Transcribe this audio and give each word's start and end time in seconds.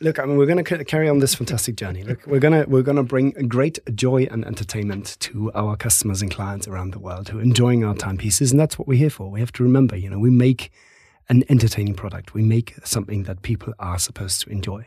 Look, 0.00 0.20
I 0.20 0.26
mean, 0.26 0.36
we're 0.36 0.46
going 0.46 0.64
to 0.64 0.84
carry 0.84 1.08
on 1.08 1.18
this 1.18 1.34
fantastic 1.34 1.74
journey. 1.74 2.04
Look, 2.04 2.24
we're 2.24 2.38
going 2.38 2.52
to 2.52 2.70
we're 2.70 2.84
going 2.84 2.98
to 2.98 3.02
bring 3.02 3.32
great 3.48 3.80
joy 3.96 4.28
and 4.30 4.44
entertainment 4.44 5.16
to 5.18 5.50
our 5.54 5.74
customers 5.74 6.22
and 6.22 6.30
clients 6.30 6.68
around 6.68 6.92
the 6.92 7.00
world 7.00 7.30
who 7.30 7.40
are 7.40 7.42
enjoying 7.42 7.82
our 7.82 7.96
timepieces, 7.96 8.52
and 8.52 8.60
that's 8.60 8.78
what 8.78 8.86
we're 8.86 8.96
here 8.96 9.10
for. 9.10 9.28
We 9.28 9.40
have 9.40 9.50
to 9.54 9.64
remember, 9.64 9.96
you 9.96 10.08
know, 10.08 10.20
we 10.20 10.30
make 10.30 10.70
an 11.28 11.42
entertaining 11.48 11.94
product. 11.94 12.32
We 12.32 12.42
make 12.42 12.76
something 12.84 13.24
that 13.24 13.42
people 13.42 13.74
are 13.80 13.98
supposed 13.98 14.40
to 14.42 14.50
enjoy. 14.50 14.86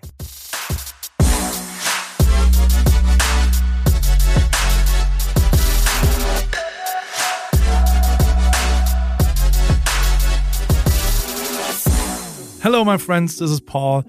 Hello, 12.64 12.86
my 12.86 12.96
friends. 12.96 13.40
This 13.40 13.52
is 13.52 13.60
Paul. 13.60 14.06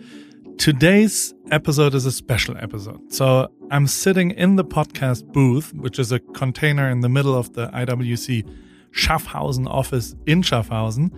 Today's 0.59 1.35
episode 1.51 1.95
is 1.95 2.07
a 2.07 2.13
special 2.13 2.57
episode. 2.59 3.13
So 3.13 3.49
I'm 3.71 3.87
sitting 3.87 4.31
in 4.31 4.57
the 4.57 4.65
podcast 4.65 5.25
booth, 5.33 5.75
which 5.75 5.99
is 5.99 6.13
a 6.13 6.21
container 6.21 6.89
in 6.89 7.01
the 7.01 7.09
middle 7.09 7.37
of 7.37 7.53
the 7.55 7.67
IWC 7.69 8.49
Schaffhausen 8.93 9.67
office 9.67 10.15
in 10.27 10.43
Schaffhausen. 10.43 11.11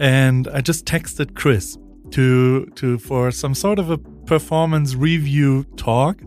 And 0.00 0.48
I 0.48 0.60
just 0.62 0.86
texted 0.86 1.34
Chris 1.34 1.76
to 2.12 2.66
to 2.76 2.98
for 2.98 3.30
some 3.30 3.54
sort 3.54 3.78
of 3.78 3.90
a 3.90 3.98
performance 3.98 4.94
review 4.94 5.64
talk. 5.76 6.22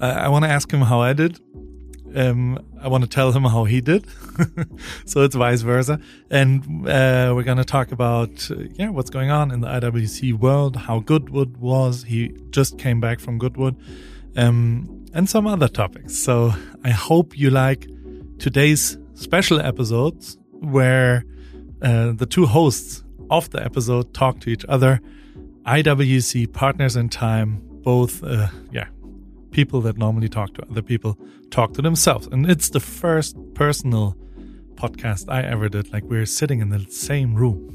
Uh, 0.00 0.04
I 0.04 0.28
want 0.28 0.44
to 0.44 0.50
ask 0.50 0.70
him 0.70 0.82
how 0.82 1.00
I 1.00 1.14
did. 1.14 1.40
Um, 2.14 2.58
I 2.84 2.88
want 2.88 3.02
to 3.02 3.08
tell 3.08 3.32
him 3.32 3.44
how 3.44 3.64
he 3.64 3.80
did. 3.80 4.06
so 5.06 5.22
it's 5.22 5.34
vice 5.34 5.62
versa. 5.62 5.98
And 6.30 6.86
uh, 6.86 7.32
we're 7.34 7.42
going 7.42 7.56
to 7.56 7.64
talk 7.64 7.92
about, 7.92 8.50
uh, 8.50 8.56
yeah, 8.74 8.90
what's 8.90 9.08
going 9.08 9.30
on 9.30 9.50
in 9.50 9.62
the 9.62 9.68
IWC 9.68 10.34
world, 10.34 10.76
how 10.76 11.00
Goodwood 11.00 11.56
was. 11.56 12.04
He 12.04 12.36
just 12.50 12.78
came 12.78 13.00
back 13.00 13.20
from 13.20 13.38
Goodwood, 13.38 13.74
um, 14.36 15.06
and 15.14 15.30
some 15.30 15.46
other 15.46 15.66
topics. 15.66 16.14
So 16.14 16.52
I 16.84 16.90
hope 16.90 17.38
you 17.38 17.48
like 17.48 17.88
today's 18.38 18.98
special 19.14 19.60
episodes 19.60 20.36
where 20.50 21.24
uh, 21.80 22.12
the 22.12 22.26
two 22.26 22.44
hosts 22.44 23.02
of 23.30 23.48
the 23.48 23.64
episode 23.64 24.12
talk 24.12 24.40
to 24.40 24.50
each 24.50 24.66
other. 24.68 25.00
IWC 25.64 26.52
partners 26.52 26.96
in 26.96 27.08
time, 27.08 27.62
both, 27.82 28.22
uh, 28.22 28.48
yeah, 28.70 28.88
people 29.54 29.80
that 29.80 29.96
normally 29.96 30.28
talk 30.28 30.52
to 30.54 30.62
other 30.68 30.82
people 30.82 31.16
talk 31.50 31.72
to 31.74 31.80
themselves. 31.80 32.26
And 32.26 32.50
it's 32.50 32.68
the 32.68 32.80
first 32.80 33.36
personal 33.54 34.16
podcast 34.74 35.32
I 35.32 35.42
ever 35.42 35.68
did. 35.68 35.92
Like 35.92 36.02
we're 36.04 36.26
sitting 36.26 36.60
in 36.60 36.68
the 36.68 36.80
same 36.90 37.34
room. 37.34 37.70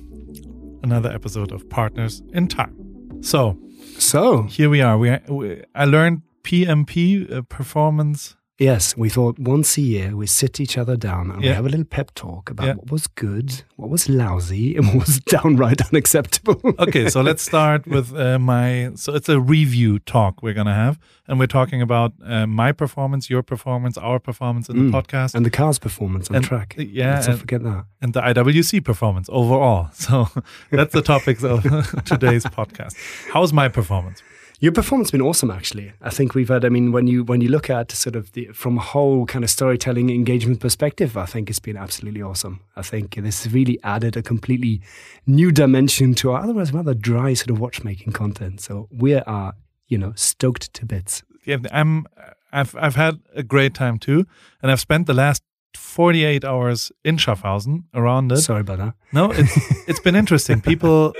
Another 0.83 1.09
episode 1.09 1.51
of 1.51 1.67
Partners 1.69 2.21
in 2.33 2.47
Time. 2.47 3.23
So, 3.23 3.57
so 3.97 4.43
here 4.43 4.69
we 4.69 4.81
are. 4.81 4.97
We, 4.97 5.17
we 5.29 5.63
I 5.73 5.85
learned 5.85 6.21
PMP 6.43 7.31
uh, 7.31 7.41
performance 7.43 8.35
Yes, 8.59 8.97
we 8.97 9.07
thought 9.07 9.39
once 9.39 9.77
a 9.77 9.81
year 9.81 10.17
we 10.17 10.27
sit 10.27 10.59
each 10.59 10.77
other 10.77 10.97
down 10.97 11.31
and 11.31 11.41
yeah. 11.41 11.51
we 11.51 11.55
have 11.55 11.65
a 11.65 11.69
little 11.69 11.85
pep 11.85 12.13
talk 12.13 12.49
about 12.49 12.67
yeah. 12.67 12.73
what 12.73 12.91
was 12.91 13.07
good, 13.07 13.63
what 13.77 13.89
was 13.89 14.09
lousy, 14.09 14.75
and 14.75 14.85
what 14.87 15.07
was 15.07 15.19
downright 15.37 15.81
unacceptable. 15.89 16.61
okay, 16.77 17.07
so 17.07 17.21
let's 17.21 17.41
start 17.41 17.87
with 17.87 18.13
uh, 18.13 18.37
my. 18.37 18.91
So 18.95 19.15
it's 19.15 19.29
a 19.29 19.39
review 19.39 19.99
talk 19.99 20.43
we're 20.43 20.53
gonna 20.53 20.75
have, 20.75 20.99
and 21.25 21.39
we're 21.39 21.47
talking 21.47 21.81
about 21.81 22.11
uh, 22.21 22.47
my 22.47 22.73
performance, 22.73 23.29
your 23.29 23.43
performance, 23.43 23.97
our 23.97 24.19
performance 24.19 24.67
in 24.67 24.75
mm. 24.75 24.91
the 24.91 25.01
podcast, 25.01 25.35
and 25.35 25.45
the 25.45 25.49
car's 25.49 25.79
performance 25.79 26.29
on 26.29 26.35
and, 26.35 26.45
track. 26.45 26.75
Yeah, 26.77 27.13
let's 27.13 27.29
not 27.29 27.39
forget 27.39 27.63
that, 27.63 27.85
and 28.01 28.13
the 28.13 28.21
IWC 28.21 28.83
performance 28.83 29.29
overall. 29.31 29.89
So 30.09 30.27
that's 30.71 30.93
the 30.93 31.01
topics 31.01 31.43
of 31.43 31.63
today's 32.05 32.43
podcast. 32.43 32.95
How's 33.31 33.53
my 33.53 33.69
performance? 33.69 34.23
Your 34.61 34.73
performance 34.73 35.07
has 35.07 35.11
been 35.11 35.21
awesome, 35.21 35.49
actually. 35.49 35.93
I 36.01 36.09
think 36.09 36.35
we've 36.35 36.49
had. 36.49 36.65
I 36.65 36.69
mean, 36.69 36.91
when 36.91 37.07
you 37.07 37.23
when 37.23 37.39
you 37.39 37.47
look 37.47 37.69
at 37.69 37.91
sort 37.91 38.15
of 38.17 38.33
the 38.33 38.47
from 38.47 38.77
a 38.77 38.81
whole 38.81 39.25
kind 39.25 39.43
of 39.45 39.49
storytelling 39.49 40.09
engagement 40.09 40.59
perspective, 40.59 41.15
I 41.15 41.25
think 41.25 41.49
it's 41.49 41.59
been 41.59 41.77
absolutely 41.77 42.21
awesome. 42.21 42.59
I 42.75 42.81
think 42.81 43.15
this 43.15 43.47
really 43.47 43.79
added 43.83 44.17
a 44.17 44.21
completely 44.21 44.81
new 45.25 45.51
dimension 45.51 46.13
to 46.15 46.31
our 46.31 46.41
otherwise 46.43 46.73
rather 46.73 46.93
dry 46.93 47.33
sort 47.33 47.51
of 47.51 47.59
watchmaking 47.59 48.11
content. 48.11 48.59
So 48.59 48.89
we 48.91 49.13
are, 49.15 49.53
you 49.87 49.97
know, 49.97 50.11
stoked 50.15 50.73
to 50.73 50.85
bits. 50.85 51.23
Yeah, 51.45 51.57
I'm. 51.71 52.05
I've 52.51 52.75
I've 52.75 52.95
had 52.95 53.19
a 53.35 53.43
great 53.43 53.73
time 53.75 53.97
too, 53.97 54.25
and 54.61 54.71
I've 54.71 54.79
spent 54.79 55.07
the 55.07 55.13
last 55.13 55.43
48 55.77 56.43
hours 56.43 56.91
in 57.05 57.17
Schaffhausen 57.17 57.83
around 57.93 58.31
it. 58.31 58.37
Sorry 58.37 58.61
about 58.61 58.79
that. 58.79 58.93
No, 59.13 59.31
it's 59.31 59.87
it's 59.87 59.99
been 59.99 60.15
interesting. 60.15 60.59
People 60.59 61.13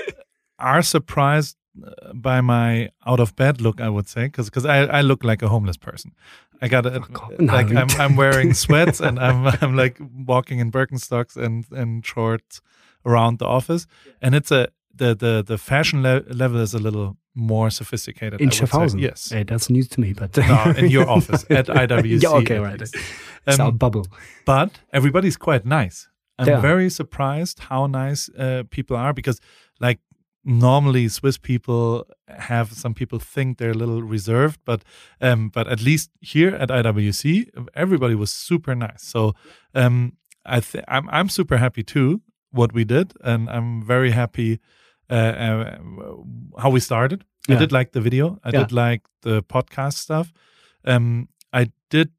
are 0.58 0.82
surprised 0.82 1.56
by 2.14 2.42
my 2.42 2.90
out 3.06 3.20
of 3.20 3.36
bed 3.36 3.62
look, 3.62 3.82
I 3.82 3.90
would 3.90 4.08
say, 4.08 4.26
because 4.26 4.50
because 4.50 4.66
I, 4.66 4.86
I 4.86 5.02
look 5.02 5.24
like 5.24 5.42
a 5.42 5.48
homeless 5.48 5.78
person. 5.78 6.14
I 6.62 6.68
got 6.68 6.86
a, 6.86 7.02
oh, 7.02 7.30
like 7.40 7.72
I'm 7.72 7.90
I'm 8.00 8.16
wearing 8.16 8.54
sweats 8.54 9.00
and 9.00 9.20
I'm 9.20 9.48
I'm 9.62 9.76
like 9.76 10.00
walking 10.28 10.60
in 10.60 10.72
Birkenstocks 10.72 11.36
and 11.38 11.66
and 11.72 12.06
shorts 12.06 12.62
around 13.06 13.40
the 13.40 13.46
office, 13.46 13.88
and 14.22 14.36
it's 14.36 14.52
a 14.52 14.68
the 14.94 15.16
the 15.16 15.44
the 15.46 15.58
fashion 15.58 16.04
le- 16.04 16.24
level 16.30 16.60
is 16.60 16.74
a 16.74 16.80
little 16.80 17.18
more 17.36 17.70
sophisticated. 17.70 18.42
In 18.42 18.50
Schaffhausen, 18.50 19.00
yes, 19.00 19.30
hey, 19.30 19.44
that's 19.44 19.70
news 19.70 19.88
to 19.90 20.02
me. 20.02 20.14
But 20.14 20.38
no, 20.38 20.74
in 20.78 20.90
your 20.90 21.10
office 21.10 21.46
at 21.50 21.68
IWC, 21.68 22.22
yeah, 22.24 22.30
okay, 22.30 22.60
right, 22.60 22.82
um, 22.82 22.88
it's 23.48 23.60
our 23.60 23.72
bubble. 23.72 24.06
But 24.46 24.80
everybody's 24.92 25.38
quite 25.38 25.66
nice. 25.66 26.08
I'm 26.40 26.48
yeah. 26.48 26.62
very 26.62 26.90
surprised 26.90 27.60
how 27.60 27.88
nice 27.88 28.30
uh, 28.30 28.64
people 28.70 28.96
are 28.96 29.12
because, 29.12 29.42
like, 29.82 30.00
normally 30.44 31.08
Swiss 31.10 31.38
people 31.38 32.06
have 32.28 32.74
some 32.74 32.94
people 32.94 33.20
think 33.20 33.58
they're 33.58 33.72
a 33.72 33.74
little 33.74 34.02
reserved, 34.02 34.60
but 34.66 34.84
um, 35.22 35.50
but 35.50 35.68
at 35.68 35.82
least 35.82 36.12
here 36.22 36.56
at 36.56 36.70
IWC, 36.70 37.50
everybody 37.74 38.16
was 38.16 38.32
super 38.32 38.76
nice. 38.76 39.04
So 39.04 39.34
um, 39.76 40.14
I 40.46 40.60
th- 40.60 40.84
I'm 40.88 41.10
I'm 41.10 41.30
super 41.30 41.58
happy 41.58 41.84
too 41.84 42.22
what 42.52 42.74
we 42.74 42.84
did, 42.84 43.14
and 43.24 43.50
I'm 43.50 43.86
very 43.86 44.12
happy 44.12 44.60
uh, 45.10 45.14
uh, 45.14 45.78
how 46.58 46.70
we 46.70 46.80
started. 46.80 47.26
Yeah. 47.48 47.56
I 47.56 47.60
did 47.60 47.72
like 47.72 47.92
the 47.92 48.02
video. 48.02 48.40
I 48.44 48.50
yeah. 48.50 48.60
did 48.60 48.72
like 48.72 49.02
the 49.22 49.44
podcast 49.44 49.94
stuff. 49.94 50.32
Um, 50.86 51.30
I 51.52 51.72
did. 51.90 52.12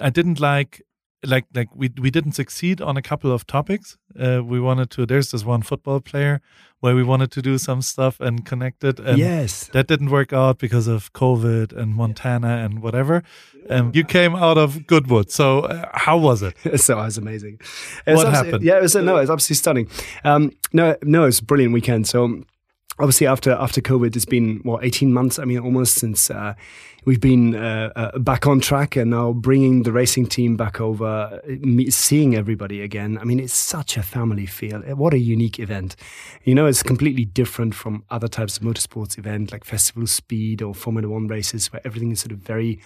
I 0.00 0.10
didn't 0.10 0.40
like 0.40 0.82
like 1.24 1.46
like 1.54 1.68
we 1.74 1.90
we 2.00 2.10
didn't 2.10 2.32
succeed 2.32 2.80
on 2.80 2.96
a 2.96 3.02
couple 3.02 3.32
of 3.32 3.46
topics. 3.46 3.96
Uh, 4.18 4.42
we 4.44 4.60
wanted 4.60 4.90
to. 4.90 5.06
There's 5.06 5.30
this 5.30 5.44
one 5.44 5.62
football 5.62 6.00
player 6.00 6.40
where 6.80 6.94
we 6.94 7.02
wanted 7.02 7.30
to 7.32 7.42
do 7.42 7.58
some 7.58 7.82
stuff 7.82 8.20
and 8.20 8.44
connect 8.44 8.84
it. 8.84 9.00
And 9.00 9.18
yes, 9.18 9.68
that 9.72 9.88
didn't 9.88 10.10
work 10.10 10.32
out 10.32 10.58
because 10.58 10.86
of 10.86 11.12
COVID 11.12 11.76
and 11.76 11.94
Montana 11.94 12.58
and 12.64 12.80
whatever. 12.82 13.22
Um, 13.68 13.90
you 13.94 14.04
came 14.04 14.36
out 14.36 14.58
of 14.58 14.86
Goodwood, 14.86 15.30
so 15.30 15.60
uh, 15.60 15.88
how 15.92 16.16
was 16.16 16.42
it? 16.42 16.54
so 16.80 16.98
it 16.98 17.04
was 17.04 17.18
amazing. 17.18 17.60
It 18.06 18.12
was 18.12 18.24
what 18.24 18.32
happened? 18.32 18.62
Yeah, 18.62 18.78
it 18.78 18.82
was 18.82 18.94
no, 18.94 19.16
it 19.16 19.20
was 19.20 19.30
absolutely 19.30 19.56
stunning. 19.56 19.88
Um, 20.24 20.52
no, 20.72 20.96
no, 21.02 21.24
it's 21.24 21.40
a 21.40 21.44
brilliant 21.44 21.72
weekend. 21.74 22.06
So 22.06 22.42
obviously 22.98 23.26
after 23.26 23.52
after 23.52 23.80
COVID, 23.80 24.16
it's 24.16 24.24
been 24.24 24.60
what 24.62 24.84
eighteen 24.84 25.12
months. 25.12 25.38
I 25.38 25.44
mean, 25.44 25.58
almost 25.58 25.94
since 25.94 26.30
uh, 26.30 26.54
we've 27.04 27.20
been 27.20 27.54
uh, 27.54 27.92
uh, 27.96 28.18
back 28.18 28.46
on 28.46 28.60
track 28.60 28.96
and 28.96 29.10
now 29.10 29.32
bringing 29.32 29.82
the 29.82 29.92
racing 29.92 30.26
team 30.26 30.56
back 30.56 30.80
over, 30.80 31.40
seeing 31.88 32.34
everybody 32.34 32.82
again. 32.82 33.18
I 33.18 33.24
mean, 33.24 33.40
it's 33.40 33.54
such 33.54 33.96
a 33.96 34.02
family 34.02 34.46
feel. 34.46 34.80
What 34.96 35.14
a 35.14 35.18
unique 35.18 35.58
event! 35.58 35.96
You 36.44 36.54
know, 36.54 36.66
it's 36.66 36.82
completely 36.82 37.24
different 37.24 37.74
from 37.74 38.04
other 38.10 38.28
types 38.28 38.56
of 38.56 38.62
motorsports 38.62 39.18
event 39.18 39.52
like 39.52 39.64
Festival 39.64 40.06
Speed 40.06 40.62
or 40.62 40.74
Formula 40.74 41.08
One 41.08 41.26
races, 41.26 41.72
where 41.72 41.82
everything 41.84 42.12
is 42.12 42.20
sort 42.20 42.32
of 42.32 42.38
very 42.38 42.80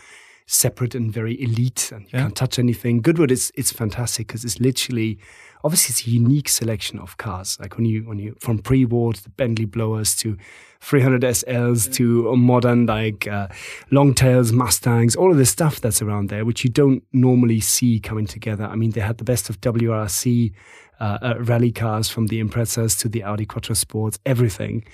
separate 0.47 0.95
and 0.95 1.13
very 1.13 1.41
elite 1.41 1.91
and 1.93 2.03
you 2.05 2.11
yeah. 2.13 2.23
can't 2.23 2.37
touch 2.37 2.59
anything. 2.59 3.01
Goodwood 3.01 3.31
is 3.31 3.53
it's 3.55 3.73
fantastic 3.73 4.27
because 4.27 4.45
it's 4.45 4.61
literally 4.61 5.19
obviously 5.65 5.93
it's 5.93 6.07
a 6.07 6.11
unique 6.11 6.49
selection 6.49 6.99
of 6.99 7.17
cars. 7.17 7.59
Like 7.61 7.77
when 7.77 7.87
you 7.87 8.03
when 8.03 8.19
you 8.19 8.37
from 8.41 8.59
pre-war 8.59 9.13
to 9.13 9.23
the 9.23 9.31
Bentley 9.31 9.65
blowers 9.65 10.15
to 10.17 10.37
300 10.81 11.23
SLs 11.23 11.87
yeah. 11.87 11.95
to 11.95 12.37
modern 12.37 12.87
like 12.87 13.27
uh, 13.29 13.49
longtails, 13.91 14.53
Mustangs, 14.53 15.15
all 15.15 15.31
of 15.31 15.39
the 15.39 15.47
stuff 15.47 15.81
that's 15.81 16.03
around 16.03 16.29
there, 16.29 16.45
which 16.45 16.65
you 16.65 16.71
don't 16.71 17.05
normally 17.13 17.61
see 17.61 18.01
coming 18.01 18.27
together. 18.27 18.65
I 18.65 18.75
mean, 18.75 18.91
they 18.91 19.01
had 19.01 19.19
the 19.19 19.25
best 19.25 19.49
of 19.49 19.61
WRC 19.61 20.53
uh, 21.01 21.19
uh, 21.23 21.35
rally 21.39 21.73
cars 21.73 22.09
from 22.09 22.27
the 22.27 22.43
Imprezas 22.43 22.99
to 23.01 23.09
the 23.09 23.23
Audi 23.23 23.47
Quattro 23.47 23.75
Sports, 23.75 24.19
everything. 24.27 24.85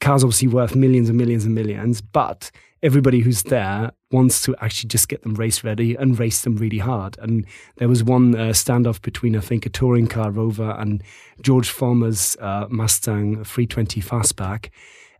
Cars 0.00 0.24
obviously 0.24 0.48
worth 0.48 0.74
millions 0.74 1.08
and 1.08 1.16
millions 1.16 1.44
and 1.44 1.54
millions, 1.54 2.00
but 2.00 2.50
everybody 2.84 3.20
who's 3.20 3.44
there 3.44 3.90
wants 4.12 4.42
to 4.42 4.54
actually 4.60 4.88
just 4.88 5.08
get 5.08 5.22
them 5.22 5.34
race 5.34 5.64
ready 5.64 5.96
and 5.96 6.18
race 6.18 6.42
them 6.42 6.56
really 6.56 6.78
hard. 6.78 7.16
And 7.18 7.46
there 7.76 7.88
was 7.88 8.04
one 8.04 8.34
uh, 8.34 8.50
standoff 8.50 9.00
between, 9.00 9.34
I 9.34 9.40
think, 9.40 9.64
a 9.64 9.70
touring 9.70 10.06
car 10.06 10.30
Rover 10.30 10.76
and 10.78 11.02
George 11.40 11.70
Farmer's 11.70 12.36
uh, 12.40 12.66
Mustang 12.68 13.42
320 13.42 14.02
Fastback. 14.02 14.68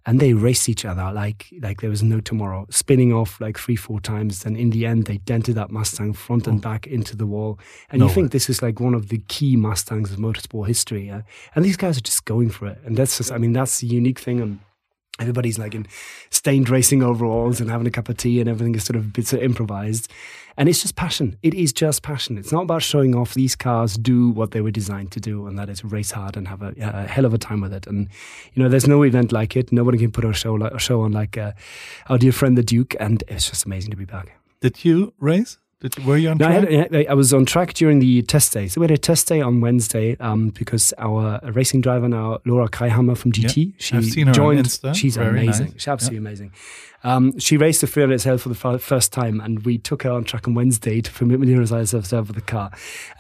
And 0.07 0.21
they 0.21 0.35
raced 0.35 0.69
each 0.69 0.85
other 0.85 1.11
like 1.15 1.47
like 1.63 1.81
there 1.81 1.89
was 1.89 2.03
no 2.03 2.21
tomorrow, 2.21 2.67
spinning 2.69 3.11
off 3.11 3.41
like 3.41 3.59
three, 3.59 3.77
four 3.77 4.01
times. 4.01 4.45
And 4.45 4.55
in 4.55 4.69
the 4.69 4.85
end, 4.85 5.07
they 5.07 5.17
dented 5.17 5.55
that 5.55 5.71
Mustang 5.71 6.13
front 6.13 6.47
and 6.47 6.59
oh. 6.59 6.61
back 6.61 6.87
into 6.87 7.17
the 7.17 7.25
wall. 7.25 7.59
And 7.89 8.01
no 8.01 8.09
you 8.09 8.13
think 8.13 8.31
this 8.31 8.51
is 8.51 8.61
like 8.61 8.79
one 8.79 8.93
of 8.93 9.09
the 9.09 9.23
key 9.29 9.57
Mustangs 9.57 10.13
of 10.13 10.19
motorsport 10.19 10.67
history. 10.67 11.07
Yeah? 11.07 11.23
And 11.55 11.65
these 11.65 11.79
guys 11.79 11.97
are 11.97 12.03
just 12.03 12.27
going 12.27 12.51
for 12.51 12.67
it. 12.67 12.79
And 12.85 12.99
that's 12.99 13.17
just, 13.17 13.33
I 13.33 13.39
mean, 13.39 13.55
that's 13.55 13.81
the 13.81 13.87
unique 13.87 14.19
thing. 14.19 14.41
And 14.43 14.59
everybody's 15.21 15.59
like 15.59 15.75
in 15.75 15.87
stained 16.31 16.69
racing 16.69 17.03
overalls 17.03 17.61
and 17.61 17.71
having 17.71 17.87
a 17.87 17.91
cup 17.91 18.09
of 18.09 18.17
tea 18.17 18.41
and 18.41 18.49
everything 18.49 18.75
is 18.75 18.85
sort 18.85 18.97
of 18.97 19.05
a 19.05 19.09
bit 19.09 19.27
sort 19.27 19.43
of 19.43 19.45
improvised. 19.45 20.11
And 20.57 20.69
it's 20.69 20.83
just 20.83 20.95
passion. 20.95 21.37
It 21.43 21.55
is 21.55 21.73
just 21.73 22.03
passion. 22.03 22.39
It's 22.39 22.53
not 22.53 22.63
about 22.63 22.83
showing 22.83 23.15
off. 23.15 23.35
These 23.35 23.57
cars 23.57 23.97
do 23.97 24.31
what 24.31 24.53
they 24.53 24.61
were 24.61 24.71
designed 24.71 25.13
to 25.13 25.21
do 25.21 25.47
and 25.47 25.59
that 25.59 25.69
is 25.69 25.85
race 25.85 26.13
hard 26.13 26.37
and 26.37 26.49
have 26.49 26.63
a, 26.63 26.75
a 26.81 27.07
hell 27.07 27.25
of 27.25 27.35
a 27.35 27.39
time 27.39 27.61
with 27.61 27.73
it. 27.73 27.87
And 27.87 28.09
you 28.55 28.63
know 28.63 28.69
there's 28.69 28.89
no 28.89 29.03
event 29.03 29.33
like 29.33 29.57
it. 29.57 29.73
Nobody 29.73 29.99
can 29.99 30.11
put 30.11 30.25
a 30.25 30.33
show 30.33 30.55
like 30.55 30.73
a 30.73 30.79
show 30.79 31.03
on 31.03 31.13
like 31.13 31.39
uh, 31.39 31.53
our 32.09 32.19
dear 32.19 32.33
friend 32.33 32.59
the 32.59 32.63
duke 32.63 32.95
and 32.99 33.23
it's 33.29 33.49
just 33.49 33.67
amazing 33.67 33.91
to 33.91 33.97
be 33.97 34.05
back. 34.05 34.39
Did 34.61 34.85
you 34.85 35.13
race 35.19 35.59
did, 35.89 36.05
were 36.05 36.17
you 36.17 36.31
on 36.31 36.39
no, 36.39 36.47
track? 36.47 36.69
I, 36.69 36.73
had, 36.73 37.07
I, 37.09 37.15
was 37.15 37.35
on 37.35 37.45
track 37.45 37.75
during 37.75 37.99
the 37.99 38.23
test 38.23 38.53
day. 38.53 38.69
So 38.69 38.81
we 38.81 38.85
had 38.85 38.91
a 38.91 38.99
test 38.99 39.29
day 39.29 39.43
on 39.43 39.61
Wednesday 39.61 40.17
um, 40.19 40.49
because 40.51 40.95
our 40.97 41.41
racing 41.53 41.83
driver 41.83 42.09
now, 42.09 42.41
Laura 42.47 42.69
Kraihamer 42.69 43.17
from 43.17 43.33
GT, 43.33 43.67
yeah. 43.67 43.73
she 43.79 43.97
I've 43.97 44.05
seen 44.07 44.27
her 44.29 44.33
joined. 44.33 44.81
She's 44.95 45.17
Very 45.17 45.41
amazing. 45.41 45.67
Nice. 45.67 45.75
She's 45.75 45.89
absolutely 45.89 46.25
yeah. 46.25 46.29
amazing. 46.29 46.53
Um, 47.05 47.39
she 47.39 47.59
raced 47.59 47.83
the 47.83 47.87
300 47.87 48.21
SL 48.21 48.37
for 48.37 48.49
the 48.49 48.79
first 48.79 49.13
time, 49.13 49.41
and 49.41 49.65
we 49.65 49.77
took 49.79 50.03
her 50.03 50.11
on 50.11 50.25
track 50.25 50.49
on 50.49 50.55
Wednesday 50.55 51.03
to 51.03 51.11
familiarize 51.11 51.95
ourselves 51.95 52.29
with 52.29 52.35
the 52.35 52.41
car. 52.41 52.71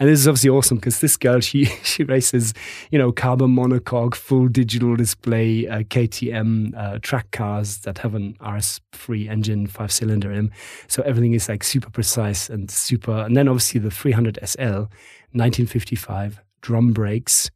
And 0.00 0.08
this 0.08 0.18
is 0.18 0.26
obviously 0.26 0.50
awesome 0.50 0.78
because 0.78 1.00
this 1.00 1.16
girl, 1.16 1.40
she 1.40 1.64
she 1.82 2.02
races, 2.02 2.54
you 2.90 2.98
know, 2.98 3.12
carbon 3.12 3.54
monocoque, 3.54 4.14
full 4.14 4.48
digital 4.48 4.96
display, 4.96 5.68
uh, 5.68 5.80
KTM 5.80 6.74
uh, 6.76 6.98
track 7.00 7.30
cars 7.30 7.78
that 7.78 7.98
have 7.98 8.14
an 8.14 8.34
RS3 8.40 9.28
engine, 9.28 9.66
five 9.66 9.92
cylinder 9.92 10.32
in. 10.32 10.50
So 10.88 11.02
everything 11.02 11.34
is 11.34 11.48
like 11.48 11.62
super 11.62 11.90
precise 11.90 12.48
and 12.48 12.70
super. 12.70 13.12
And 13.12 13.36
then 13.36 13.48
obviously 13.48 13.80
the 13.80 13.90
300 13.90 14.38
SL, 14.42 14.88
1955, 15.32 16.40
drum 16.62 16.92
brakes 16.92 17.50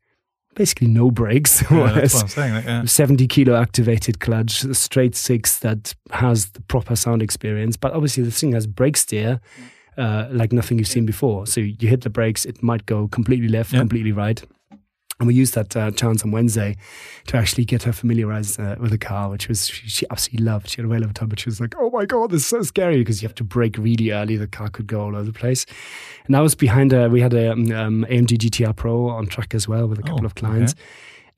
basically 0.55 0.89
no 0.89 1.11
brakes. 1.11 1.63
Yeah, 1.71 1.93
that's 1.93 2.15
what 2.15 2.23
I'm 2.25 2.29
saying. 2.29 2.55
Like, 2.55 2.65
yeah. 2.65 2.85
70 2.85 3.27
kilo 3.29 3.55
activated 3.55 4.21
clutch, 4.21 4.65
a 4.65 4.75
straight 4.75 5.15
six 5.15 5.59
that 5.61 5.95
has 6.11 6.51
the 6.51 6.61
proper 6.63 6.97
sound 6.97 7.23
experience. 7.23 7.77
But 7.77 7.93
obviously, 7.93 8.23
this 8.25 8.41
thing 8.41 8.53
has 8.53 8.67
brake 8.67 8.97
steer 8.97 9.41
uh, 9.97 10.29
like 10.31 10.53
nothing 10.53 10.79
you've 10.79 10.89
seen 10.89 11.07
before. 11.07 11.47
So 11.47 11.61
you 11.61 11.89
hit 11.89 12.03
the 12.03 12.11
brakes, 12.11 12.45
it 12.45 12.63
might 12.63 12.87
go 12.87 13.09
completely 13.09 13.49
left, 13.49 13.73
Yeah. 13.73 13.81
completely 13.81 14.13
right. 14.13 14.43
And 15.21 15.27
we 15.27 15.35
used 15.35 15.55
that 15.55 15.77
uh, 15.77 15.91
chance 15.91 16.23
on 16.23 16.31
Wednesday 16.31 16.77
to 17.27 17.37
actually 17.37 17.65
get 17.65 17.83
her 17.83 17.93
familiarized 17.93 18.61
uh, 18.61 18.77
with 18.79 18.93
the 18.93 18.99
car, 18.99 19.29
which 19.31 19.49
was 19.49 19.67
she, 19.67 19.89
she 19.89 20.07
absolutely 20.11 20.45
loved. 20.47 20.69
She 20.69 20.77
had 20.77 20.85
a 20.85 20.89
whale 20.89 21.03
of 21.03 21.11
a 21.11 21.13
time, 21.13 21.29
but 21.29 21.41
she 21.41 21.49
was 21.49 21.61
like, 21.61 21.75
"Oh 21.77 21.91
my 21.91 22.05
god, 22.07 22.31
this 22.31 22.43
is 22.43 22.47
so 22.47 22.63
scary!" 22.63 22.99
Because 22.99 23.21
you 23.21 23.27
have 23.27 23.35
to 23.35 23.45
brake 23.45 23.77
really 23.79 24.13
early. 24.13 24.37
The 24.37 24.47
car 24.47 24.69
could 24.69 24.87
go 24.87 25.01
all 25.01 25.17
over 25.17 25.25
the 25.25 25.33
place. 25.33 25.67
And 26.27 26.37
I 26.37 26.41
was 26.41 26.55
behind 26.55 26.93
her. 26.93 27.09
We 27.09 27.21
had 27.21 27.35
a 27.35 27.51
um, 27.51 27.73
um, 27.73 28.07
AMG 28.09 28.39
GTR 28.39 28.77
Pro 28.77 29.09
on 29.09 29.27
track 29.27 29.55
as 29.57 29.67
well 29.67 29.89
with 29.89 29.99
a 29.99 30.03
couple 30.03 30.23
Oh, 30.23 30.27
of 30.27 30.37
clients. 30.37 30.77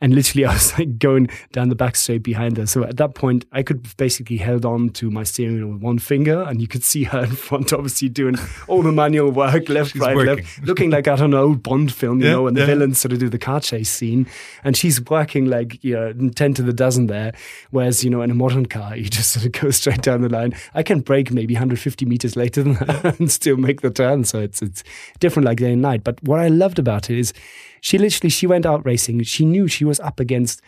And 0.01 0.15
literally, 0.15 0.45
I 0.51 0.53
was 0.55 0.79
like 0.79 0.99
going 0.99 1.29
down 1.53 1.69
the 1.69 1.75
back 1.75 1.97
straight 1.97 2.23
behind 2.23 2.57
her. 2.57 2.67
So 2.67 2.85
at 2.85 2.97
that 2.97 3.15
point, 3.15 3.45
I 3.53 3.63
could 3.63 3.97
basically 3.97 4.39
held 4.39 4.65
on 4.65 4.91
to 4.91 5.11
my 5.11 5.25
steering 5.25 5.57
wheel 5.57 5.69
with 5.75 5.83
one 5.83 5.99
finger, 5.99 6.43
and 6.43 6.61
you 6.61 6.67
could 6.69 6.85
see 6.85 7.05
her 7.05 7.25
in 7.25 7.31
front, 7.49 7.73
obviously 7.73 8.09
doing 8.09 8.37
all 8.69 8.83
the 8.83 8.93
manual 8.93 9.31
work, 9.31 9.69
left, 9.69 9.93
She's 9.93 10.01
right, 10.01 10.17
working. 10.17 10.37
left, 10.45 10.63
looking 10.65 10.91
like 10.91 11.07
out 11.07 11.21
on 11.21 11.35
an 11.35 11.39
old 11.39 11.63
Bond 11.63 11.93
film, 11.93 12.21
you 12.21 12.27
Yeah, 12.27 12.33
know, 12.33 12.47
and 12.47 12.57
the 12.57 12.61
yeah. 12.61 12.67
villains 12.67 12.99
sort 13.01 13.13
of 13.13 13.19
do 13.19 13.29
the 13.29 13.39
car 13.39 13.61
chase 13.61 13.91
scene, 13.91 14.27
and 14.65 14.77
she's 14.77 15.01
working 15.05 15.47
like 15.47 15.83
you 15.85 15.95
know 15.95 16.13
ten 16.31 16.55
to 16.55 16.63
the 16.63 16.73
dozen 16.73 17.07
there. 17.07 17.33
Whereas 17.71 18.03
you 18.03 18.11
know 18.11 18.23
in 18.23 18.31
a 18.31 18.35
modern 18.35 18.67
car, 18.67 18.97
you 18.97 19.05
just 19.09 19.31
sort 19.33 19.45
of 19.47 19.53
go 19.53 19.71
straight 19.71 20.03
down 20.03 20.23
the 20.23 20.29
line. 20.29 20.55
I 20.75 20.83
can 20.83 21.01
brake 21.01 21.31
maybe 21.31 21.55
150 21.55 22.07
meters 22.07 22.37
later 22.37 22.63
than 22.63 22.75
that 22.75 23.19
and 23.21 23.31
still 23.31 23.57
make 23.57 23.83
the 23.83 23.91
turn. 23.91 24.25
So 24.25 24.41
it's 24.41 24.63
it's 24.63 24.83
different 25.19 25.45
like 25.47 25.59
day 25.59 25.73
and 25.73 25.83
night. 25.83 26.05
But 26.05 26.23
what 26.23 26.41
I 26.41 26.49
loved 26.49 26.79
about 26.79 27.11
it 27.11 27.19
is 27.19 27.33
she 27.81 27.99
literally 27.99 28.31
she 28.31 28.47
went 28.47 28.67
out 28.67 28.85
racing. 28.85 29.23
She 29.23 29.45
knew 29.45 29.69
she 29.69 29.85
was 29.85 30.01
up 30.01 30.21
against 30.21 30.61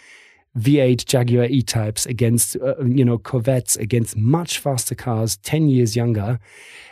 V8 0.56 1.06
Jaguar 1.06 1.46
E-types 1.46 2.06
against 2.06 2.56
uh, 2.56 2.82
you 2.84 3.04
know 3.04 3.18
Corvettes 3.18 3.76
against 3.76 4.16
much 4.16 4.58
faster 4.58 4.94
cars, 4.94 5.36
ten 5.38 5.68
years 5.68 5.96
younger, 5.96 6.38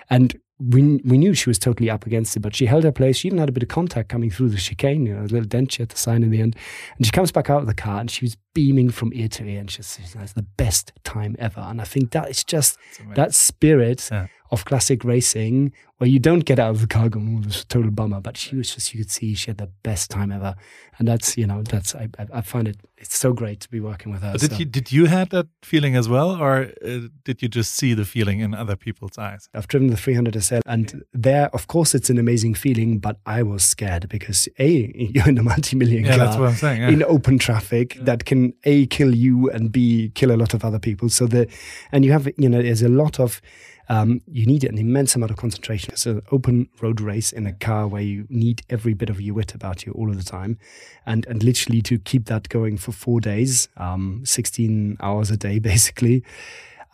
and 0.09 0.39
we 0.59 1.01
we 1.05 1.19
knew 1.19 1.33
she 1.35 1.49
was 1.49 1.59
totally 1.59 1.89
up 1.91 2.07
against 2.07 2.37
it. 2.37 2.41
But 2.41 2.55
she 2.55 2.67
held 2.67 2.85
her 2.85 2.93
place. 2.93 3.19
She 3.19 3.29
even 3.29 3.39
had 3.39 3.49
a 3.49 3.53
bit 3.53 3.63
of 3.63 3.69
contact 3.69 4.09
coming 4.09 4.31
through 4.31 4.51
the 4.51 4.59
chicane, 4.59 5.07
you 5.07 5.15
know, 5.15 5.23
a 5.23 5.25
little 5.25 5.49
dent 5.49 5.73
she 5.73 5.83
had 5.83 5.91
to 5.91 5.97
sign 5.97 6.23
in 6.23 6.31
the 6.31 6.41
end. 6.41 6.57
And 6.97 7.07
she 7.07 7.13
comes 7.13 7.33
back 7.33 7.49
out 7.49 7.63
of 7.63 7.67
the 7.67 7.75
car 7.75 8.01
and 8.01 8.11
she 8.11 8.25
was 8.25 8.37
beaming 8.53 8.91
from 8.91 9.13
ear 9.15 9.29
to 9.29 9.45
ear, 9.45 9.61
and 9.61 9.71
she 9.71 9.83
she 9.83 10.03
has 10.19 10.35
the 10.35 10.43
best 10.43 10.93
time 11.05 11.37
ever. 11.39 11.61
And 11.61 11.81
I 11.81 11.85
think 11.85 12.11
that 12.13 12.31
is 12.31 12.45
just 12.45 12.79
that 13.15 13.35
spirit 13.35 14.09
Yeah. 14.11 14.27
Of 14.51 14.65
classic 14.65 15.05
racing 15.05 15.73
where 15.99 16.09
you 16.09 16.19
don't 16.19 16.47
get 16.47 16.59
out 16.59 16.71
of 16.71 16.81
the 16.81 16.87
car 16.87 17.11
going, 17.11 17.37
oh, 17.39 17.43
this 17.47 17.57
is 17.57 17.63
a 17.63 17.67
total 17.67 17.91
bummer. 17.91 18.21
But 18.21 18.37
she 18.37 18.57
was 18.57 18.75
just, 18.75 18.95
you 18.95 19.01
could 19.01 19.11
see 19.11 19.35
she 19.35 19.51
had 19.51 19.59
the 19.59 19.69
best 19.83 20.11
time 20.11 20.33
ever. 20.33 20.55
And 20.99 21.07
that's, 21.07 21.37
you 21.37 21.47
know, 21.47 21.63
that's, 21.63 21.95
I, 21.95 22.09
I, 22.19 22.27
I 22.35 22.41
find 22.41 22.67
it, 22.67 22.79
it's 22.97 23.17
so 23.17 23.35
great 23.35 23.61
to 23.61 23.69
be 23.69 23.81
working 23.81 24.11
with 24.11 24.23
her. 24.23 24.33
But 24.33 24.41
did 24.41 24.53
so. 24.53 24.57
you 24.57 24.65
did 24.65 24.93
you 24.93 25.07
had 25.07 25.29
that 25.31 25.47
feeling 25.63 25.97
as 25.97 26.09
well, 26.09 26.31
or 26.43 26.73
uh, 26.85 27.01
did 27.25 27.43
you 27.43 27.49
just 27.49 27.75
see 27.75 27.95
the 27.95 28.05
feeling 28.05 28.41
in 28.41 28.55
other 28.55 28.77
people's 28.77 29.17
eyes? 29.19 29.49
I've 29.55 29.69
driven 29.69 29.89
the 29.89 29.97
300 29.97 30.43
SL, 30.43 30.59
and 30.67 31.03
there, 31.13 31.49
of 31.55 31.67
course, 31.67 31.95
it's 31.95 32.11
an 32.11 32.19
amazing 32.19 32.55
feeling. 32.55 32.99
But 32.99 33.19
I 33.25 33.43
was 33.43 33.63
scared 33.65 34.09
because 34.09 34.49
a 34.59 34.93
you're 35.15 35.29
in 35.29 35.39
a 35.39 35.43
multi-million 35.43 36.05
Yeah, 36.05 36.17
car 36.17 36.27
that's 36.27 36.37
what 36.39 36.49
I'm 36.49 36.55
saying. 36.57 36.81
Yeah. 36.83 36.89
in 36.89 37.03
open 37.05 37.39
traffic 37.39 37.97
that 38.01 38.25
can 38.27 38.53
a 38.65 38.87
kill 38.87 39.15
you 39.15 39.51
and 39.51 39.71
b 39.73 40.13
kill 40.15 40.31
a 40.31 40.37
lot 40.37 40.53
of 40.55 40.65
other 40.65 40.79
people. 40.79 41.09
So 41.09 41.27
the 41.27 41.47
and 41.93 42.05
you 42.05 42.13
have 42.13 42.27
you 42.37 42.49
know 42.49 42.61
there's 42.63 42.83
a 42.83 42.89
lot 42.89 43.19
of 43.21 43.41
um, 43.91 44.23
you 44.31 44.47
need 44.47 44.63
an 44.63 44.79
immense 44.79 45.17
amount 45.17 45.33
of 45.33 45.37
concentration. 45.37 45.93
It's 45.93 46.07
an 46.07 46.23
open 46.31 46.69
road 46.81 47.01
race 47.01 47.33
in 47.33 47.45
a 47.45 47.53
car 47.53 47.89
where 47.89 48.01
you 48.01 48.25
need 48.31 48.63
every 48.71 48.95
bit 48.95 49.11
of 49.11 49.21
your 49.21 49.35
wit 49.35 49.53
about 49.53 49.85
you 49.85 49.93
all 49.93 50.09
of 50.09 50.17
the 50.17 50.23
time, 50.23 50.59
and 51.05 51.27
and 51.27 51.43
literally 51.43 51.83
to 51.83 51.99
keep 51.99 52.27
that 52.27 52.49
going 52.49 52.79
for 52.79 52.93
four 52.93 53.21
days, 53.21 53.69
um, 53.77 54.23
16 54.25 54.97
hours 55.01 55.31
a 55.31 55.37
day, 55.37 55.59
basically. 55.73 56.25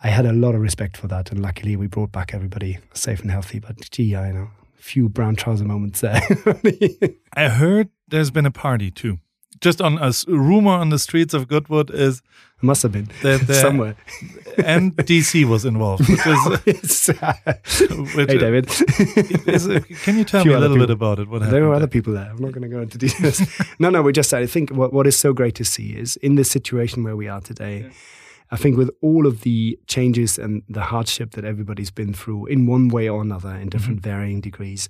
I 0.03 0.07
had 0.07 0.25
a 0.25 0.33
lot 0.33 0.55
of 0.55 0.61
respect 0.61 0.97
for 0.97 1.07
that, 1.07 1.31
and 1.31 1.39
luckily 1.39 1.75
we 1.75 1.85
brought 1.85 2.11
back 2.11 2.33
everybody 2.33 2.79
safe 2.93 3.21
and 3.21 3.29
healthy. 3.29 3.59
But 3.59 3.89
gee, 3.91 4.15
I 4.15 4.31
know 4.31 4.49
a 4.77 4.81
few 4.81 5.07
brown 5.07 5.35
trouser 5.35 5.65
moments 5.65 6.01
there. 6.01 6.21
I 7.33 7.49
heard 7.49 7.89
there's 8.07 8.31
been 8.31 8.47
a 8.47 8.51
party 8.51 8.89
too. 8.89 9.19
Just 9.61 9.81
on 9.81 9.99
a 9.99 10.11
rumor 10.27 10.71
on 10.71 10.89
the 10.89 10.99
streets 10.99 11.35
of 11.35 11.47
Goodwood 11.47 11.91
is 11.91 12.23
Must 12.61 12.81
have 12.81 12.91
been 12.91 13.07
that 13.21 13.45
the 13.45 13.53
somewhere. 13.65 13.95
and 14.65 14.95
DC 14.95 15.45
was 15.47 15.63
involved. 15.63 16.09
Which 16.09 16.25
is, 16.65 17.09
uh, 17.21 17.33
which 18.15 18.29
hey, 18.31 18.37
David. 18.39 18.65
is- 19.47 19.67
uh, 19.69 19.79
can 20.03 20.17
you 20.17 20.23
tell 20.23 20.43
me 20.43 20.53
a 20.53 20.59
little 20.59 20.77
bit 20.77 20.89
about 20.89 21.19
it? 21.19 21.27
What 21.27 21.41
happened? 21.43 21.53
There 21.55 21.61
were 21.61 21.67
there? 21.69 21.75
other 21.75 21.87
people 21.87 22.13
there. 22.13 22.31
I'm 22.31 22.41
not 22.41 22.53
going 22.53 22.63
to 22.63 22.67
go 22.67 22.81
into 22.81 22.97
details. 22.97 23.41
no, 23.79 23.91
no, 23.91 24.01
we 24.01 24.11
just 24.11 24.29
said. 24.31 24.41
I 24.41 24.47
think 24.47 24.71
what, 24.71 24.91
what 24.91 25.05
is 25.05 25.15
so 25.15 25.33
great 25.33 25.53
to 25.55 25.63
see 25.65 25.89
is 25.95 26.15
in 26.17 26.33
the 26.35 26.43
situation 26.43 27.03
where 27.03 27.15
we 27.15 27.27
are 27.27 27.41
today, 27.41 27.91
I 28.51 28.55
think 28.57 28.77
with 28.77 28.89
all 29.01 29.27
of 29.27 29.41
the 29.41 29.77
changes 29.87 30.37
and 30.37 30.63
the 30.69 30.81
hardship 30.81 31.31
that 31.31 31.43
everybody's 31.45 31.91
been 31.91 32.13
through 32.13 32.45
in 32.47 32.65
one 32.65 32.87
way 32.87 33.09
or 33.09 33.21
another 33.21 33.49
in 33.49 33.55
mm-hmm. 33.55 33.69
different 33.69 34.01
varying 34.01 34.41
degrees, 34.41 34.87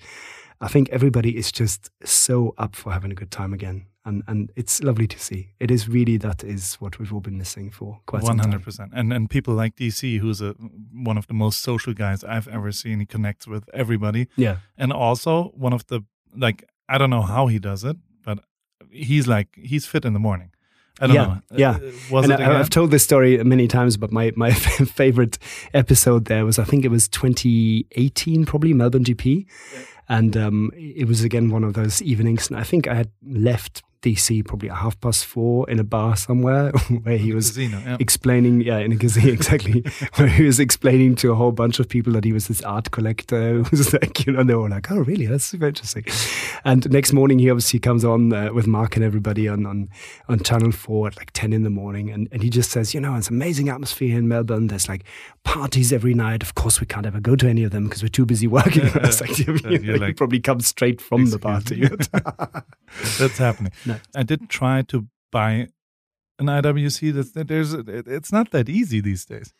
I 0.62 0.68
think 0.68 0.90
everybody 0.90 1.38
is 1.38 1.52
just 1.52 1.90
so 2.04 2.54
up 2.58 2.76
for 2.76 2.92
having 2.92 3.12
a 3.12 3.16
good 3.16 3.32
time 3.32 3.54
again. 3.54 3.86
And, 4.06 4.24
and 4.28 4.52
it's 4.56 4.82
lovely 4.82 5.06
to 5.08 5.20
see. 5.20 5.50
It 5.60 5.70
is 5.70 5.90
really 5.90 6.16
that 6.18 6.42
is 6.44 6.76
what 6.76 6.98
we've 6.98 7.12
all 7.14 7.20
been 7.20 7.38
missing 7.38 7.70
for 7.70 8.00
quite 8.06 8.22
some 8.22 8.30
One 8.30 8.38
time. 8.38 8.52
hundred 8.52 8.64
percent, 8.64 8.92
and 8.96 9.12
and 9.12 9.30
people 9.30 9.54
like 9.54 9.76
DC, 9.76 10.20
who's 10.20 10.40
a 10.42 10.56
one 10.94 11.18
of 11.18 11.28
the 11.28 11.34
most 11.34 11.62
social 11.62 11.94
guys 11.94 12.24
I've 12.24 12.48
ever 12.48 12.72
seen. 12.72 13.02
He 13.02 13.06
connects 13.06 13.48
with 13.48 13.70
everybody, 13.74 14.30
Yeah. 14.38 14.58
and 14.78 14.94
also 14.94 15.50
one 15.50 15.74
of 15.74 15.86
the 15.88 16.06
like 16.34 16.64
I 16.88 16.98
don't 16.98 17.10
know 17.10 17.24
how 17.24 17.48
he 17.48 17.60
does 17.60 17.84
it, 17.84 17.98
but 18.24 18.40
he's 18.90 19.28
like 19.28 19.50
he's 19.62 19.86
fit 19.86 20.06
in 20.06 20.14
the 20.14 20.20
morning. 20.20 20.52
I 21.00 21.08
don't 21.08 21.16
Yeah, 21.16 21.26
know. 21.26 21.42
yeah. 21.56 21.72
Uh, 21.72 21.92
Was 22.12 22.30
and? 22.30 22.34
I? 22.42 22.60
I've 22.60 22.70
told 22.70 22.92
this 22.92 23.04
story 23.04 23.44
many 23.44 23.68
times, 23.68 23.98
but 23.98 24.12
my, 24.12 24.32
my 24.36 24.52
favorite 25.02 25.38
episode 25.74 26.26
there 26.26 26.46
was 26.46 26.58
I 26.60 26.64
think 26.64 26.86
it 26.86 26.90
was 26.92 27.08
2018, 27.10 28.46
probably 28.46 28.74
Melbourne 28.74 29.04
GP, 29.04 29.46
and 30.10 30.36
um, 30.38 30.72
it 30.76 31.08
was 31.08 31.24
again 31.24 31.50
one 31.50 31.64
of 31.64 31.74
those 31.74 32.02
evenings. 32.02 32.50
And 32.50 32.60
I 32.60 32.64
think 32.64 32.88
I 32.88 32.96
had 32.96 33.12
left 33.26 33.84
DC 34.08 34.46
probably 34.48 34.70
at 34.70 34.78
half 34.78 35.00
past 35.02 35.26
four 35.26 35.70
in 35.70 35.80
a 35.80 35.84
bar 35.84 36.16
somewhere 36.16 36.72
where 37.04 37.18
he 37.18 37.34
was 37.34 37.50
Casino, 37.50 37.80
yeah. 37.80 37.98
explaining, 38.00 38.62
yeah, 38.62 38.78
in 38.78 38.92
a 38.94 38.98
casino 38.98 39.34
exactly, 39.34 39.84
where 40.16 40.28
he 40.28 40.44
was 40.44 40.60
explaining 40.60 41.16
to 41.16 41.32
a 41.32 41.36
whole 41.36 41.52
bunch 41.52 41.80
of 41.80 41.90
people 41.90 42.14
that 42.14 42.24
he 42.24 42.32
was 42.32 42.48
this 42.48 42.62
art 42.62 42.92
collector. 42.92 43.56
Who 43.64 43.66
was 43.70 43.92
like, 43.94 44.26
you 44.26 44.34
know, 44.34 44.40
and 44.40 44.50
they 44.50 44.56
were 44.56 44.70
like, 44.70 44.90
"Oh, 44.92 45.00
really? 45.00 45.26
That's 45.26 45.44
super 45.44 45.68
interesting." 45.68 46.06
And 46.64 46.90
next 46.92 47.12
morning, 47.12 47.40
he 47.40 47.50
obviously 47.50 47.80
comes 47.80 48.06
on 48.06 48.32
uh, 48.32 48.54
with 48.54 48.68
Mark 48.68 48.96
and 48.96 49.04
everybody 49.04 49.48
on 49.48 49.66
on 49.66 49.90
on 50.30 50.40
Channel 50.40 50.72
Four 50.72 51.08
at 51.08 51.18
like 51.18 51.32
ten 51.34 51.52
in 51.52 51.64
the 51.64 51.70
morning, 51.70 52.10
and 52.10 52.30
and 52.32 52.42
he 52.42 52.50
just 52.50 52.72
says, 52.72 52.94
"You 52.94 53.02
know, 53.02 53.16
it's 53.16 53.30
amazing 53.30 53.70
atmosphere 53.70 54.18
in 54.18 54.28
Melbourne. 54.28 54.68
There's 54.68 54.88
like 54.88 55.04
parties 55.44 55.92
every 55.92 56.14
night. 56.14 56.44
Of 56.44 56.56
course, 56.56 56.80
we 56.80 56.88
can't 56.88 57.06
ever 57.06 57.20
go 57.20 57.36
to 57.36 57.48
any 57.48 57.64
of 57.64 57.72
them 57.72 57.86
because 57.86 58.02
we're 58.02 58.10
too 58.10 58.26
busy 58.26 58.48
working." 58.48 58.86
Yeah, 58.86 59.08
It's 59.08 59.22
like, 59.22 59.38
you, 59.40 59.54
know, 59.80 59.96
like, 59.96 60.16
probably 60.16 60.40
comes 60.40 60.68
straight 60.68 61.02
from 61.02 61.26
the 61.26 61.40
party. 61.40 61.88
That's 63.20 63.38
happening. 63.38 63.72
No. 63.86 63.97
I 64.16 64.24
did 64.24 64.50
try 64.50 64.82
to 64.84 65.08
buy 65.32 65.68
an 66.40 66.46
IWC. 66.50 67.12
That 67.34 67.48
there's 67.48 67.74
it- 67.74 68.08
it's 68.08 68.32
not 68.32 68.52
that 68.52 68.70
easy 68.70 69.02
these 69.02 69.26
days. 69.26 69.54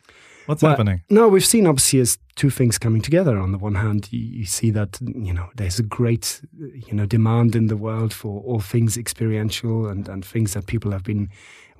What's 0.46 0.62
Well, 0.62 0.70
happening? 0.72 1.02
No, 1.10 1.28
we've 1.28 1.44
seen 1.44 1.66
obviously 1.66 2.00
as 2.00 2.18
two 2.34 2.48
things 2.50 2.78
coming 2.78 3.02
together. 3.02 3.36
On 3.38 3.52
the 3.52 3.58
one 3.58 3.74
hand, 3.74 4.08
you, 4.10 4.20
you 4.20 4.46
see 4.46 4.70
that 4.70 4.98
you 5.02 5.32
know 5.34 5.50
there's 5.56 5.78
a 5.78 5.82
great 5.82 6.40
you 6.88 6.94
know 6.94 7.06
demand 7.06 7.54
in 7.54 7.66
the 7.66 7.76
world 7.76 8.12
for 8.14 8.40
all 8.42 8.60
things 8.60 8.96
experiential 8.96 9.86
and 9.88 10.08
and 10.08 10.24
things 10.24 10.52
that 10.54 10.66
people 10.66 10.90
have 10.92 11.02
been 11.04 11.28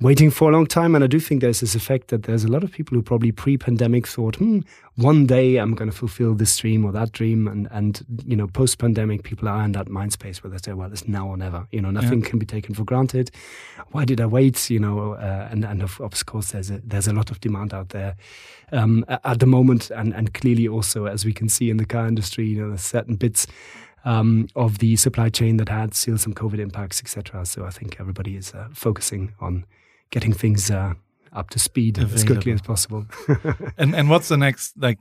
waiting 0.00 0.30
for 0.30 0.48
a 0.48 0.52
long 0.52 0.66
time. 0.66 0.94
And 0.94 1.02
I 1.02 1.06
do 1.06 1.18
think 1.18 1.40
there's 1.40 1.60
this 1.60 1.74
effect 1.74 2.08
that 2.08 2.22
there's 2.22 2.44
a 2.44 2.48
lot 2.48 2.62
of 2.62 2.70
people 2.70 2.96
who 2.96 3.02
probably 3.02 3.32
pre-pandemic 3.32 4.06
thought, 4.06 4.36
hmm, 4.36 4.60
one 4.96 5.26
day 5.26 5.56
I'm 5.56 5.74
going 5.74 5.90
to 5.90 5.96
fulfill 5.96 6.34
this 6.34 6.56
dream 6.56 6.84
or 6.84 6.92
that 6.92 7.12
dream. 7.12 7.48
And, 7.48 7.68
and 7.70 8.04
you 8.24 8.36
know, 8.36 8.46
post-pandemic, 8.46 9.24
people 9.24 9.48
are 9.48 9.62
in 9.64 9.72
that 9.72 9.88
mind 9.88 10.12
space 10.12 10.42
where 10.42 10.50
they 10.50 10.58
say, 10.58 10.72
well, 10.72 10.92
it's 10.92 11.08
now 11.08 11.28
or 11.28 11.36
never. 11.36 11.66
You 11.72 11.80
know, 11.80 11.90
nothing 11.90 12.22
yeah. 12.22 12.28
can 12.28 12.38
be 12.38 12.46
taken 12.46 12.74
for 12.74 12.84
granted. 12.84 13.30
Why 13.90 14.04
did 14.04 14.20
I 14.20 14.26
wait? 14.26 14.70
You 14.70 14.78
know, 14.78 15.12
uh, 15.14 15.48
and, 15.50 15.64
and 15.64 15.82
of, 15.82 16.00
of 16.00 16.24
course, 16.26 16.52
there's 16.52 16.70
a, 16.70 16.80
there's 16.84 17.08
a 17.08 17.12
lot 17.12 17.30
of 17.30 17.40
demand 17.40 17.74
out 17.74 17.88
there 17.88 18.16
um, 18.70 19.04
at 19.08 19.40
the 19.40 19.46
moment. 19.46 19.90
And, 19.90 20.14
and 20.14 20.32
clearly 20.32 20.68
also, 20.68 21.06
as 21.06 21.24
we 21.24 21.32
can 21.32 21.48
see 21.48 21.70
in 21.70 21.76
the 21.76 21.86
car 21.86 22.06
industry, 22.06 22.46
you 22.46 22.60
know, 22.60 22.68
there's 22.68 22.82
certain 22.82 23.16
bits 23.16 23.46
um, 24.04 24.48
of 24.54 24.78
the 24.78 24.94
supply 24.96 25.28
chain 25.28 25.56
that 25.56 25.68
had 25.68 25.94
still 25.94 26.18
some 26.18 26.34
COVID 26.34 26.60
impacts, 26.60 27.00
etc. 27.00 27.44
So 27.44 27.64
I 27.64 27.70
think 27.70 27.96
everybody 27.98 28.36
is 28.36 28.54
uh, 28.54 28.68
focusing 28.72 29.34
on 29.40 29.64
getting 30.10 30.32
things 30.32 30.70
uh, 30.70 30.94
up 31.32 31.50
to 31.50 31.58
speed 31.58 31.98
Available. 31.98 32.14
as 32.14 32.24
quickly 32.24 32.52
as 32.52 32.62
possible. 32.62 33.06
and 33.78 33.94
and 33.94 34.08
what's 34.10 34.28
the 34.28 34.36
next 34.36 34.74
like 34.78 34.98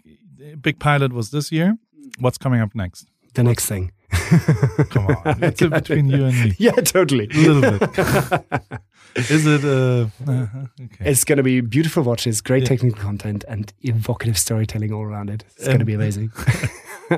big 0.62 0.80
pilot 0.80 1.14
was 1.14 1.32
this 1.32 1.52
year? 1.52 1.78
What's 2.20 2.38
coming 2.38 2.62
up 2.62 2.76
next? 2.76 3.08
The 3.34 3.44
next 3.44 3.66
thing. 3.66 3.92
Come 4.90 5.08
on, 5.08 5.44
it's 5.44 5.60
between 5.62 6.08
you 6.08 6.26
and 6.26 6.44
me. 6.44 6.56
Yeah, 6.58 6.72
totally. 6.72 7.28
A 7.34 7.38
little 7.38 7.78
bit. 7.78 8.82
Is 9.16 9.46
it? 9.46 9.64
Uh, 9.66 10.08
uh, 10.30 10.48
okay. 10.82 11.12
It's 11.12 11.24
going 11.24 11.38
to 11.38 11.44
be 11.44 11.60
beautiful 11.62 12.04
watches, 12.04 12.40
great 12.40 12.64
yeah. 12.64 12.70
technical 12.70 13.02
content, 13.02 13.44
and 13.48 13.74
evocative 13.82 14.38
storytelling 14.38 14.94
all 14.94 15.04
around 15.04 15.30
it. 15.30 15.44
It's 15.56 15.64
um, 15.64 15.68
going 15.68 15.80
to 15.80 15.86
be 15.86 15.94
amazing. 15.94 16.32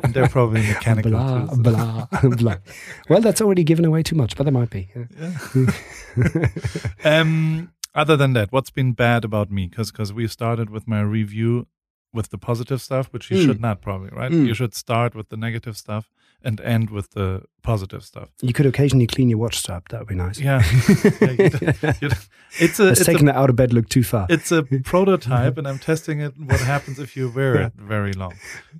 they're 0.10 0.30
probably 0.30 0.62
mechanical. 0.62 1.12
Blah, 1.12 1.46
blah, 1.56 2.08
blah. 2.22 2.56
Well, 3.10 3.22
that's 3.22 3.42
already 3.42 3.64
given 3.64 3.86
away 3.86 4.02
too 4.02 4.16
much, 4.16 4.36
but 4.36 4.44
there 4.44 4.54
might 4.54 4.70
be. 4.70 4.90
Yeah. 5.16 5.72
um, 7.04 7.72
other 7.96 8.16
than 8.16 8.34
that, 8.34 8.52
what's 8.52 8.70
been 8.70 8.94
bad 8.94 9.26
about 9.26 9.52
me? 9.52 9.68
Because 9.68 9.92
because 9.92 10.14
we 10.14 10.28
started 10.28 10.70
with 10.70 10.88
my 10.88 11.02
review 11.02 11.68
with 12.14 12.30
the 12.30 12.38
positive 12.38 12.82
stuff, 12.82 13.08
which 13.12 13.30
you 13.30 13.38
mm. 13.38 13.46
should 13.46 13.62
not 13.62 13.82
probably, 13.82 14.10
right? 14.12 14.32
Mm. 14.32 14.48
You 14.48 14.54
should 14.54 14.74
start 14.74 15.14
with 15.16 15.30
the 15.30 15.38
negative 15.38 15.78
stuff 15.78 16.10
and 16.42 16.60
end 16.62 16.90
with 16.90 17.12
the 17.12 17.44
positive 17.62 18.04
stuff. 18.04 18.30
You 18.42 18.54
could 18.54 18.66
occasionally 18.66 19.08
clean 19.08 19.30
your 19.30 19.40
watch 19.40 19.58
strap. 19.58 19.90
That 19.90 20.00
would 20.00 20.08
be 20.08 20.16
nice. 20.16 20.40
Yeah, 20.40 20.64
yeah 21.22 21.94
you 22.02 22.10
it's 22.58 22.80
a 22.80 22.90
it's 22.90 23.06
taking 23.06 23.26
the 23.26 23.38
out 23.38 23.50
of 23.50 23.56
bed 23.56 23.74
look 23.74 23.90
too 23.90 24.04
far. 24.04 24.26
It's 24.30 24.52
a 24.52 24.64
prototype, 24.84 25.58
and 25.58 25.68
I'm 25.68 25.78
testing 25.80 26.20
it. 26.20 26.34
What 26.38 26.60
happens 26.60 27.00
if 27.00 27.16
you 27.16 27.30
wear 27.30 27.56
it 27.56 27.74
very 27.76 28.14
long? 28.14 28.34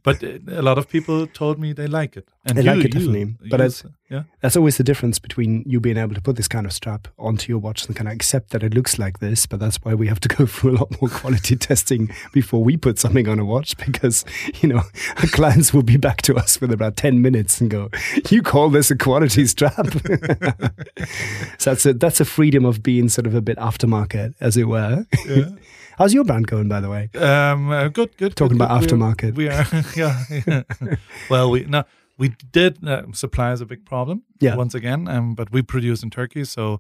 But 0.04 0.24
uh, 0.24 0.40
a 0.48 0.62
lot 0.62 0.78
of 0.78 0.90
people 0.90 1.28
told 1.28 1.60
me 1.60 1.74
they 1.74 1.88
like 1.88 2.18
it, 2.18 2.28
and 2.46 2.58
they 2.58 2.64
you, 2.64 2.72
like 2.72 2.86
it 2.86 2.92
definitely. 2.92 3.36
You, 3.42 3.50
but 3.50 3.62
it's, 3.62 3.84
yeah, 4.10 4.24
that's 4.42 4.56
always 4.56 4.78
the 4.78 4.84
difference 4.84 5.20
between 5.20 5.64
you 5.68 5.80
being 5.80 5.98
able 5.98 6.16
to 6.16 6.22
put 6.22 6.36
this 6.36 6.48
kind 6.48 6.66
of 6.66 6.74
strap 6.74 7.08
onto 7.20 7.52
your 7.52 7.60
watch 7.60 7.86
and 7.86 7.96
kind 7.96 8.08
of 8.08 8.14
accept 8.14 8.50
that 8.52 8.64
it 8.64 8.74
looks 8.74 8.98
like 8.98 9.20
this. 9.20 9.46
But 9.46 9.60
that's 9.60 9.78
why 9.78 9.94
we 9.94 10.08
have 10.08 10.20
to 10.22 10.30
go 10.30 10.46
through 10.48 10.72
a 10.72 10.78
lot 10.78 11.02
more 11.02 11.10
quality 11.10 11.56
testing 11.56 12.12
before 12.34 12.64
we 12.64 12.76
put 12.76 12.98
something 12.98 13.28
on 13.28 13.40
a 13.40 13.46
watch 13.46 13.78
because 13.78 14.26
you 14.62 14.70
know 14.70 14.82
our 15.18 15.28
clients 15.28 15.74
will 15.74 15.84
be 15.84 15.98
back 15.98 16.22
to 16.24 16.36
us 16.36 16.60
with 16.60 16.72
about 16.72 16.96
ten 16.96 17.22
minutes 17.22 17.62
and 17.62 17.70
go, 17.70 17.90
"You 18.30 18.42
call 18.42 18.69
this 18.70 18.92
a 18.92 18.98
quality 18.98 19.46
strap?" 19.46 19.74
so 21.58 21.72
that's 21.72 21.86
a 21.86 21.94
that's 21.94 22.20
a 22.20 22.26
freedom 22.26 22.66
of 22.66 22.82
being 22.84 23.10
sort 23.10 23.28
of 23.28 23.36
a 23.36 23.42
bit 23.42 23.58
aftermarket, 23.58 24.34
as 24.40 24.58
it 24.58 24.66
were. 24.66 25.06
Yeah. 25.26 25.50
How's 25.98 26.14
your 26.14 26.24
brand 26.24 26.48
going, 26.48 26.70
by 26.70 26.80
the 26.80 26.90
way? 26.90 27.10
Um, 27.16 27.72
uh, 27.72 27.90
good, 27.90 28.16
good. 28.16 28.34
Talking 28.34 28.58
good, 28.58 28.64
about 28.64 28.80
good. 28.80 28.90
aftermarket. 28.90 29.36
We 29.36 29.50
are, 29.50 29.66
yeah. 29.98 30.64
yeah. 30.80 30.96
well, 31.30 31.52
we 31.52 31.66
no, 31.66 31.84
we 32.18 32.30
did 32.52 32.88
uh, 32.88 33.04
supply 33.12 33.52
is 33.52 33.60
a 33.60 33.66
big 33.66 33.86
problem. 33.86 34.24
Yeah. 34.40 34.56
Once 34.56 34.74
again, 34.74 35.10
um, 35.10 35.36
but 35.36 35.52
we 35.52 35.62
produce 35.62 36.02
in 36.02 36.10
Turkey, 36.10 36.46
so 36.46 36.80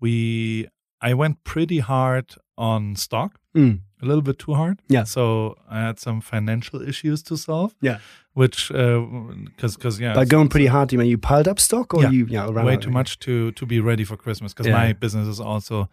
we 0.00 0.68
I 1.00 1.14
went 1.14 1.44
pretty 1.44 1.78
hard 1.78 2.34
on 2.56 2.96
stock, 2.96 3.38
mm. 3.56 3.80
a 4.02 4.04
little 4.04 4.22
bit 4.22 4.38
too 4.38 4.54
hard. 4.54 4.82
Yeah. 4.88 5.04
So 5.04 5.56
I 5.70 5.80
had 5.80 5.98
some 5.98 6.20
financial 6.20 6.82
issues 6.82 7.22
to 7.24 7.36
solve. 7.36 7.74
Yeah. 7.80 7.98
Which, 8.38 8.68
because, 8.68 9.74
uh, 9.74 9.78
because 9.78 9.98
yeah. 9.98 10.14
By 10.14 10.24
going 10.24 10.48
pretty 10.48 10.66
hard, 10.66 10.92
you 10.92 10.98
mean 11.00 11.08
you 11.08 11.18
piled 11.18 11.48
up 11.48 11.58
stock, 11.58 11.92
or 11.92 12.04
yeah, 12.04 12.10
you, 12.10 12.26
yeah, 12.26 12.48
way 12.48 12.76
too 12.76 12.92
much 12.92 13.18
to 13.24 13.50
to 13.50 13.66
be 13.66 13.80
ready 13.80 14.04
for 14.04 14.16
Christmas? 14.16 14.54
Because 14.54 14.68
yeah. 14.68 14.74
my 14.74 14.92
business 14.92 15.26
is 15.26 15.40
also 15.40 15.88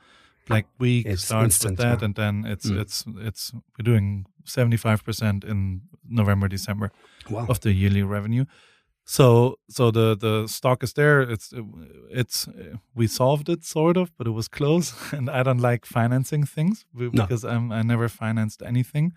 like 0.48 0.68
Week 0.78 1.08
it's 1.08 1.24
starts 1.26 1.46
instant, 1.46 1.72
with 1.72 1.80
that, 1.80 2.06
and 2.06 2.14
then 2.14 2.46
it's 2.46 2.70
mm. 2.70 2.80
it's 2.80 3.04
it's 3.18 3.52
we're 3.52 3.84
doing 3.92 4.28
seventy 4.44 4.78
five 4.78 5.04
percent 5.04 5.44
in 5.44 5.82
November, 6.08 6.48
December 6.48 6.92
wow. 7.32 7.48
of 7.50 7.62
the 7.62 7.74
yearly 7.74 8.04
revenue. 8.04 8.46
So 9.06 9.58
so 9.68 9.90
the 9.90 10.16
the 10.16 10.48
stock 10.48 10.84
is 10.84 10.94
there. 10.94 11.24
It's 11.24 11.52
it's 12.12 12.48
we 12.94 13.08
solved 13.08 13.50
it 13.50 13.64
sort 13.64 13.98
of, 13.98 14.16
but 14.18 14.28
it 14.28 14.34
was 14.34 14.48
close. 14.48 14.94
And 15.18 15.32
I 15.32 15.42
don't 15.42 15.62
like 15.72 15.88
financing 15.88 16.46
things 16.46 16.86
because 16.96 17.44
no. 17.44 17.50
I'm 17.50 17.72
I 17.72 17.82
never 17.82 18.08
financed 18.08 18.62
anything. 18.62 19.14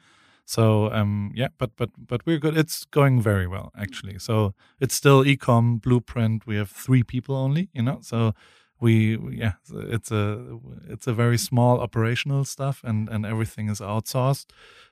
So 0.48 0.90
um 0.92 1.30
yeah, 1.34 1.48
but 1.58 1.76
but 1.76 1.90
but 1.98 2.24
we're 2.24 2.38
good. 2.38 2.56
It's 2.56 2.86
going 2.86 3.20
very 3.20 3.46
well 3.46 3.70
actually. 3.76 4.18
So 4.18 4.54
it's 4.80 4.94
still 4.94 5.22
ecom 5.22 5.78
blueprint. 5.78 6.46
We 6.46 6.56
have 6.56 6.70
three 6.70 7.02
people 7.02 7.36
only, 7.36 7.68
you 7.74 7.82
know. 7.82 7.98
So 8.00 8.32
we 8.80 9.18
yeah 9.30 9.54
it's 9.92 10.10
a 10.10 10.58
it's 10.88 11.06
a 11.06 11.12
very 11.12 11.36
small 11.36 11.80
operational 11.80 12.46
stuff 12.46 12.80
and 12.82 13.10
and 13.10 13.26
everything 13.26 13.68
is 13.68 13.80
outsourced 13.80 14.46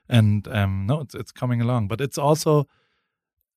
and 0.09 0.47
um 0.49 0.85
no 0.85 0.99
it's 0.99 1.15
it's 1.15 1.31
coming 1.31 1.61
along 1.61 1.87
but 1.87 2.01
it's 2.01 2.17
also 2.17 2.67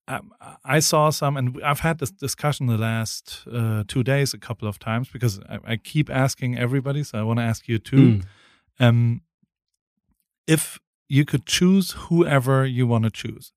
um, 0.09 0.33
I 0.65 0.81
saw 0.81 1.11
some, 1.11 1.37
and 1.37 1.61
I've 1.63 1.81
had 1.81 1.99
this 1.99 2.11
discussion 2.11 2.67
the 2.67 2.77
last 2.77 3.45
uh, 3.53 3.85
two 3.87 4.03
days 4.03 4.35
a 4.35 4.39
couple 4.39 4.67
of 4.67 4.81
times 4.81 5.09
because 5.09 5.39
I, 5.49 5.59
I 5.65 5.77
keep 5.77 6.11
asking 6.11 6.59
everybody. 6.59 7.05
So 7.05 7.19
I 7.19 7.23
want 7.23 7.39
to 7.39 7.45
ask 7.45 7.69
you 7.69 7.79
too. 7.79 7.97
Mm. 7.97 8.25
Um, 8.81 9.21
if 10.49 10.81
you 11.11 11.25
could 11.25 11.45
choose 11.45 11.93
whoever 11.93 12.65
you 12.65 12.87
want 12.87 13.05
to 13.05 13.11
choose, 13.11 13.53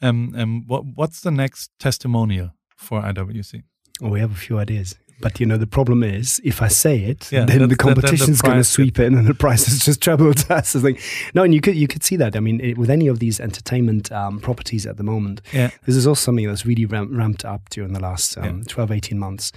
um, 0.00 0.34
um, 0.36 0.64
what 0.66 0.84
what's 0.94 1.20
the 1.20 1.30
next 1.30 1.70
testimonial 1.78 2.52
for 2.74 3.02
IWC? 3.02 3.62
Well, 4.00 4.10
we 4.10 4.20
have 4.20 4.32
a 4.32 4.36
few 4.36 4.58
ideas. 4.58 4.96
But 5.18 5.40
you 5.40 5.46
know, 5.46 5.56
the 5.56 5.66
problem 5.66 6.02
is 6.02 6.42
if 6.44 6.60
I 6.60 6.68
say 6.68 6.98
it, 6.98 7.32
yeah, 7.32 7.46
then 7.46 7.68
the 7.68 7.76
competition's 7.76 8.40
the 8.40 8.46
going 8.46 8.58
to 8.58 8.64
sweep 8.64 8.98
in, 8.98 9.14
and 9.14 9.26
the 9.26 9.34
price 9.34 9.66
is 9.66 9.80
just 9.80 10.02
trebled. 10.02 10.38
That's 10.48 10.74
the 10.74 10.80
thing. 10.80 10.98
No, 11.34 11.42
and 11.42 11.54
you 11.54 11.60
could 11.60 11.74
you 11.74 11.88
could 11.88 12.02
see 12.02 12.16
that. 12.16 12.36
I 12.36 12.40
mean, 12.40 12.60
it, 12.60 12.76
with 12.76 12.90
any 12.90 13.06
of 13.08 13.18
these 13.18 13.40
entertainment 13.40 14.12
um, 14.12 14.40
properties 14.40 14.86
at 14.86 14.98
the 14.98 15.02
moment, 15.02 15.40
yeah. 15.52 15.70
this 15.86 15.96
is 15.96 16.06
also 16.06 16.20
something 16.20 16.46
that's 16.46 16.66
really 16.66 16.84
ramp, 16.84 17.10
ramped 17.12 17.46
up 17.46 17.70
during 17.70 17.94
the 17.94 18.00
last 18.00 18.36
um, 18.36 18.58
yeah. 18.58 18.64
12, 18.68 18.92
18 18.92 19.18
months 19.18 19.52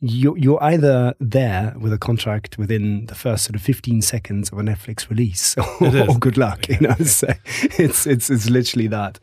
you're, 0.00 0.36
you're 0.38 0.62
either 0.62 1.14
there 1.18 1.74
with 1.78 1.92
a 1.92 1.98
contract 1.98 2.56
within 2.56 3.06
the 3.06 3.14
first 3.14 3.44
sort 3.44 3.56
of 3.56 3.62
15 3.62 4.02
seconds 4.02 4.50
of 4.50 4.58
a 4.58 4.62
Netflix 4.62 5.10
release, 5.10 5.56
or, 5.80 6.08
or 6.08 6.18
good 6.18 6.36
luck. 6.36 6.68
You 6.68 6.80
know, 6.80 6.94
so 6.94 7.32
it's 7.78 8.06
it's 8.06 8.30
it's 8.30 8.48
literally 8.48 8.86
that, 8.88 9.18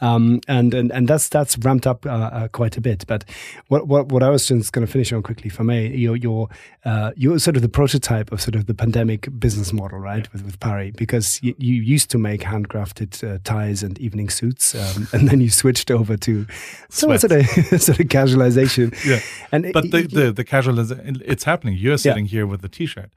um, 0.00 0.40
and 0.46 0.74
and 0.74 0.92
and 0.92 1.08
that's 1.08 1.28
that's 1.28 1.56
ramped 1.58 1.86
up 1.86 2.04
uh, 2.04 2.10
uh, 2.10 2.48
quite 2.48 2.76
a 2.76 2.80
bit. 2.80 3.06
But 3.06 3.24
what 3.68 3.86
what 3.86 4.08
what 4.12 4.22
I 4.22 4.28
was 4.28 4.46
just 4.46 4.72
going 4.72 4.86
to 4.86 4.92
finish 4.92 5.12
on 5.12 5.22
quickly 5.22 5.48
for 5.48 5.64
me, 5.64 5.96
you're 5.96 6.16
you're 6.16 6.48
uh, 6.84 7.12
you're 7.16 7.38
sort 7.38 7.56
of 7.56 7.62
the 7.62 7.68
prototype 7.68 8.30
of 8.30 8.40
sort 8.40 8.54
of 8.54 8.66
the 8.66 8.74
pandemic 8.74 9.28
business 9.38 9.72
model, 9.72 9.98
right? 9.98 10.24
Yeah. 10.24 10.30
With 10.32 10.44
with 10.44 10.60
Paris, 10.60 10.92
because 10.96 11.42
you, 11.42 11.54
you 11.58 11.80
used 11.82 12.10
to 12.10 12.18
make 12.18 12.42
handcrafted 12.42 13.22
uh, 13.26 13.38
ties 13.44 13.82
and 13.82 13.98
evening 13.98 14.28
suits, 14.28 14.74
um, 14.74 15.08
and 15.12 15.28
then 15.28 15.40
you 15.40 15.48
switched 15.48 15.90
over 15.90 16.18
to 16.18 16.46
some 16.90 17.16
sort 17.16 17.32
of 17.32 17.46
sort 17.80 18.00
of 18.00 18.06
casualization. 18.08 18.92
Yeah, 19.06 19.20
and 19.52 19.72
but 19.72 19.90
the, 19.90 20.02
the 20.02 20.17
the 20.18 20.44
casual 20.44 20.78
is 20.78 20.90
it's 20.90 21.44
happening. 21.44 21.76
You're 21.76 21.98
sitting 21.98 22.24
yeah. 22.26 22.30
here 22.30 22.46
with 22.46 22.62
the 22.62 22.68
t-shirt. 22.68 23.10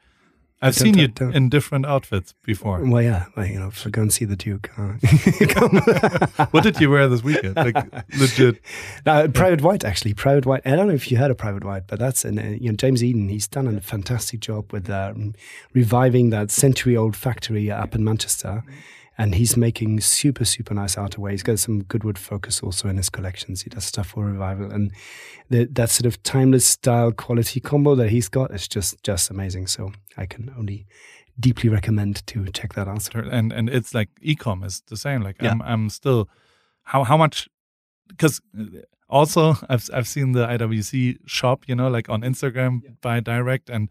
I've 0.63 0.75
seen 0.75 0.95
you 0.95 1.11
in 1.19 1.49
different 1.49 1.87
outfits 1.87 2.35
before. 2.43 2.83
Well, 2.85 3.01
yeah, 3.01 3.25
well, 3.35 3.47
you 3.47 3.59
know, 3.59 3.71
so 3.71 3.89
go 3.89 4.03
and 4.03 4.13
see 4.13 4.25
the 4.25 4.35
Duke. 4.35 4.69
Uh, 4.77 4.93
what 6.51 6.63
did 6.63 6.79
you 6.79 6.91
wear 6.91 7.07
this 7.07 7.23
weekend? 7.23 7.55
Like 7.55 7.75
legit. 8.17 8.61
Uh, 9.03 9.27
private 9.27 9.61
White, 9.61 9.83
actually, 9.83 10.13
Private 10.13 10.45
White. 10.45 10.61
I 10.63 10.75
don't 10.75 10.87
know 10.87 10.93
if 10.93 11.09
you 11.11 11.17
heard 11.17 11.31
of 11.31 11.37
Private 11.37 11.63
White, 11.63 11.87
but 11.87 11.97
that's 11.97 12.23
an, 12.23 12.37
uh, 12.37 12.43
you 12.43 12.69
know 12.69 12.75
James 12.75 13.03
Eden. 13.03 13.29
He's 13.29 13.47
done 13.47 13.67
a 13.67 13.81
fantastic 13.81 14.39
job 14.39 14.71
with 14.71 14.89
um, 14.89 15.33
reviving 15.73 16.29
that 16.29 16.51
century-old 16.51 17.15
factory 17.15 17.71
up 17.71 17.95
in 17.95 18.03
Manchester. 18.03 18.63
And 19.21 19.35
he's 19.35 19.55
making 19.55 19.99
super 20.01 20.45
super 20.45 20.73
nice 20.73 20.95
outerwear. 20.95 21.29
He's 21.29 21.43
got 21.43 21.59
some 21.59 21.83
Goodwood 21.83 22.17
focus 22.17 22.63
also 22.63 22.89
in 22.89 22.97
his 22.97 23.11
collections. 23.11 23.61
He 23.61 23.69
does 23.69 23.85
stuff 23.85 24.07
for 24.07 24.25
revival, 24.25 24.71
and 24.71 24.91
the, 25.47 25.65
that 25.65 25.91
sort 25.91 26.07
of 26.07 26.23
timeless 26.23 26.65
style 26.65 27.11
quality 27.11 27.59
combo 27.59 27.93
that 27.93 28.09
he's 28.09 28.29
got 28.29 28.49
is 28.49 28.67
just 28.67 29.03
just 29.03 29.29
amazing. 29.29 29.67
So 29.67 29.91
I 30.17 30.25
can 30.25 30.51
only 30.57 30.87
deeply 31.39 31.69
recommend 31.69 32.25
to 32.27 32.47
check 32.47 32.73
that 32.73 32.87
out. 32.87 33.13
And 33.13 33.53
and 33.53 33.69
it's 33.69 33.93
like 33.93 34.09
ecom 34.25 34.65
is 34.65 34.81
the 34.87 34.97
same. 34.97 35.21
Like 35.21 35.39
yeah. 35.39 35.51
I'm 35.51 35.61
I'm 35.61 35.89
still 35.89 36.27
how 36.83 37.03
how 37.03 37.15
much 37.15 37.47
because 38.07 38.41
uh, 38.59 38.81
also 39.07 39.55
I've 39.69 39.87
I've 39.93 40.07
seen 40.07 40.31
the 40.31 40.47
IWC 40.47 41.17
shop, 41.27 41.65
you 41.67 41.75
know, 41.75 41.89
like 41.89 42.09
on 42.09 42.21
Instagram 42.21 42.81
yeah. 42.83 42.89
by 43.01 43.19
direct 43.19 43.69
and 43.69 43.89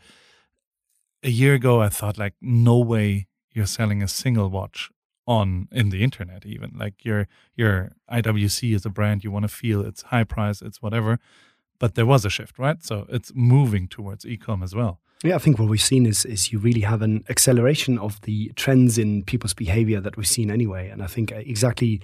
a 1.22 1.30
year 1.30 1.54
ago 1.54 1.80
I 1.80 1.88
thought 1.88 2.18
like 2.18 2.34
no 2.40 2.78
way 2.78 3.28
you're 3.52 3.66
selling 3.66 4.02
a 4.02 4.08
single 4.08 4.49
watch 4.49 4.90
on 5.38 5.68
in 5.80 5.90
the 5.90 6.00
internet 6.02 6.40
even 6.44 6.70
like 6.84 7.04
your 7.04 7.20
your 7.54 7.72
IWC 8.10 8.75
is 8.75 8.84
a 8.84 8.90
brand 8.90 9.22
you 9.25 9.30
want 9.30 9.44
to 9.44 9.54
feel 9.62 9.78
it's 9.90 10.02
high 10.12 10.25
price 10.25 10.58
it's 10.60 10.82
whatever 10.82 11.12
but 11.80 11.94
there 11.96 12.06
was 12.06 12.25
a 12.25 12.30
shift, 12.30 12.58
right? 12.58 12.80
So 12.84 13.06
it's 13.08 13.32
moving 13.34 13.88
towards 13.88 14.25
e-com 14.25 14.62
as 14.62 14.72
well. 14.72 15.00
Yeah, 15.25 15.34
I 15.34 15.38
think 15.38 15.58
what 15.58 15.68
we've 15.68 15.82
seen 15.82 16.06
is 16.06 16.25
is 16.25 16.52
you 16.52 16.58
really 16.58 16.82
have 16.82 17.02
an 17.02 17.25
acceleration 17.28 17.99
of 17.99 18.20
the 18.22 18.52
trends 18.54 18.96
in 18.96 19.25
people's 19.25 19.54
behavior 19.54 20.00
that 20.00 20.16
we've 20.16 20.28
seen 20.28 20.50
anyway, 20.50 20.88
and 20.88 21.02
I 21.02 21.08
think 21.08 21.32
uh, 21.32 21.37
exactly 21.37 22.00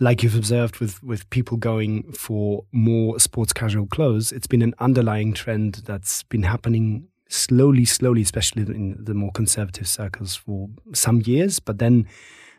like 0.00 0.22
you've 0.22 0.36
observed 0.36 0.78
with 0.78 1.02
with 1.02 1.28
people 1.28 1.58
going 1.58 2.12
for 2.12 2.64
more 2.72 3.18
sports 3.18 3.52
casual 3.52 3.86
clothes, 3.86 4.32
it's 4.32 4.46
been 4.46 4.62
an 4.62 4.74
underlying 4.78 5.34
trend 5.34 5.82
that's 5.84 6.22
been 6.22 6.44
happening 6.44 7.08
slowly, 7.28 7.84
slowly, 7.84 8.22
especially 8.22 8.62
in 8.62 8.96
the 8.98 9.12
more 9.12 9.32
conservative 9.32 9.86
circles 9.86 10.34
for 10.34 10.70
some 10.94 11.20
years, 11.26 11.60
but 11.60 11.78
then 11.78 12.06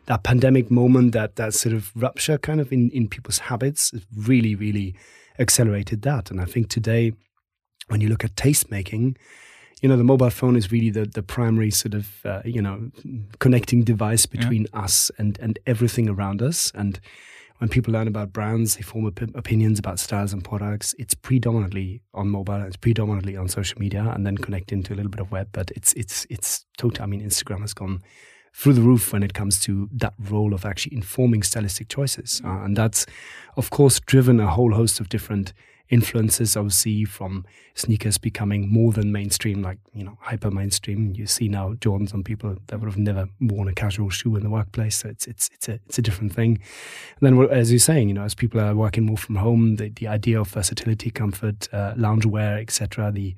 that 0.06 0.22
pandemic 0.22 0.70
moment, 0.70 1.12
that 1.12 1.36
that 1.36 1.54
sort 1.54 1.74
of 1.74 1.92
rupture 1.94 2.38
kind 2.38 2.60
of 2.60 2.72
in, 2.72 2.90
in 2.90 3.08
people's 3.08 3.38
habits 3.38 3.92
really, 4.16 4.54
really 4.54 4.94
accelerated 5.38 6.02
that. 6.02 6.30
And 6.30 6.40
I 6.40 6.44
think 6.44 6.68
today, 6.68 7.12
when 7.88 8.00
you 8.00 8.08
look 8.08 8.24
at 8.24 8.36
taste 8.36 8.70
making, 8.70 9.16
you 9.82 9.88
know, 9.88 9.96
the 9.96 10.04
mobile 10.04 10.30
phone 10.30 10.56
is 10.56 10.70
really 10.70 10.90
the, 10.90 11.06
the 11.06 11.22
primary 11.22 11.70
sort 11.70 11.94
of, 11.94 12.24
uh, 12.24 12.42
you 12.44 12.60
know, 12.60 12.90
connecting 13.38 13.82
device 13.82 14.26
between 14.26 14.66
yeah. 14.72 14.80
us 14.80 15.10
and, 15.16 15.38
and 15.40 15.58
everything 15.66 16.08
around 16.08 16.42
us. 16.42 16.70
And 16.74 17.00
when 17.58 17.68
people 17.68 17.92
learn 17.92 18.08
about 18.08 18.32
brands, 18.32 18.76
they 18.76 18.82
form 18.82 19.06
op- 19.06 19.34
opinions 19.34 19.78
about 19.78 19.98
styles 19.98 20.32
and 20.32 20.44
products. 20.44 20.94
It's 20.98 21.14
predominantly 21.14 22.02
on 22.14 22.28
mobile, 22.28 22.62
it's 22.62 22.76
predominantly 22.76 23.36
on 23.36 23.48
social 23.48 23.78
media, 23.80 24.12
and 24.14 24.26
then 24.26 24.36
connect 24.36 24.72
into 24.72 24.92
a 24.92 24.96
little 24.96 25.10
bit 25.10 25.20
of 25.20 25.30
web. 25.30 25.48
But 25.52 25.70
it's 25.72 25.92
it's 25.94 26.26
it's 26.30 26.64
total. 26.76 27.04
I 27.04 27.06
mean, 27.06 27.22
Instagram 27.22 27.60
has 27.60 27.74
gone 27.74 28.02
through 28.52 28.74
the 28.74 28.82
roof 28.82 29.12
when 29.12 29.22
it 29.22 29.34
comes 29.34 29.60
to 29.60 29.88
that 29.92 30.14
role 30.18 30.52
of 30.52 30.64
actually 30.64 30.96
informing 30.96 31.42
stylistic 31.42 31.88
choices, 31.88 32.42
uh, 32.44 32.62
and 32.62 32.76
that's 32.76 33.06
of 33.56 33.70
course 33.70 34.00
driven 34.00 34.40
a 34.40 34.48
whole 34.48 34.74
host 34.74 35.00
of 35.00 35.08
different 35.08 35.52
influences 35.90 36.56
obviously 36.56 37.04
from 37.04 37.44
sneakers 37.74 38.16
becoming 38.16 38.72
more 38.72 38.92
than 38.92 39.12
mainstream, 39.12 39.62
like 39.62 39.78
you 39.92 40.04
know 40.04 40.16
hyper 40.20 40.50
mainstream. 40.50 41.12
You 41.14 41.26
see 41.26 41.48
now 41.48 41.74
Jordans 41.74 42.14
on 42.14 42.22
people 42.22 42.56
that 42.68 42.80
would 42.80 42.86
have 42.86 42.98
never 42.98 43.28
worn 43.40 43.68
a 43.68 43.74
casual 43.74 44.10
shoe 44.10 44.36
in 44.36 44.42
the 44.42 44.50
workplace. 44.50 44.96
So 44.96 45.08
it's 45.08 45.26
it's 45.26 45.50
it's 45.52 45.68
a 45.68 45.80
it's 45.86 45.98
a 45.98 46.02
different 46.02 46.32
thing. 46.32 46.60
And 47.20 47.38
then 47.38 47.50
as 47.50 47.70
you're 47.70 47.78
saying, 47.78 48.08
you 48.08 48.14
know, 48.14 48.24
as 48.24 48.34
people 48.34 48.60
are 48.60 48.74
working 48.74 49.04
more 49.04 49.18
from 49.18 49.36
home, 49.36 49.76
the 49.76 49.88
the 49.88 50.08
idea 50.08 50.40
of 50.40 50.48
versatility, 50.48 51.10
comfort, 51.10 51.68
uh, 51.72 51.94
loungewear, 51.94 52.60
etc. 52.60 53.10
The 53.12 53.34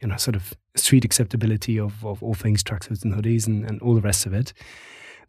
you 0.00 0.08
know 0.08 0.16
sort 0.16 0.36
of 0.36 0.54
street 0.76 1.04
acceptability 1.04 1.78
of 1.78 2.04
of 2.04 2.22
all 2.22 2.34
things 2.34 2.62
tracksuits 2.62 3.04
and 3.04 3.14
hoodies 3.14 3.46
and, 3.46 3.64
and 3.64 3.80
all 3.82 3.94
the 3.94 4.00
rest 4.00 4.26
of 4.26 4.32
it 4.32 4.52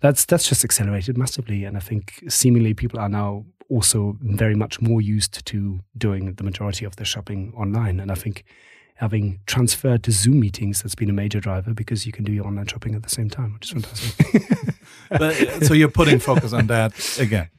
that's 0.01 0.25
that's 0.25 0.49
just 0.49 0.65
accelerated 0.65 1.17
massively. 1.17 1.63
And 1.63 1.77
I 1.77 1.79
think 1.79 2.23
seemingly 2.27 2.73
people 2.73 2.99
are 2.99 3.07
now 3.07 3.45
also 3.69 4.17
very 4.21 4.55
much 4.55 4.81
more 4.81 4.99
used 4.99 5.45
to 5.45 5.79
doing 5.97 6.33
the 6.33 6.43
majority 6.43 6.85
of 6.85 6.95
their 6.97 7.05
shopping 7.05 7.53
online. 7.55 7.99
And 7.99 8.11
I 8.11 8.15
think 8.15 8.43
having 8.95 9.39
transferred 9.45 10.03
to 10.03 10.11
Zoom 10.11 10.39
meetings, 10.39 10.81
that's 10.81 10.95
been 10.95 11.09
a 11.09 11.13
major 11.13 11.39
driver 11.39 11.73
because 11.73 12.05
you 12.05 12.11
can 12.11 12.25
do 12.25 12.33
your 12.33 12.45
online 12.45 12.67
shopping 12.67 12.95
at 12.95 13.03
the 13.03 13.09
same 13.09 13.29
time, 13.29 13.53
which 13.53 13.65
is 13.65 13.71
fantastic. 13.71 14.75
but, 15.09 15.21
uh, 15.21 15.61
so 15.61 15.73
you're 15.73 15.87
putting 15.87 16.19
focus 16.19 16.51
on 16.51 16.67
that 16.67 17.17
again. 17.19 17.49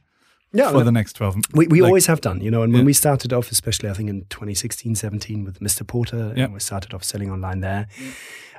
Yeah, 0.53 0.71
for 0.71 0.83
the 0.83 0.91
next 0.91 1.13
12 1.13 1.35
We, 1.53 1.67
we 1.67 1.81
like, 1.81 1.89
always 1.89 2.05
have 2.05 2.21
done, 2.21 2.39
you 2.41 2.51
know, 2.51 2.61
and 2.61 2.71
when 2.71 2.85
we 2.85 2.93
started 2.93 3.33
off, 3.33 3.51
especially 3.51 3.89
I 3.89 3.93
think 3.93 4.09
in 4.09 4.25
2016, 4.29 4.95
17 4.95 5.43
with 5.43 5.59
Mr. 5.59 5.85
Porter, 5.85 6.31
yeah. 6.35 6.47
we 6.47 6.59
started 6.59 6.93
off 6.93 7.03
selling 7.03 7.31
online 7.31 7.61
there. 7.61 7.87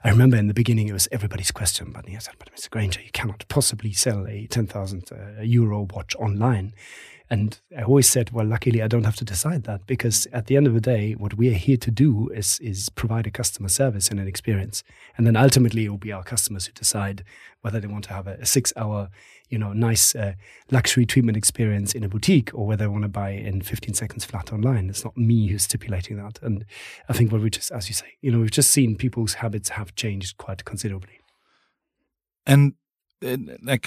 I 0.03 0.11
remember 0.11 0.37
in 0.37 0.49
the 0.49 0.55
beginning 0.55 0.89
it 0.89 0.93
was 0.93 1.09
everybody's 1.13 1.51
question, 1.51 1.91
but 1.93 2.07
he 2.07 2.19
said, 2.19 2.35
but 2.39 2.55
Mr. 2.55 2.69
Grainger, 2.69 3.01
you 3.01 3.11
cannot 3.13 3.45
possibly 3.49 3.93
sell 3.93 4.27
a 4.27 4.47
10,000 4.49 5.11
uh, 5.11 5.41
euro 5.43 5.89
watch 5.95 6.15
online. 6.17 6.75
And 7.31 7.59
I 7.77 7.83
always 7.83 8.09
said, 8.09 8.31
well, 8.33 8.45
luckily 8.45 8.83
I 8.83 8.87
don't 8.87 9.05
have 9.05 9.17
to 9.17 9.25
decide 9.25 9.65
that 9.65 9.87
because 9.87 10.27
at 10.33 10.47
the 10.47 10.59
end 10.59 10.67
of 10.67 10.75
the 10.75 10.81
day, 10.81 11.13
what 11.13 11.35
we 11.35 11.49
are 11.49 11.57
here 11.57 11.79
to 11.79 11.91
do 11.91 12.29
is 12.29 12.61
is 12.61 12.91
provide 12.91 13.27
a 13.27 13.31
customer 13.31 13.71
service 13.71 14.11
and 14.11 14.21
an 14.21 14.29
experience. 14.29 14.85
And 15.17 15.27
then 15.27 15.37
ultimately 15.37 15.87
it 15.87 15.89
will 15.89 15.97
be 15.97 16.13
our 16.13 16.23
customers 16.23 16.67
who 16.67 16.73
decide 16.73 17.25
whether 17.63 17.81
they 17.81 17.87
want 17.87 18.05
to 18.05 18.13
have 18.13 18.27
a, 18.27 18.35
a 18.35 18.47
six 18.47 18.75
hour, 18.77 19.09
you 19.55 19.59
know, 19.61 19.73
nice 19.73 20.17
uh, 20.17 20.33
luxury 20.73 21.07
treatment 21.07 21.37
experience 21.37 21.93
in 21.93 22.03
a 22.03 22.09
boutique 22.09 22.53
or 22.55 22.67
whether 22.67 22.87
I 22.87 22.89
want 22.89 23.03
to 23.03 23.09
buy 23.09 23.31
in 23.31 23.63
15 23.63 23.95
seconds 23.95 24.25
flat 24.25 24.53
online. 24.53 24.91
It's 24.91 25.05
not 25.05 25.17
me 25.17 25.47
who's 25.47 25.63
stipulating 25.63 26.17
that. 26.17 26.41
And 26.43 26.65
I 27.09 27.13
think 27.13 27.31
what 27.31 27.41
we 27.41 27.51
just, 27.51 27.71
as 27.71 27.89
you 27.89 27.95
say, 27.95 28.17
you 28.21 28.33
know, 28.33 28.41
we've 28.41 28.51
just 28.51 28.73
seen 28.73 28.97
people's 28.97 29.35
habits 29.35 29.69
have 29.69 29.95
changed 29.95 30.39
quite 30.39 30.65
considerably. 30.65 31.21
And 32.45 32.75
the 33.21 33.79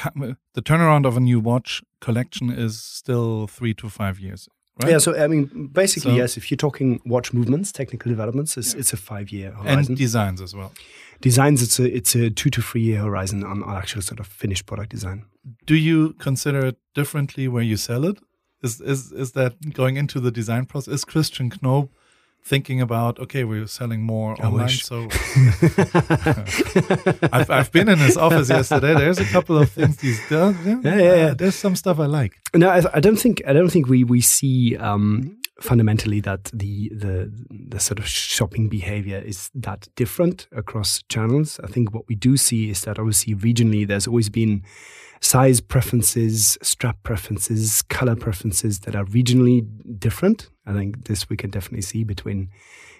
turnaround 0.62 1.06
of 1.06 1.18
a 1.18 1.20
new 1.20 1.42
watch 1.42 1.84
collection 2.00 2.50
is 2.50 2.82
still 2.82 3.46
three 3.46 3.74
to 3.74 3.90
five 3.90 4.22
years. 4.22 4.48
Right? 4.82 4.92
Yeah, 4.92 4.98
so 5.00 5.16
I 5.16 5.28
mean, 5.28 5.70
basically, 5.74 6.12
so, 6.12 6.18
yes. 6.18 6.38
If 6.38 6.52
you're 6.52 6.58
talking 6.58 7.02
watch 7.06 7.34
movements, 7.34 7.72
technical 7.72 8.12
developments, 8.12 8.58
it's, 8.58 8.74
yeah. 8.74 8.80
it's 8.80 8.94
a 8.94 8.98
five-year 8.98 9.52
horizon. 9.52 9.86
And 9.88 9.98
designs 9.98 10.42
as 10.42 10.56
well. 10.56 10.72
Designs, 11.20 11.64
it's 11.64 11.80
a 11.80 11.96
it's 11.96 12.14
a 12.16 12.30
two 12.30 12.52
to 12.52 12.62
three-year 12.62 13.02
horizon 13.02 13.44
on, 13.44 13.64
actual 13.68 14.04
sort 14.04 14.20
of 14.20 14.28
finished 14.28 14.68
product 14.68 14.92
design. 14.92 15.26
Do 15.66 15.76
you 15.76 16.14
consider 16.20 16.66
it 16.68 16.78
differently 16.94 17.48
where 17.48 17.64
you 17.64 17.76
sell 17.76 18.06
it? 18.06 18.20
Is 18.62 18.80
is 18.82 19.12
is 19.12 19.32
that 19.32 19.74
going 19.74 19.98
into 19.98 20.20
the 20.20 20.32
design 20.32 20.66
process? 20.66 20.94
Is 20.94 21.06
Christian 21.06 21.50
Knoop 21.50 21.90
thinking 22.48 22.80
about 22.80 23.20
okay 23.20 23.44
we're 23.44 23.68
selling 23.68 24.02
more 24.02 24.36
I 24.42 24.48
online 24.48 24.66
wish. 24.66 24.86
so 24.86 25.08
I've, 27.34 27.50
I've 27.50 27.72
been 27.74 27.90
in 27.90 28.00
his 28.00 28.16
office 28.16 28.50
yesterday 28.50 28.94
there's 28.94 29.20
a 29.20 29.26
couple 29.26 29.58
of 29.58 29.70
things 29.70 30.00
he's 30.00 30.22
done 30.30 30.58
yeah, 30.66 30.80
yeah, 30.84 30.96
yeah, 30.96 31.16
yeah. 31.16 31.34
there's 31.34 31.56
some 31.56 31.76
stuff 31.76 32.00
i 32.00 32.06
like 32.06 32.40
no 32.56 32.70
I, 32.70 32.82
I, 32.94 33.00
don't 33.02 33.18
think 33.18 33.42
i 33.46 33.52
don't 33.52 33.70
think 33.70 33.88
we 33.88 34.06
we 34.06 34.22
see 34.22 34.78
um, 34.78 35.38
fundamentally 35.60 36.22
that 36.22 36.46
the 36.54 36.90
the 36.90 37.32
the 37.50 37.80
sort 37.80 38.00
of 38.00 38.08
shopping 38.08 38.70
behavior 38.70 39.20
is 39.20 39.50
that 39.54 39.90
different 39.96 40.48
across 40.56 41.04
channels 41.10 41.60
i 41.64 41.68
think 41.68 41.94
what 41.94 42.08
we 42.08 42.16
do 42.16 42.38
see 42.38 42.70
is 42.70 42.82
that 42.82 42.98
obviously 42.98 43.36
regionally 43.36 43.86
there's 43.86 44.08
always 44.08 44.30
been 44.30 44.64
size 45.22 45.62
preferences, 45.62 46.58
strap 46.62 47.02
preferences, 47.04 47.82
color 47.84 48.16
preferences 48.16 48.80
that 48.82 48.96
are 48.96 49.06
regionally 49.06 49.68
different. 50.00 50.50
I 50.66 50.74
think 50.74 51.06
this 51.06 51.30
we 51.30 51.38
can 51.38 51.50
definitely 51.50 51.82
see 51.82 52.04
between, 52.04 52.50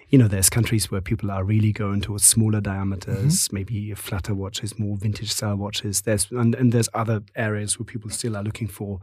you 0.08 0.18
know, 0.18 0.28
there's 0.28 0.48
countries 0.48 0.90
where 0.90 1.00
people 1.00 1.30
are 1.30 1.44
really 1.44 1.72
going 1.72 2.00
towards 2.00 2.24
smaller 2.24 2.60
diameters, 2.60 3.46
mm-hmm. 3.46 3.56
maybe 3.56 3.94
flatter 3.94 4.34
watches, 4.34 4.78
more 4.78 4.96
vintage 4.96 5.32
style 5.32 5.56
watches. 5.56 6.02
There's 6.02 6.30
and, 6.30 6.54
and 6.54 6.72
there's 6.72 6.88
other 6.94 7.22
areas 7.36 7.78
where 7.78 7.84
people 7.86 8.10
still 8.10 8.36
are 8.36 8.42
looking 8.42 8.68
for 8.68 9.00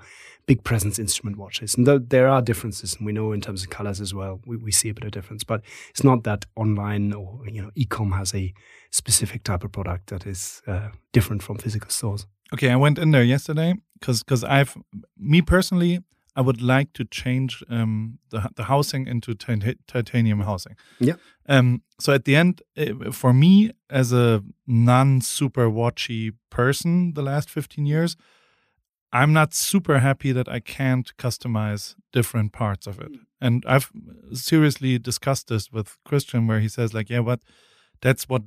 big 0.48 0.64
presence 0.64 1.00
instrument 1.00 1.38
watches. 1.38 1.76
And 1.76 1.88
though 1.88 2.00
there 2.00 2.28
are 2.28 2.42
differences, 2.42 2.96
and 2.96 3.06
we 3.06 3.14
know 3.14 3.32
in 3.32 3.42
terms 3.42 3.64
of 3.64 3.70
colors 3.70 4.02
as 4.02 4.14
well, 4.14 4.42
we, 4.46 4.58
we 4.58 4.72
see 4.72 4.90
a 4.90 4.94
bit 4.94 5.06
of 5.06 5.12
difference. 5.12 5.44
But 5.44 5.62
it's 5.90 6.04
not 6.04 6.24
that 6.24 6.46
online 6.56 7.14
or 7.14 7.42
you 7.48 7.62
know, 7.62 7.72
e-com 7.76 8.12
has 8.14 8.34
a 8.34 8.54
specific 8.92 9.44
type 9.44 9.64
of 9.64 9.72
product 9.72 10.08
that 10.08 10.26
is 10.26 10.62
uh, 10.68 10.90
different 11.12 11.44
from 11.44 11.58
physical 11.58 11.90
stores. 11.90 12.26
Okay, 12.54 12.70
I 12.70 12.76
went 12.76 13.00
in 13.00 13.12
there 13.12 13.24
yesterday 13.24 13.76
because 14.00 14.24
because 14.24 14.44
I've 14.44 14.78
me 15.18 15.42
personally 15.42 16.02
I 16.36 16.42
would 16.42 16.62
like 16.62 16.92
to 16.94 17.06
change 17.06 17.64
um, 17.70 18.20
the 18.30 18.50
the 18.56 18.64
housing 18.64 19.08
into 19.08 19.34
titanium 19.34 20.42
housing. 20.42 20.76
Yeah. 21.00 21.16
Um. 21.48 21.82
So 22.00 22.14
at 22.14 22.26
the 22.26 22.36
end, 22.36 22.62
eh, 22.76 22.94
for 23.12 23.34
me 23.34 23.72
as 23.90 24.12
a 24.12 24.44
non 24.68 25.22
super 25.22 25.70
watchy 25.70 26.34
person, 26.50 27.14
the 27.14 27.22
last 27.22 27.50
fifteen 27.50 27.86
years, 27.86 28.18
I'm 29.14 29.32
not 29.32 29.54
super 29.54 30.00
happy 30.00 30.34
that 30.34 30.50
I 30.50 30.60
can't 30.60 31.16
customize 31.18 31.96
different 32.12 32.52
parts 32.52 32.86
of 32.86 33.00
it. 33.00 33.12
And 33.40 33.64
I've 33.66 33.92
seriously 34.34 35.00
discussed 35.00 35.48
this 35.48 35.72
with 35.72 35.98
Christian, 36.04 36.48
where 36.48 36.60
he 36.60 36.68
says 36.68 36.94
like, 36.94 37.10
yeah, 37.10 37.20
what 37.20 37.40
that's 38.02 38.28
what 38.28 38.42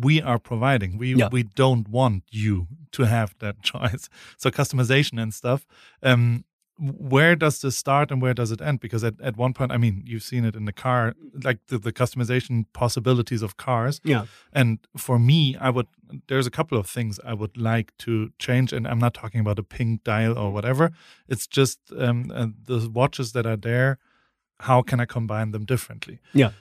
we 0.00 0.22
are 0.22 0.38
providing. 0.38 0.98
We 0.98 1.14
yeah. 1.14 1.28
we 1.30 1.42
don't 1.42 1.88
want 1.88 2.24
you 2.30 2.68
to 2.92 3.04
have 3.04 3.34
that 3.38 3.62
choice. 3.72 4.08
So 4.36 4.50
customization 4.50 5.20
and 5.20 5.32
stuff. 5.34 5.66
Um, 6.02 6.44
where 6.78 7.36
does 7.36 7.60
this 7.60 7.76
start 7.76 8.10
and 8.10 8.20
where 8.20 8.34
does 8.34 8.50
it 8.50 8.60
end? 8.60 8.80
Because 8.80 9.04
at, 9.04 9.20
at 9.20 9.36
one 9.36 9.52
point, 9.52 9.70
I 9.70 9.76
mean, 9.76 10.02
you've 10.04 10.22
seen 10.22 10.44
it 10.44 10.56
in 10.56 10.64
the 10.64 10.72
car, 10.72 11.14
like 11.44 11.58
the, 11.68 11.78
the 11.78 11.92
customization 11.92 12.64
possibilities 12.72 13.42
of 13.42 13.56
cars. 13.56 14.00
Yeah. 14.02 14.26
And 14.52 14.78
for 14.96 15.18
me, 15.18 15.56
I 15.60 15.70
would, 15.70 15.86
there's 16.28 16.46
a 16.46 16.50
couple 16.50 16.78
of 16.78 16.86
things 16.86 17.20
I 17.24 17.34
would 17.34 17.56
like 17.56 17.96
to 17.98 18.32
change. 18.38 18.72
And 18.72 18.88
I'm 18.88 18.98
not 18.98 19.14
talking 19.14 19.40
about 19.40 19.58
a 19.58 19.62
pink 19.62 20.02
dial 20.02 20.36
or 20.36 20.50
whatever. 20.50 20.90
It's 21.28 21.46
just 21.46 21.78
um, 21.96 22.32
uh, 22.34 22.48
the 22.64 22.88
watches 22.88 23.32
that 23.32 23.46
are 23.46 23.56
there. 23.56 23.98
How 24.60 24.82
can 24.82 24.98
I 24.98 25.04
combine 25.04 25.52
them 25.52 25.64
differently? 25.64 26.20
Yeah. 26.32 26.52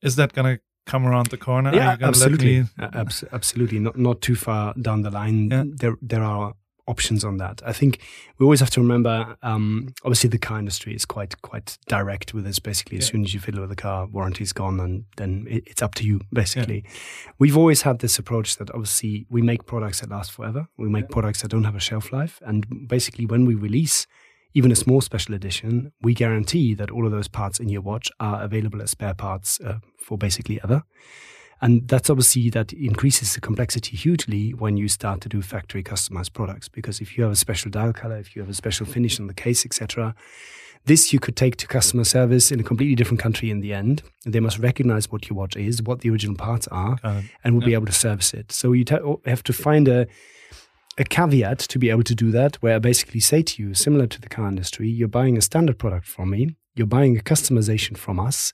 Is 0.00 0.16
that 0.16 0.32
to 0.32 0.60
come 0.86 1.06
around 1.06 1.28
the 1.28 1.36
corner? 1.36 1.74
Yeah, 1.74 1.96
absolutely. 2.00 2.64
Abs- 2.78 3.24
absolutely. 3.32 3.78
Not 3.78 3.98
not 3.98 4.20
too 4.20 4.36
far 4.36 4.74
down 4.74 5.02
the 5.02 5.10
line. 5.10 5.50
Yeah. 5.50 5.64
There 5.66 5.96
there 6.02 6.22
are 6.22 6.54
options 6.86 7.24
on 7.24 7.38
that. 7.38 7.62
I 7.64 7.72
think 7.72 8.00
we 8.38 8.44
always 8.44 8.60
have 8.60 8.70
to 8.70 8.80
remember. 8.80 9.36
Um, 9.42 9.94
obviously, 10.04 10.30
the 10.30 10.38
car 10.38 10.58
industry 10.58 10.94
is 10.94 11.04
quite 11.04 11.40
quite 11.42 11.78
direct 11.88 12.34
with 12.34 12.44
this. 12.44 12.58
Basically, 12.58 12.98
as 12.98 13.06
yeah. 13.06 13.12
soon 13.12 13.24
as 13.24 13.34
you 13.34 13.40
fiddle 13.40 13.60
with 13.60 13.70
the 13.70 13.76
car, 13.76 14.06
warranty's 14.06 14.52
gone, 14.52 14.80
and 14.80 15.04
then 15.16 15.46
it, 15.48 15.64
it's 15.66 15.82
up 15.82 15.94
to 15.96 16.04
you. 16.04 16.20
Basically, 16.32 16.84
yeah. 16.84 16.90
we've 17.38 17.56
always 17.56 17.82
had 17.82 18.00
this 18.00 18.18
approach 18.18 18.56
that 18.56 18.70
obviously 18.70 19.26
we 19.28 19.42
make 19.42 19.66
products 19.66 20.00
that 20.00 20.10
last 20.10 20.32
forever. 20.32 20.68
We 20.76 20.88
make 20.88 21.08
products 21.08 21.42
that 21.42 21.48
don't 21.48 21.64
have 21.64 21.76
a 21.76 21.80
shelf 21.80 22.12
life, 22.12 22.40
and 22.44 22.88
basically, 22.88 23.26
when 23.26 23.44
we 23.44 23.54
release 23.54 24.06
even 24.54 24.70
a 24.70 24.76
small 24.76 25.00
special 25.00 25.34
edition, 25.34 25.92
we 26.00 26.14
guarantee 26.14 26.74
that 26.74 26.90
all 26.90 27.04
of 27.04 27.12
those 27.12 27.28
parts 27.28 27.58
in 27.58 27.68
your 27.68 27.82
watch 27.82 28.10
are 28.20 28.42
available 28.42 28.80
as 28.80 28.92
spare 28.92 29.14
parts 29.14 29.60
uh, 29.60 29.78
for 29.98 30.16
basically 30.16 30.60
ever. 30.62 30.84
And 31.60 31.88
that's 31.88 32.10
obviously 32.10 32.50
that 32.50 32.72
increases 32.72 33.34
the 33.34 33.40
complexity 33.40 33.96
hugely 33.96 34.52
when 34.52 34.76
you 34.76 34.88
start 34.88 35.20
to 35.22 35.28
do 35.28 35.40
factory 35.40 35.82
customized 35.82 36.32
products. 36.32 36.68
Because 36.68 37.00
if 37.00 37.16
you 37.16 37.24
have 37.24 37.32
a 37.32 37.36
special 37.36 37.70
dial 37.70 37.92
color, 37.92 38.18
if 38.18 38.36
you 38.36 38.42
have 38.42 38.50
a 38.50 38.54
special 38.54 38.86
finish 38.86 39.18
on 39.18 39.26
the 39.26 39.34
case, 39.34 39.64
etc., 39.64 40.14
this 40.86 41.12
you 41.12 41.18
could 41.18 41.36
take 41.36 41.56
to 41.56 41.66
customer 41.66 42.04
service 42.04 42.52
in 42.52 42.60
a 42.60 42.62
completely 42.62 42.94
different 42.94 43.20
country 43.20 43.50
in 43.50 43.60
the 43.60 43.72
end. 43.72 44.02
They 44.26 44.40
must 44.40 44.58
recognize 44.58 45.10
what 45.10 45.28
your 45.30 45.38
watch 45.38 45.56
is, 45.56 45.82
what 45.82 46.00
the 46.00 46.10
original 46.10 46.36
parts 46.36 46.68
are, 46.68 46.98
and 47.42 47.54
will 47.54 47.62
yeah. 47.62 47.68
be 47.68 47.74
able 47.74 47.86
to 47.86 47.92
service 47.92 48.34
it. 48.34 48.52
So 48.52 48.72
you 48.72 48.84
have 49.24 49.42
to 49.44 49.52
find 49.54 49.88
a 49.88 50.06
a 50.98 51.04
caveat 51.04 51.58
to 51.58 51.78
be 51.78 51.90
able 51.90 52.04
to 52.04 52.14
do 52.14 52.30
that, 52.30 52.56
where 52.56 52.76
I 52.76 52.78
basically 52.78 53.20
say 53.20 53.42
to 53.42 53.62
you, 53.62 53.74
similar 53.74 54.06
to 54.06 54.20
the 54.20 54.28
car 54.28 54.48
industry, 54.48 54.88
you're 54.88 55.08
buying 55.08 55.36
a 55.36 55.42
standard 55.42 55.78
product 55.78 56.06
from 56.06 56.30
me, 56.30 56.56
you're 56.74 56.86
buying 56.86 57.18
a 57.18 57.22
customization 57.22 57.96
from 57.96 58.20
us, 58.20 58.52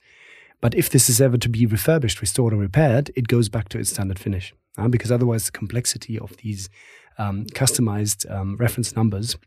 but 0.59 0.75
if 0.75 0.89
this 0.89 1.09
is 1.09 1.19
ever 1.19 1.37
to 1.37 1.49
be 1.49 1.65
refurbished, 1.65 2.21
restored, 2.21 2.53
or 2.53 2.57
repaired, 2.57 3.11
it 3.15 3.27
goes 3.27 3.49
back 3.49 3.69
to 3.69 3.79
its 3.79 3.89
standard 3.89 4.19
finish. 4.19 4.53
Uh, 4.77 4.87
because 4.87 5.11
otherwise, 5.11 5.45
the 5.45 5.51
complexity 5.51 6.17
of 6.17 6.37
these 6.37 6.69
um, 7.17 7.45
customized 7.47 8.29
um, 8.31 8.55
reference 8.57 8.95
numbers 8.95 9.37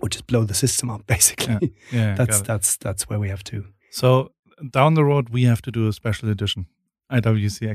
would 0.00 0.12
just 0.12 0.26
blow 0.26 0.44
the 0.44 0.54
system 0.54 0.90
up. 0.90 1.06
Basically, 1.06 1.74
yeah, 1.92 1.98
yeah 1.98 2.14
that's 2.14 2.40
that's 2.40 2.76
that's 2.76 3.08
where 3.08 3.18
we 3.18 3.28
have 3.28 3.44
to. 3.44 3.66
So 3.90 4.32
down 4.70 4.94
the 4.94 5.04
road, 5.04 5.28
we 5.28 5.44
have 5.44 5.60
to 5.62 5.70
do 5.70 5.88
a 5.88 5.92
special 5.92 6.30
edition 6.30 6.66
IWC 7.10 7.68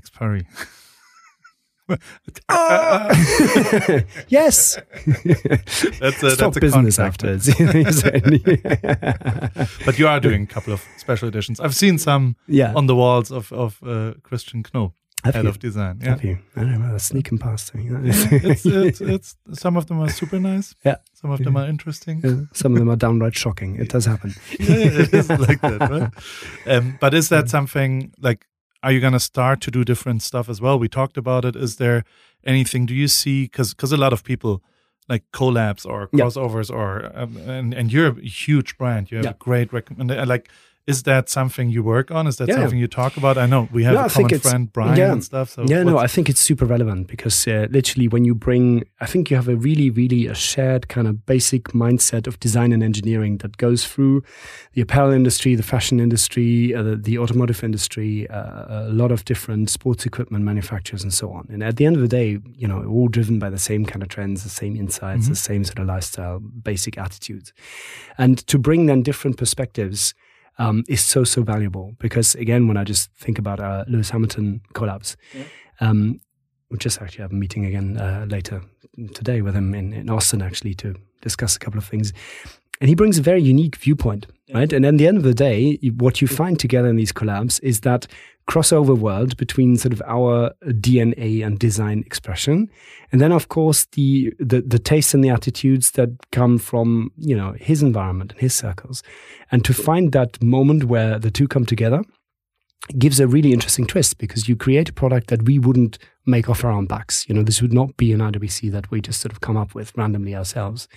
Expiry. 1.89 4.05
yes. 4.27 4.79
that's 5.99 6.23
a, 6.23 6.31
Stop 6.31 6.53
that's 6.53 6.57
a 6.57 6.59
business 6.59 6.99
afterwards. 6.99 7.47
but 9.85 9.99
you 9.99 10.07
are 10.07 10.19
doing 10.19 10.43
a 10.43 10.47
couple 10.47 10.73
of 10.73 10.83
special 10.97 11.27
editions. 11.27 11.59
I've 11.59 11.75
seen 11.75 11.97
some 11.97 12.35
yeah. 12.47 12.73
on 12.75 12.87
the 12.87 12.95
walls 12.95 13.31
of 13.31 13.51
of 13.51 13.81
uh, 13.83 14.13
Christian 14.23 14.63
Knoop. 14.63 14.93
Have 15.23 15.35
head 15.35 15.43
you? 15.43 15.49
of 15.49 15.59
design. 15.59 15.99
Yeah. 16.01 16.09
Have 16.11 16.23
you? 16.23 16.39
I 16.55 16.61
don't 16.61 16.79
know. 16.79 16.97
Sneaking 16.97 17.39
past 17.39 17.75
me. 17.75 17.87
it's, 17.89 18.65
it's, 18.65 19.01
it's, 19.01 19.35
some 19.51 19.75
of 19.75 19.87
them 19.87 19.99
are 19.99 20.07
super 20.07 20.39
nice. 20.39 20.73
Yeah. 20.85 20.95
Some 21.13 21.31
of 21.31 21.43
them 21.43 21.57
are 21.57 21.67
interesting. 21.67 22.21
Yeah. 22.23 22.45
Some 22.53 22.71
of 22.71 22.79
them 22.79 22.89
are 22.89 22.95
downright 22.95 23.35
shocking. 23.35 23.75
It 23.75 23.89
does 23.89 24.05
happen. 24.05 24.33
yeah, 24.57 24.67
it 24.69 25.13
is 25.13 25.29
like 25.29 25.59
that, 25.59 25.89
right? 25.89 26.73
Um, 26.73 26.97
but 27.01 27.13
is 27.13 27.27
that 27.29 27.49
something 27.49 28.13
like 28.21 28.45
are 28.81 28.91
you 28.91 28.99
going 28.99 29.13
to 29.13 29.19
start 29.19 29.61
to 29.61 29.71
do 29.71 29.83
different 29.83 30.21
stuff 30.21 30.49
as 30.49 30.61
well? 30.61 30.79
We 30.79 30.87
talked 30.87 31.17
about 31.17 31.45
it. 31.45 31.55
Is 31.55 31.75
there 31.77 32.03
anything? 32.45 32.85
Do 32.85 32.93
you 32.93 33.07
see 33.07 33.43
because 33.43 33.73
because 33.73 33.91
a 33.91 33.97
lot 33.97 34.13
of 34.13 34.23
people 34.23 34.61
like 35.09 35.23
collabs 35.33 35.85
or 35.85 36.07
crossovers 36.07 36.71
or 36.71 37.11
um, 37.15 37.35
and 37.37 37.73
and 37.73 37.91
you're 37.91 38.07
a 38.07 38.21
huge 38.21 38.77
brand. 38.77 39.11
You 39.11 39.17
have 39.17 39.25
a 39.25 39.37
great 39.39 39.73
recommend 39.73 40.09
like 40.27 40.49
is 40.89 41.03
that 41.03 41.29
something 41.29 41.69
you 41.69 41.83
work 41.83 42.09
on? 42.09 42.25
Is 42.25 42.37
that 42.37 42.47
yeah. 42.47 42.55
something 42.55 42.79
you 42.79 42.87
talk 42.87 43.15
about? 43.15 43.37
I 43.37 43.45
know 43.45 43.69
we 43.71 43.83
have 43.83 43.93
no, 43.93 44.05
a 44.05 44.09
common 44.09 44.39
friend, 44.39 44.73
Brian, 44.73 44.97
yeah. 44.97 45.11
and 45.11 45.23
stuff. 45.23 45.51
So 45.51 45.63
yeah, 45.67 45.83
no, 45.83 45.99
I 45.99 46.07
think 46.07 46.29
it's 46.29 46.41
super 46.41 46.65
relevant 46.65 47.07
because 47.07 47.47
uh, 47.47 47.67
literally 47.69 48.07
when 48.07 48.25
you 48.25 48.33
bring, 48.33 48.83
I 48.99 49.05
think 49.05 49.29
you 49.29 49.35
have 49.35 49.47
a 49.47 49.55
really, 49.55 49.91
really 49.91 50.25
a 50.25 50.33
shared 50.33 50.87
kind 50.87 51.07
of 51.07 51.27
basic 51.27 51.65
mindset 51.65 52.25
of 52.25 52.39
design 52.39 52.73
and 52.73 52.81
engineering 52.81 53.37
that 53.37 53.57
goes 53.57 53.85
through 53.85 54.23
the 54.73 54.81
apparel 54.81 55.11
industry, 55.11 55.53
the 55.53 55.63
fashion 55.63 55.99
industry, 55.99 56.73
uh, 56.73 56.81
the, 56.81 56.95
the, 56.95 57.19
automotive 57.19 57.63
industry, 57.63 58.27
uh, 58.29 58.87
a 58.87 58.91
lot 58.91 59.11
of 59.11 59.25
different 59.25 59.69
sports 59.69 60.07
equipment 60.07 60.43
manufacturers, 60.43 61.03
and 61.03 61.13
so 61.13 61.31
on. 61.31 61.47
And 61.51 61.61
at 61.63 61.75
the 61.75 61.85
end 61.85 61.97
of 61.97 62.01
the 62.01 62.07
day, 62.07 62.39
you 62.55 62.67
know, 62.67 62.83
all 62.85 63.09
driven 63.09 63.37
by 63.37 63.51
the 63.51 63.59
same 63.59 63.85
kind 63.85 64.01
of 64.01 64.09
trends, 64.09 64.41
the 64.41 64.49
same 64.49 64.75
insights, 64.75 65.23
mm-hmm. 65.23 65.33
the 65.33 65.35
same 65.35 65.63
sort 65.63 65.77
of 65.77 65.85
lifestyle, 65.85 66.39
basic 66.39 66.97
attitudes, 66.97 67.53
and 68.17 68.39
to 68.47 68.57
bring 68.57 68.87
then 68.87 69.03
different 69.03 69.37
perspectives 69.37 70.15
um, 70.59 70.83
is 70.87 71.01
so 71.01 71.23
so 71.23 71.41
valuable 71.41 71.95
because 71.99 72.35
again, 72.35 72.67
when 72.67 72.77
I 72.77 72.83
just 72.83 73.09
think 73.15 73.39
about 73.39 73.59
uh, 73.59 73.85
Lewis 73.87 74.09
Hamilton 74.11 74.61
collabs, 74.73 75.15
yeah. 75.33 75.45
um, 75.79 76.19
we 76.69 76.77
just 76.77 77.01
actually 77.01 77.23
have 77.23 77.31
a 77.31 77.35
meeting 77.35 77.65
again 77.65 77.97
uh, 77.97 78.25
later 78.29 78.61
today 79.13 79.41
with 79.41 79.55
him 79.55 79.73
in, 79.73 79.93
in 79.93 80.09
Austin 80.09 80.41
actually 80.41 80.75
to 80.75 80.95
discuss 81.21 81.55
a 81.55 81.59
couple 81.59 81.77
of 81.79 81.85
things. 81.85 82.13
And 82.81 82.87
he 82.87 82.95
brings 82.95 83.17
a 83.17 83.21
very 83.21 83.41
unique 83.41 83.75
viewpoint, 83.75 84.27
right? 84.53 84.71
And 84.71 84.85
at 84.85 84.97
the 84.97 85.07
end 85.07 85.17
of 85.17 85.23
the 85.23 85.33
day, 85.33 85.77
what 85.97 86.21
you 86.21 86.27
find 86.27 86.57
together 86.57 86.87
in 86.87 86.95
these 86.95 87.11
collabs 87.11 87.61
is 87.61 87.81
that 87.81 88.07
crossover 88.49 88.97
world 88.97 89.37
between 89.37 89.77
sort 89.77 89.93
of 89.93 90.01
our 90.07 90.51
DNA 90.65 91.45
and 91.45 91.59
design 91.59 91.99
expression, 92.05 92.69
and 93.11 93.21
then 93.21 93.31
of 93.31 93.49
course 93.49 93.85
the 93.91 94.33
the, 94.39 94.61
the 94.61 94.79
tastes 94.79 95.13
and 95.13 95.23
the 95.23 95.29
attitudes 95.29 95.91
that 95.91 96.09
come 96.31 96.57
from 96.57 97.11
you 97.17 97.35
know 97.35 97.53
his 97.59 97.83
environment 97.83 98.31
and 98.31 98.41
his 98.41 98.55
circles, 98.55 99.03
and 99.51 99.63
to 99.65 99.73
find 99.73 100.13
that 100.13 100.41
moment 100.41 100.85
where 100.85 101.19
the 101.19 101.29
two 101.29 101.47
come 101.47 101.65
together 101.65 102.01
gives 102.97 103.19
a 103.19 103.27
really 103.27 103.53
interesting 103.53 103.85
twist 103.85 104.17
because 104.17 104.49
you 104.49 104.55
create 104.55 104.89
a 104.89 104.93
product 104.93 105.27
that 105.27 105.43
we 105.43 105.59
wouldn't 105.59 105.99
make 106.29 106.49
off 106.49 106.63
our 106.63 106.71
own 106.71 106.85
backs. 106.85 107.27
You 107.27 107.35
know, 107.35 107.43
this 107.43 107.61
would 107.61 107.73
not 107.73 107.95
be 107.97 108.13
an 108.13 108.19
IWC 108.19 108.71
that 108.71 108.89
we 108.91 109.01
just 109.01 109.21
sort 109.21 109.31
of 109.31 109.41
come 109.41 109.57
up 109.57 109.73
with 109.73 109.95
randomly 109.97 110.35
ourselves. 110.35 110.87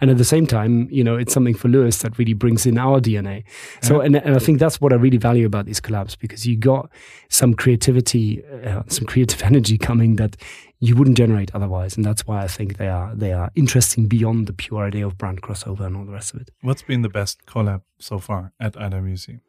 And 0.00 0.10
at 0.10 0.18
the 0.18 0.24
same 0.24 0.46
time, 0.46 0.88
you 0.90 1.04
know, 1.04 1.16
it's 1.16 1.32
something 1.32 1.54
for 1.54 1.68
Lewis 1.68 1.98
that 1.98 2.18
really 2.18 2.34
brings 2.34 2.66
in 2.66 2.78
our 2.78 3.00
DNA. 3.00 3.44
So, 3.82 4.00
and, 4.00 4.16
and 4.16 4.34
I 4.34 4.38
think 4.38 4.58
that's 4.58 4.80
what 4.80 4.92
I 4.92 4.96
really 4.96 5.18
value 5.18 5.46
about 5.46 5.66
these 5.66 5.80
collabs 5.80 6.18
because 6.18 6.46
you 6.46 6.56
got 6.56 6.90
some 7.28 7.54
creativity, 7.54 8.44
uh, 8.44 8.82
some 8.88 9.06
creative 9.06 9.42
energy 9.50 9.78
coming 9.78 10.16
that 10.16 10.36
you 10.80 10.94
wouldn't 10.94 11.16
generate 11.16 11.54
otherwise. 11.54 11.96
And 11.96 12.04
that's 12.04 12.26
why 12.26 12.42
I 12.42 12.48
think 12.48 12.76
they 12.76 12.88
are, 12.88 13.14
they 13.14 13.32
are 13.32 13.50
interesting 13.54 14.06
beyond 14.06 14.46
the 14.46 14.52
pure 14.52 14.84
idea 14.84 15.06
of 15.06 15.16
brand 15.16 15.42
crossover 15.42 15.80
and 15.80 15.96
all 15.96 16.04
the 16.04 16.12
rest 16.12 16.34
of 16.34 16.40
it. 16.40 16.50
What's 16.62 16.82
been 16.82 17.02
the 17.02 17.08
best 17.08 17.46
collab 17.46 17.82
so 17.98 18.18
far 18.18 18.52
at 18.60 18.74
IWC? 18.74 19.40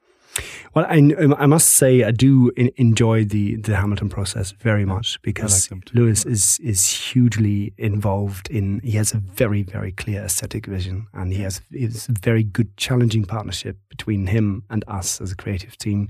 Well, 0.74 0.86
I, 0.88 1.14
I 1.38 1.46
must 1.46 1.70
say 1.70 2.04
I 2.04 2.12
do 2.12 2.52
in, 2.56 2.72
enjoy 2.76 3.26
the, 3.26 3.56
the 3.56 3.76
Hamilton 3.76 4.10
process 4.10 4.52
very 4.52 4.86
much 4.86 5.22
because 5.22 5.72
like 5.72 5.94
Lewis 5.94 6.26
is 6.26 6.60
is 6.60 6.88
hugely 6.90 7.74
involved 7.78 8.50
in. 8.50 8.80
He 8.84 8.92
has 8.92 9.14
a 9.14 9.18
very 9.18 9.64
very 9.64 9.92
clear 9.92 10.22
aesthetic 10.24 10.66
vision, 10.66 11.08
and 11.14 11.34
he 11.34 11.42
has 11.44 11.62
is 11.72 12.10
a 12.10 12.14
very 12.14 12.44
good 12.44 12.76
challenging 12.78 13.26
partnership 13.26 13.78
between 13.90 14.28
him 14.28 14.64
and 14.70 14.84
us 14.88 15.22
as 15.22 15.32
a 15.32 15.36
creative 15.36 15.78
team. 15.78 16.10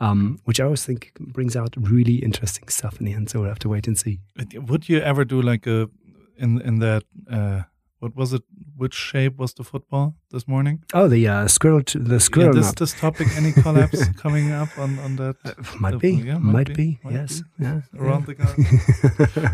Um, 0.00 0.38
which 0.44 0.60
I 0.60 0.64
always 0.64 0.84
think 0.84 1.12
brings 1.18 1.56
out 1.56 1.74
really 1.76 2.16
interesting 2.22 2.68
stuff 2.68 3.00
in 3.00 3.06
the 3.06 3.14
end. 3.14 3.30
So 3.30 3.40
we'll 3.40 3.48
have 3.48 3.58
to 3.58 3.68
wait 3.68 3.88
and 3.88 3.98
see. 3.98 4.20
Would 4.54 4.88
you 4.88 5.00
ever 5.00 5.24
do 5.24 5.42
like 5.42 5.66
a 5.66 5.90
in 6.36 6.60
in 6.60 6.78
that 6.78 7.02
uh, 7.28 7.62
what 7.98 8.14
was 8.14 8.32
it? 8.32 8.42
Which 8.78 8.94
shape 8.94 9.38
was 9.38 9.54
the 9.54 9.64
football 9.64 10.14
this 10.30 10.46
morning? 10.46 10.84
Oh, 10.94 11.08
the 11.08 11.26
uh, 11.26 11.48
squirrel. 11.48 11.82
the 11.84 12.20
squirrel. 12.20 12.54
Yeah, 12.54 12.62
this, 12.62 12.72
this 12.74 12.92
topic. 12.94 13.26
Any 13.36 13.50
collapse 13.50 14.08
coming 14.16 14.52
up 14.52 14.68
on 14.78 15.00
on 15.00 15.16
that? 15.16 15.34
Uh, 15.44 15.52
might 15.80 15.94
the, 15.94 15.98
be. 15.98 16.12
Yeah, 16.12 16.38
might, 16.38 16.68
might 16.68 16.76
be. 16.76 17.00
Might 17.02 17.14
yes. 17.14 17.42
Be. 17.58 17.64
Yeah. 17.64 17.80
Around 17.98 18.26
the 18.26 18.36
car. 18.36 18.54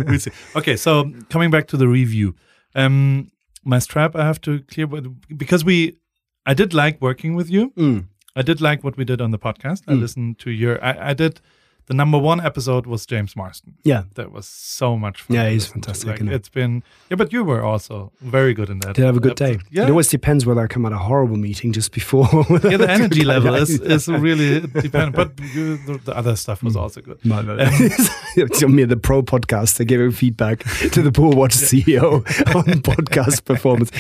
we'll 0.06 0.18
see. 0.18 0.30
Okay, 0.54 0.76
so 0.76 1.10
coming 1.30 1.50
back 1.50 1.68
to 1.68 1.78
the 1.78 1.88
review, 1.88 2.34
um, 2.74 3.30
my 3.64 3.78
strap. 3.78 4.14
I 4.14 4.26
have 4.26 4.42
to 4.42 4.60
clear 4.64 4.86
because 5.34 5.64
we. 5.64 5.96
I 6.44 6.52
did 6.52 6.74
like 6.74 7.00
working 7.00 7.34
with 7.34 7.48
you. 7.48 7.70
Mm. 7.78 8.08
I 8.36 8.42
did 8.42 8.60
like 8.60 8.84
what 8.84 8.98
we 8.98 9.06
did 9.06 9.22
on 9.22 9.30
the 9.30 9.38
podcast. 9.38 9.86
Mm. 9.86 9.92
I 9.92 9.94
listened 9.94 10.38
to 10.40 10.50
your. 10.50 10.84
I, 10.84 11.12
I 11.12 11.14
did 11.14 11.40
the 11.86 11.94
number 11.94 12.18
one 12.18 12.40
episode 12.40 12.86
was 12.86 13.04
James 13.04 13.36
Marsden. 13.36 13.74
Yeah, 13.82 14.04
that 14.14 14.32
was 14.32 14.46
so 14.46 14.96
much 14.96 15.22
fun. 15.22 15.36
Yeah, 15.36 15.50
he's 15.50 15.66
fantastic. 15.66 16.20
Like, 16.20 16.30
it's 16.30 16.48
been 16.48 16.82
yeah, 17.10 17.16
but 17.16 17.32
you 17.32 17.44
were 17.44 17.62
also 17.62 18.12
very 18.20 18.54
good 18.54 18.70
in 18.70 18.78
that. 18.80 18.94
Did 18.94 19.04
have 19.04 19.16
a 19.16 19.20
good 19.20 19.40
episode. 19.40 19.58
day. 19.60 19.66
Yeah, 19.70 19.84
it 19.84 19.90
always 19.90 20.08
depends 20.08 20.46
whether 20.46 20.62
I 20.62 20.66
come 20.66 20.86
at 20.86 20.92
a 20.92 20.98
horrible 20.98 21.36
meeting 21.36 21.72
just 21.72 21.92
before. 21.92 22.26
yeah, 22.32 22.76
the 22.78 22.86
energy 22.88 23.24
level 23.24 23.54
is, 23.54 23.80
is 23.80 24.08
really 24.08 24.60
dependent. 24.60 25.14
But 25.14 25.32
you, 25.54 25.76
the, 25.78 26.00
the, 26.04 26.16
other 26.16 26.36
stuff 26.36 26.62
was 26.62 26.74
mm. 26.74 26.80
also 26.80 27.02
good. 27.02 27.22
No, 27.24 27.42
no, 27.42 27.56
me 27.56 28.84
the 28.84 28.96
pro 29.00 29.22
podcast. 29.22 29.76
They 29.76 29.84
giving 29.84 30.10
feedback 30.10 30.60
to 30.92 31.02
the 31.02 31.12
poor 31.12 31.34
watch 31.34 31.54
CEO 31.54 32.24
on 32.54 32.64
podcast 32.80 33.44
performance. 33.44 33.90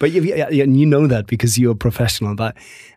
But 0.00 0.10
you, 0.10 0.22
you 0.50 0.86
know 0.86 1.06
that 1.06 1.26
because 1.26 1.58
you're 1.58 1.72
a 1.72 1.76
professional. 1.76 2.34
But 2.34 2.56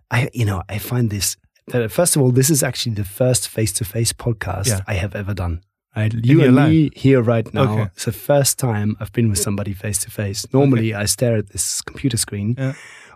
I, 0.09 0.29
you 0.33 0.45
know, 0.45 0.63
I 0.67 0.77
find 0.77 1.09
this 1.09 1.37
Uh, 1.73 1.87
first 1.87 2.15
of 2.15 2.21
all, 2.21 2.31
this 2.31 2.49
is 2.49 2.63
actually 2.63 2.95
the 2.95 3.03
first 3.03 3.47
face 3.47 3.71
to 3.73 3.85
face 3.85 4.13
podcast 4.13 4.67
yeah. 4.67 4.81
I 4.87 4.93
have 4.95 5.15
ever 5.15 5.33
done. 5.33 5.63
Right? 5.95 6.13
You 6.13 6.43
and 6.43 6.55
me 6.55 6.89
here 6.95 7.21
right 7.21 7.53
now. 7.53 7.73
Okay. 7.73 7.81
It's 7.93 8.05
the 8.05 8.13
first 8.13 8.57
time 8.57 8.95
I've 9.01 9.11
been 9.11 9.29
with 9.29 9.39
somebody 9.39 9.73
face 9.73 9.99
to 9.99 10.11
face. 10.11 10.45
Normally, 10.53 10.93
okay. 10.93 11.01
I 11.01 11.05
stare 11.05 11.35
at 11.35 11.49
this 11.49 11.81
computer 11.81 12.15
screen, 12.15 12.55
yeah. 12.57 12.73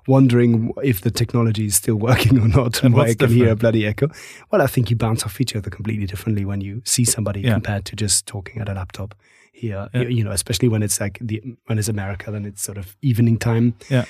wondering 0.07 0.73
if 0.83 0.99
the 0.99 1.11
technology 1.11 1.67
is 1.67 1.75
still 1.75 1.95
working 2.09 2.37
or 2.37 2.49
not, 2.49 2.77
and, 2.77 2.87
and 2.87 2.95
why 2.95 3.05
I 3.05 3.13
can 3.13 3.29
hear 3.29 3.51
a 3.51 3.55
bloody 3.55 3.85
echo. 3.85 4.09
Well, 4.51 4.61
I 4.61 4.67
think 4.67 4.89
you 4.89 4.97
bounce 4.97 5.23
off 5.23 5.39
each 5.39 5.55
other 5.55 5.69
completely 5.69 6.05
differently 6.05 6.43
when 6.43 6.59
you 6.59 6.81
see 6.83 7.05
somebody 7.05 7.41
yeah. 7.41 7.53
compared 7.53 7.85
to 7.85 7.95
just 7.95 8.25
talking 8.25 8.61
at 8.61 8.67
a 8.67 8.73
laptop 8.73 9.15
here. 9.53 9.87
You, 9.93 10.09
you 10.09 10.23
know, 10.25 10.31
especially 10.31 10.67
when 10.67 10.83
it's 10.83 10.99
like 10.99 11.17
the 11.21 11.41
when 11.67 11.79
it's 11.79 11.87
America, 11.87 12.29
then 12.29 12.43
it's 12.43 12.61
sort 12.61 12.77
of 12.77 12.97
evening 13.01 13.37
time. 13.37 13.75
Yeah 13.89 14.03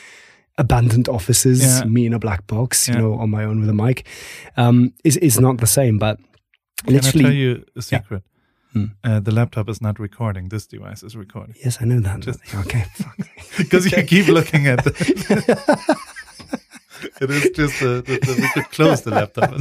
abandoned 0.57 1.09
offices, 1.09 1.61
yeah. 1.61 1.83
me 1.85 2.05
in 2.05 2.13
a 2.13 2.19
black 2.19 2.47
box, 2.47 2.87
yeah. 2.87 2.95
you 2.95 3.01
know, 3.01 3.13
on 3.15 3.29
my 3.29 3.43
own 3.43 3.59
with 3.59 3.69
a 3.69 3.73
mic, 3.73 4.07
um, 4.57 4.93
is 5.03 5.17
is 5.17 5.39
not 5.39 5.57
the 5.57 5.67
same. 5.67 5.97
But 5.97 6.19
Can 6.85 6.93
literally, 6.93 7.25
I 7.25 7.27
tell 7.27 7.37
you 7.37 7.65
a 7.75 7.81
secret? 7.81 8.23
Yeah. 8.25 8.31
Hmm. 8.75 8.85
Uh, 9.05 9.19
the 9.21 9.31
laptop 9.31 9.69
is 9.69 9.81
not 9.81 9.99
recording. 9.99 10.49
This 10.49 10.67
device 10.67 11.01
is 11.01 11.15
recording. 11.15 11.55
Yes, 11.63 11.77
I 11.81 11.85
know 11.85 12.01
that. 12.01 12.19
Just, 12.19 12.39
okay, 12.53 12.85
because 13.57 13.85
you 13.91 14.03
keep 14.03 14.27
looking 14.27 14.67
at 14.67 14.85
it. 14.85 15.97
it 17.21 17.29
is 17.29 17.49
just 17.55 17.79
the, 17.79 18.01
the, 18.05 18.19
the, 18.19 18.41
we 18.41 18.47
could 18.61 18.71
close 18.71 19.01
the 19.01 19.11
laptop. 19.11 19.51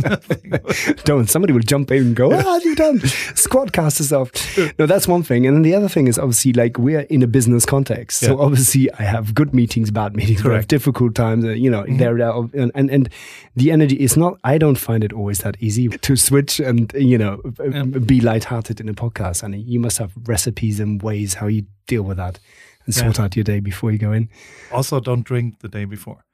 Don't. 1.04 1.28
Somebody 1.30 1.52
will 1.52 1.60
jump 1.60 1.90
in 1.90 1.98
and 2.02 2.16
go, 2.16 2.32
ah, 2.32 2.42
have 2.42 2.64
you 2.64 2.74
done? 2.74 2.98
Squadcast 3.00 4.02
stuff. 4.02 4.30
No, 4.78 4.86
that's 4.86 5.06
one 5.06 5.22
thing. 5.22 5.46
And 5.46 5.56
then 5.56 5.62
the 5.62 5.74
other 5.74 5.88
thing 5.88 6.08
is 6.08 6.18
obviously 6.18 6.52
like 6.52 6.78
we're 6.78 7.00
in 7.00 7.22
a 7.22 7.26
business 7.26 7.64
context. 7.64 8.20
So 8.20 8.36
Yeah. 8.38 8.44
obviously 8.44 8.92
I 8.92 9.02
have 9.02 9.34
good 9.34 9.54
meetings, 9.54 9.90
bad 9.90 10.16
meetings, 10.16 10.42
we 10.44 10.52
have 10.54 10.68
difficult 10.68 11.14
times, 11.14 11.44
uh, 11.44 11.50
you 11.50 11.70
know, 11.70 11.82
Mm-hmm. 11.84 11.98
there, 11.98 12.16
there, 12.16 12.30
and, 12.54 12.72
and, 12.74 12.90
and 12.90 13.08
the 13.56 13.70
energy 13.70 13.96
is 13.96 14.16
not, 14.16 14.38
I 14.44 14.58
don't 14.58 14.78
find 14.78 15.04
it 15.04 15.12
always 15.12 15.38
that 15.40 15.56
easy 15.60 15.88
to 15.88 16.16
switch 16.16 16.60
and, 16.60 16.92
you 16.94 17.18
know, 17.18 17.40
Yeah. 17.64 17.82
be 17.84 18.20
lighthearted 18.20 18.80
in 18.80 18.88
a 18.88 18.94
podcast. 18.94 19.42
And 19.42 19.54
you 19.54 19.78
must 19.80 19.98
have 19.98 20.12
recipes 20.26 20.80
and 20.80 21.02
ways 21.02 21.34
how 21.34 21.46
you 21.46 21.66
deal 21.86 22.02
with 22.02 22.16
that 22.16 22.38
and 22.86 22.96
Yeah. 22.96 23.02
sort 23.04 23.20
out 23.20 23.36
your 23.36 23.44
day 23.44 23.60
before 23.60 23.92
you 23.92 23.98
go 23.98 24.12
in. 24.12 24.28
Also, 24.72 24.98
don't 25.00 25.24
drink 25.24 25.60
the 25.60 25.68
day 25.68 25.84
before. 25.84 26.24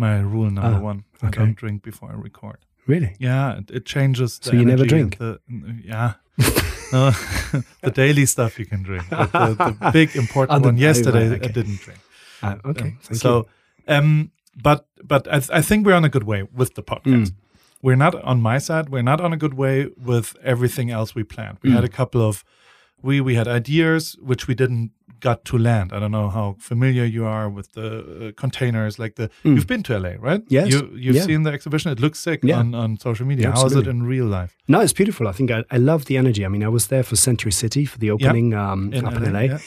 My 0.00 0.14
rule 0.34 0.50
number 0.50 0.78
Ah, 0.78 0.90
one. 0.90 1.04
I 1.22 1.26
okay. 1.28 1.38
don't 1.40 1.56
drink 1.62 1.82
before 1.82 2.08
I 2.10 2.14
record. 2.28 2.58
Really? 2.86 3.12
Yeah, 3.18 3.58
it, 3.58 3.70
it 3.70 3.84
changes. 3.94 4.38
The 4.38 4.44
So 4.50 4.52
you 4.56 4.64
never 4.64 4.86
drink? 4.86 5.18
The, 5.18 5.38
yeah. 5.84 6.12
no, 6.92 7.10
the 7.82 7.90
daily 8.02 8.26
stuff 8.26 8.58
you 8.58 8.66
can 8.66 8.82
drink. 8.82 9.04
But 9.10 9.30
the, 9.32 9.54
the 9.80 9.90
big 9.98 10.16
important 10.16 10.56
Ah, 10.56 10.58
the- 10.58 10.68
one 10.68 10.78
yesterday, 10.78 11.28
right, 11.28 11.38
okay. 11.42 11.48
I 11.50 11.52
didn't 11.52 11.80
drink. 11.84 12.00
Uh, 12.42 12.56
okay. 12.70 12.88
Um, 13.10 13.14
so, 13.22 13.46
um, 13.88 14.30
but 14.62 14.86
but 15.12 15.22
I, 15.28 15.38
th- 15.40 15.50
I 15.58 15.62
think 15.62 15.86
we're 15.86 15.96
on 16.02 16.04
a 16.04 16.08
good 16.16 16.24
way 16.24 16.40
with 16.60 16.74
the 16.74 16.82
podcast. 16.82 17.26
Mm. 17.28 17.34
We're 17.82 17.96
not 18.06 18.14
on 18.24 18.40
my 18.40 18.58
side. 18.58 18.88
We're 18.88 19.02
not 19.12 19.20
on 19.20 19.32
a 19.32 19.36
good 19.36 19.54
way 19.54 19.88
with 20.10 20.34
everything 20.42 20.90
else 20.90 21.14
we 21.14 21.24
planned. 21.24 21.58
We 21.62 21.70
Mm. 21.70 21.74
had 21.74 21.84
a 21.84 21.88
couple 22.00 22.20
of 22.30 22.44
we 23.02 23.20
we 23.20 23.34
had 23.36 23.46
ideas 23.48 24.16
which 24.20 24.46
we 24.48 24.54
didn't 24.54 24.90
got 25.20 25.44
to 25.44 25.58
land. 25.58 25.92
I 25.92 25.98
don't 26.00 26.12
know 26.12 26.30
how 26.30 26.56
familiar 26.58 27.04
you 27.04 27.26
are 27.26 27.50
with 27.50 27.72
the 27.72 27.88
uh, 28.28 28.32
containers. 28.40 28.98
Like 28.98 29.14
the 29.16 29.28
Mm. 29.44 29.54
you've 29.54 29.66
been 29.66 29.82
to 29.82 29.92
LA, 29.98 30.12
right? 30.18 30.42
Yes. 30.48 30.68
You 30.72 30.78
you've 30.96 31.16
Yeah. 31.16 31.26
seen 31.26 31.42
the 31.42 31.52
exhibition. 31.52 31.92
It 31.92 32.00
looks 32.00 32.18
sick 32.18 32.40
Yeah. 32.42 32.58
on 32.60 32.74
on 32.74 32.98
social 32.98 33.26
media. 33.26 33.50
How 33.52 33.66
is 33.66 33.74
it 33.76 33.86
in 33.86 34.02
real 34.08 34.26
life? 34.40 34.50
No, 34.66 34.80
it's 34.80 34.94
beautiful. 34.94 35.28
I 35.28 35.32
think 35.32 35.50
I, 35.50 35.62
I 35.70 35.78
love 35.78 36.04
the 36.04 36.16
energy. 36.16 36.42
I 36.44 36.48
mean, 36.48 36.62
I 36.64 36.68
was 36.68 36.86
there 36.86 37.02
for 37.02 37.16
Century 37.16 37.52
City 37.52 37.84
for 37.86 37.98
the 37.98 38.10
opening 38.10 38.54
um, 38.54 38.92
In 38.94 39.04
up 39.04 39.14
LA, 39.14 39.26
in 39.26 39.32
LA. 39.50 39.58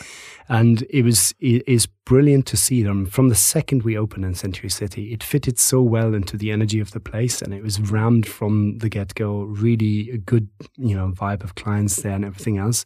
And 0.50 0.86
it 0.90 1.04
was 1.04 1.34
it 1.40 1.64
is 1.68 1.88
brilliant 2.06 2.46
to 2.48 2.58
see 2.58 2.84
them 2.84 3.06
from 3.06 3.30
the 3.30 3.36
second 3.36 3.84
we 3.84 3.98
opened 3.98 4.26
in 4.26 4.36
Century 4.36 4.70
City. 4.70 5.14
It 5.14 5.24
fitted 5.24 5.58
so 5.58 5.82
well 5.82 6.14
into 6.14 6.38
the 6.38 6.52
energy 6.52 6.80
of 6.80 6.92
the 6.92 7.00
place, 7.00 7.42
and 7.42 7.54
it 7.54 7.64
was 7.64 7.80
rammed 7.80 8.28
from 8.28 8.78
the 8.80 8.90
get 8.90 9.16
go. 9.16 9.44
Really 9.44 10.10
a 10.12 10.18
good 10.18 10.50
you 10.78 10.96
know 10.96 11.12
vibe 11.12 11.44
of 11.44 11.56
clients 11.56 11.98
there 11.98 12.14
and 12.14 12.26
everything 12.26 12.58
else, 12.58 12.84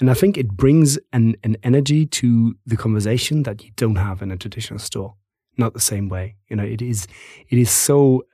and 0.00 0.10
I 0.10 0.14
think 0.14 0.36
it 0.36 0.56
brings 0.56 0.98
an 1.12 1.36
an 1.42 1.56
energy 1.62 2.06
to 2.06 2.54
the 2.66 2.76
conversation 2.76 3.42
that 3.44 3.64
you 3.64 3.70
don't 3.76 3.96
have 3.96 4.22
in 4.22 4.30
a 4.30 4.36
traditional 4.36 4.78
store. 4.78 5.14
Not 5.58 5.74
the 5.74 5.80
same 5.80 6.08
way, 6.08 6.36
you 6.48 6.56
know. 6.56 6.64
It 6.64 6.80
is 6.80 7.06
it 7.48 7.58
is 7.58 7.70
so 7.70 8.24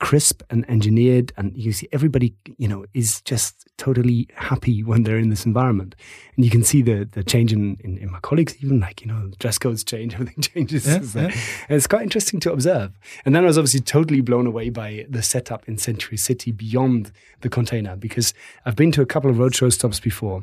crisp 0.00 0.42
and 0.50 0.68
engineered 0.68 1.32
and 1.36 1.56
you 1.56 1.72
see 1.72 1.88
everybody 1.92 2.34
you 2.58 2.68
know 2.68 2.84
is 2.94 3.20
just 3.22 3.66
totally 3.78 4.28
happy 4.34 4.82
when 4.82 5.04
they're 5.04 5.18
in 5.18 5.30
this 5.30 5.46
environment. 5.46 5.94
And 6.36 6.44
you 6.44 6.50
can 6.50 6.62
see 6.64 6.82
the 6.82 7.08
the 7.10 7.22
change 7.24 7.52
in, 7.52 7.76
in, 7.80 7.98
in 7.98 8.10
my 8.10 8.20
colleagues 8.20 8.56
even 8.62 8.80
like 8.80 9.00
you 9.00 9.06
know 9.06 9.30
dress 9.38 9.58
codes 9.58 9.84
change 9.84 10.14
everything 10.18 10.42
changes. 10.42 10.86
Yeah, 10.86 11.00
So- 11.00 11.20
uh, 11.20 11.22
yeah. 11.22 11.40
and 11.68 11.76
it's 11.76 11.86
quite 11.86 12.02
interesting 12.02 12.40
to 12.40 12.52
observe. 12.52 12.92
And 13.24 13.34
then 13.34 13.44
i 13.44 13.46
was 13.46 13.58
obviously 13.58 13.80
totally 13.80 14.20
blown 14.20 14.46
away 14.46 14.70
by 14.70 15.06
the 15.08 15.22
setup 15.22 15.68
in 15.68 15.78
century 15.78 16.16
city 16.18 16.50
beyond 16.52 17.12
the 17.40 17.48
container 17.48 17.96
because 17.96 18.34
i've 18.66 18.76
been 18.76 18.92
to 18.92 19.00
a 19.02 19.06
couple 19.06 19.30
of 19.30 19.36
roadshow 19.36 19.72
stops 19.72 20.00
before 20.00 20.42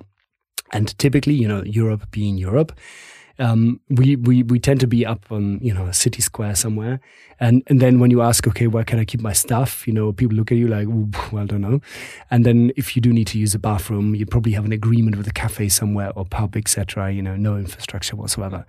and 0.71 0.97
typically 0.97 1.33
you 1.33 1.47
know 1.47 1.61
europe 1.63 2.09
being 2.11 2.37
europe 2.37 2.71
um, 3.39 3.79
we, 3.89 4.15
we 4.15 4.43
we 4.43 4.59
tend 4.59 4.79
to 4.79 4.87
be 4.87 5.05
up 5.05 5.31
on 5.31 5.59
you 5.61 5.73
know 5.73 5.85
a 5.85 5.93
city 5.93 6.21
square 6.21 6.55
somewhere, 6.55 6.99
and 7.39 7.63
and 7.67 7.81
then 7.81 7.99
when 7.99 8.11
you 8.11 8.21
ask, 8.21 8.47
okay, 8.47 8.67
where 8.67 8.83
can 8.83 8.99
I 8.99 9.05
keep 9.05 9.21
my 9.21 9.33
stuff? 9.33 9.85
You 9.87 9.93
know, 9.93 10.13
people 10.13 10.35
look 10.35 10.51
at 10.51 10.57
you 10.57 10.67
like, 10.67 10.87
well, 10.87 11.43
I 11.43 11.45
don't 11.45 11.61
know. 11.61 11.81
And 12.31 12.45
then 12.45 12.71
if 12.77 12.95
you 12.95 13.01
do 13.01 13.11
need 13.11 13.27
to 13.27 13.39
use 13.39 13.53
a 13.53 13.59
bathroom, 13.59 14.15
you 14.15 14.25
probably 14.25 14.53
have 14.53 14.65
an 14.65 14.71
agreement 14.71 15.17
with 15.17 15.27
a 15.27 15.33
cafe 15.33 15.69
somewhere 15.69 16.11
or 16.15 16.25
pub, 16.25 16.55
etc. 16.55 17.11
You 17.11 17.21
know, 17.21 17.35
no 17.35 17.57
infrastructure 17.57 18.15
whatsoever. 18.15 18.65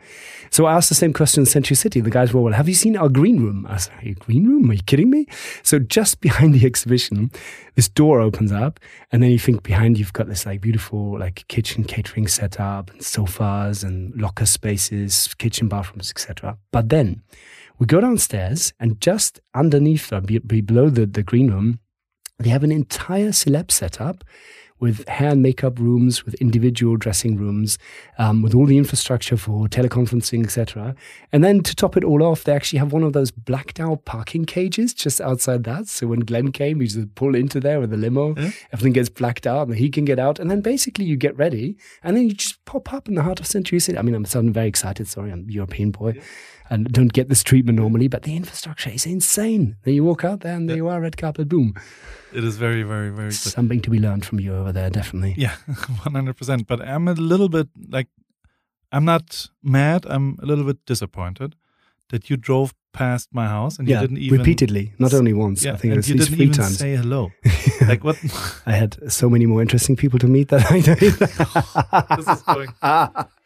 So 0.51 0.67
I 0.67 0.75
asked 0.75 0.89
the 0.89 0.95
same 0.95 1.13
question 1.13 1.43
in 1.43 1.47
Century 1.47 1.77
City. 1.77 2.01
The 2.01 2.11
guys 2.11 2.33
were, 2.33 2.41
well, 2.41 2.55
have 2.55 2.69
you 2.69 2.75
seen 2.75 2.97
our 2.97 3.09
green 3.09 3.41
room? 3.41 3.67
I 3.69 3.77
said, 3.77 3.95
"Hey, 4.01 4.15
green 4.15 4.49
room? 4.49 4.71
Are 4.71 4.75
you 4.75 4.83
kidding 4.83 5.11
me? 5.11 5.27
So 5.63 5.79
just 5.79 6.21
behind 6.27 6.55
the 6.55 6.67
exhibition, 6.67 7.31
this 7.77 7.89
door 7.89 8.21
opens 8.21 8.53
up, 8.53 8.81
and 9.13 9.23
then 9.23 9.31
you 9.31 9.39
think 9.39 9.63
behind 9.63 9.99
you've 9.99 10.13
got 10.13 10.29
this 10.29 10.45
like 10.45 10.61
beautiful 10.61 11.19
like 11.19 11.47
kitchen 11.49 11.85
catering 11.85 12.27
setup 12.27 12.91
and 12.91 13.03
sofas 13.03 13.85
and 13.85 14.15
locker 14.21 14.47
spaces, 14.61 15.13
kitchen 15.43 15.69
bathrooms, 15.69 16.11
etc. 16.11 16.59
But 16.73 16.89
then 16.89 17.23
we 17.79 17.87
go 17.87 18.01
downstairs, 18.01 18.73
and 18.81 19.01
just 19.01 19.41
underneath, 19.55 20.13
uh, 20.13 20.21
be 20.21 20.61
below 20.61 20.89
the, 20.91 21.07
the 21.07 21.23
green 21.23 21.51
room, 21.51 21.79
they 22.39 22.51
have 22.51 22.65
an 22.65 22.73
entire 22.73 23.33
celeb 23.33 23.71
setup 23.71 24.25
with 24.79 25.09
hair 25.09 25.31
and 25.31 25.43
makeup 25.43 25.79
rooms, 25.79 26.25
with 26.25 26.35
individual 26.35 26.97
dressing 26.97 27.37
rooms, 27.37 27.79
um, 28.19 28.43
with 28.43 28.55
all 28.55 28.67
the 28.67 28.77
infrastructure 28.77 29.37
for 29.37 29.67
teleconferencing, 29.69 30.45
etc. 30.45 30.95
And 31.33 31.43
then 31.43 31.63
to 31.63 31.75
top 31.75 31.97
it 31.97 32.05
all 32.05 32.23
off, 32.23 32.45
they 32.45 32.53
actually 32.55 32.79
have 32.81 32.93
one 32.93 33.03
of 33.03 33.13
those 33.15 33.31
blacked 33.31 33.81
out 33.81 34.05
parking 34.05 34.45
cages 34.45 34.93
just 34.93 35.21
outside 35.21 35.65
that. 35.65 35.89
So 35.89 36.07
when 36.09 36.21
Glenn 36.21 36.53
came, 36.53 36.81
he 36.81 36.87
just 36.89 37.15
pull 37.15 37.35
into 37.35 37.59
there 37.61 37.81
with 37.81 37.93
a 37.93 37.97
limo, 37.97 38.35
Yeah. 38.37 38.51
everything 38.73 38.93
gets 38.93 39.09
blacked 39.09 39.47
out, 39.47 39.69
and 39.69 39.77
he 39.77 39.89
can 39.89 40.05
get 40.05 40.19
out. 40.19 40.39
And 40.39 40.51
then 40.51 40.61
basically 40.61 41.05
you 41.07 41.17
get 41.17 41.37
ready, 41.39 41.77
and 42.03 42.17
then 42.17 42.25
you 42.29 42.35
just 42.35 42.63
pop 42.67 42.93
up 42.93 43.09
in 43.09 43.15
the 43.15 43.23
heart 43.23 43.41
of 43.41 43.47
Century 43.47 43.81
City. 43.81 43.97
I 43.99 44.03
mean, 44.03 44.15
I'm 44.15 44.25
sounding 44.27 44.53
very 44.53 44.69
excited. 44.69 45.09
Sorry, 45.09 45.31
I'm 45.33 45.49
European 45.49 45.91
boy. 45.91 46.21
And 46.69 46.91
don't 46.93 47.13
get 47.13 47.29
this 47.29 47.43
treatment 47.45 47.79
normally, 47.79 48.09
but 48.09 48.23
the 48.23 48.35
infrastructure 48.35 48.91
is 48.91 49.07
insane. 49.07 49.77
Then 49.85 49.95
you 49.95 50.05
walk 50.05 50.25
out 50.25 50.41
there, 50.41 50.55
and 50.57 50.69
there 50.69 50.77
you 50.77 50.89
are, 50.89 51.01
red 51.01 51.17
carpet, 51.17 51.49
boom. 51.49 51.75
It 52.33 52.43
is 52.45 52.57
very, 52.57 52.83
very, 52.83 53.11
very 53.11 53.29
good. 53.29 53.35
Something 53.35 53.81
to 53.83 53.91
be 53.91 53.99
learned 54.01 54.25
from 54.25 54.41
you 54.41 54.53
over 54.55 54.73
there, 54.73 54.91
definitely. 54.91 55.35
Yeah, 55.39 55.55
one 56.03 56.15
hundred 56.15 56.37
percent. 56.37 56.67
But 56.67 56.81
I'm 56.83 57.07
a 57.09 57.15
little 57.15 57.49
bit 57.49 57.69
like, 57.89 58.09
I'm 58.91 59.05
not 59.05 59.49
mad. 59.63 60.07
I'm 60.09 60.39
a 60.43 60.47
little 60.47 60.65
bit 60.65 60.85
disappointed 60.87 61.55
that 62.11 62.29
you 62.31 62.37
drove 62.37 62.75
past 62.93 63.29
my 63.33 63.47
house 63.47 63.79
and 63.79 63.89
Yeah, 63.89 64.01
you 64.01 64.09
didn't 64.09 64.19
even 64.23 64.39
repeatedly, 64.39 64.93
not 64.99 65.15
only 65.15 65.33
once. 65.33 65.65
Yeah, 65.65 65.75
I 65.75 65.77
think 65.77 65.93
it 65.95 65.97
was 65.99 66.09
you 66.09 66.17
didn't 66.17 66.35
three 66.35 66.45
even 66.47 66.55
times. 66.57 66.79
say 66.79 66.97
hello. 66.97 67.31
like 67.89 68.05
what? 68.05 68.17
I 68.67 68.73
had 68.73 68.97
so 69.13 69.29
many 69.31 69.47
more 69.47 69.63
interesting 69.63 69.97
people 69.97 70.19
to 70.21 70.27
meet 70.27 70.49
that 70.49 70.71
I 70.71 70.81
this 72.17 72.29
is 72.29 72.43
going. 72.43 72.69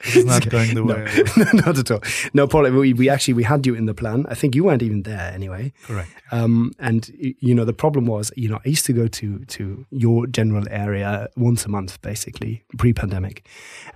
This 0.05 0.17
is 0.17 0.25
not 0.25 0.49
going 0.49 0.75
the 0.75 0.83
No, 0.85 0.95
way. 0.95 1.07
I 1.09 1.23
was- 1.45 1.55
not 1.67 1.79
at 1.79 1.91
all. 1.91 2.01
No, 2.35 2.47
Paul, 2.47 2.71
we, 2.71 2.93
we 2.95 3.09
actually 3.09 3.35
we 3.35 3.43
had 3.45 3.67
you 3.67 3.75
in 3.75 3.87
the 3.87 3.95
plan. 3.95 4.27
I 4.29 4.35
think 4.35 4.55
you 4.55 4.65
weren't 4.65 4.83
even 4.83 5.03
there 5.03 5.31
anyway. 5.35 5.73
Correct. 5.85 6.11
Um, 6.33 6.73
and 6.79 7.11
you 7.19 7.55
know 7.55 7.65
the 7.65 7.73
problem 7.73 8.07
was, 8.07 8.33
you 8.37 8.49
know, 8.49 8.59
I 8.65 8.69
used 8.69 8.87
to 8.87 8.93
go 8.93 9.07
to 9.09 9.45
to 9.45 9.87
your 9.91 10.27
general 10.27 10.65
area 10.71 11.29
once 11.37 11.65
a 11.67 11.69
month, 11.69 12.01
basically 12.03 12.65
pre-pandemic, 12.79 13.47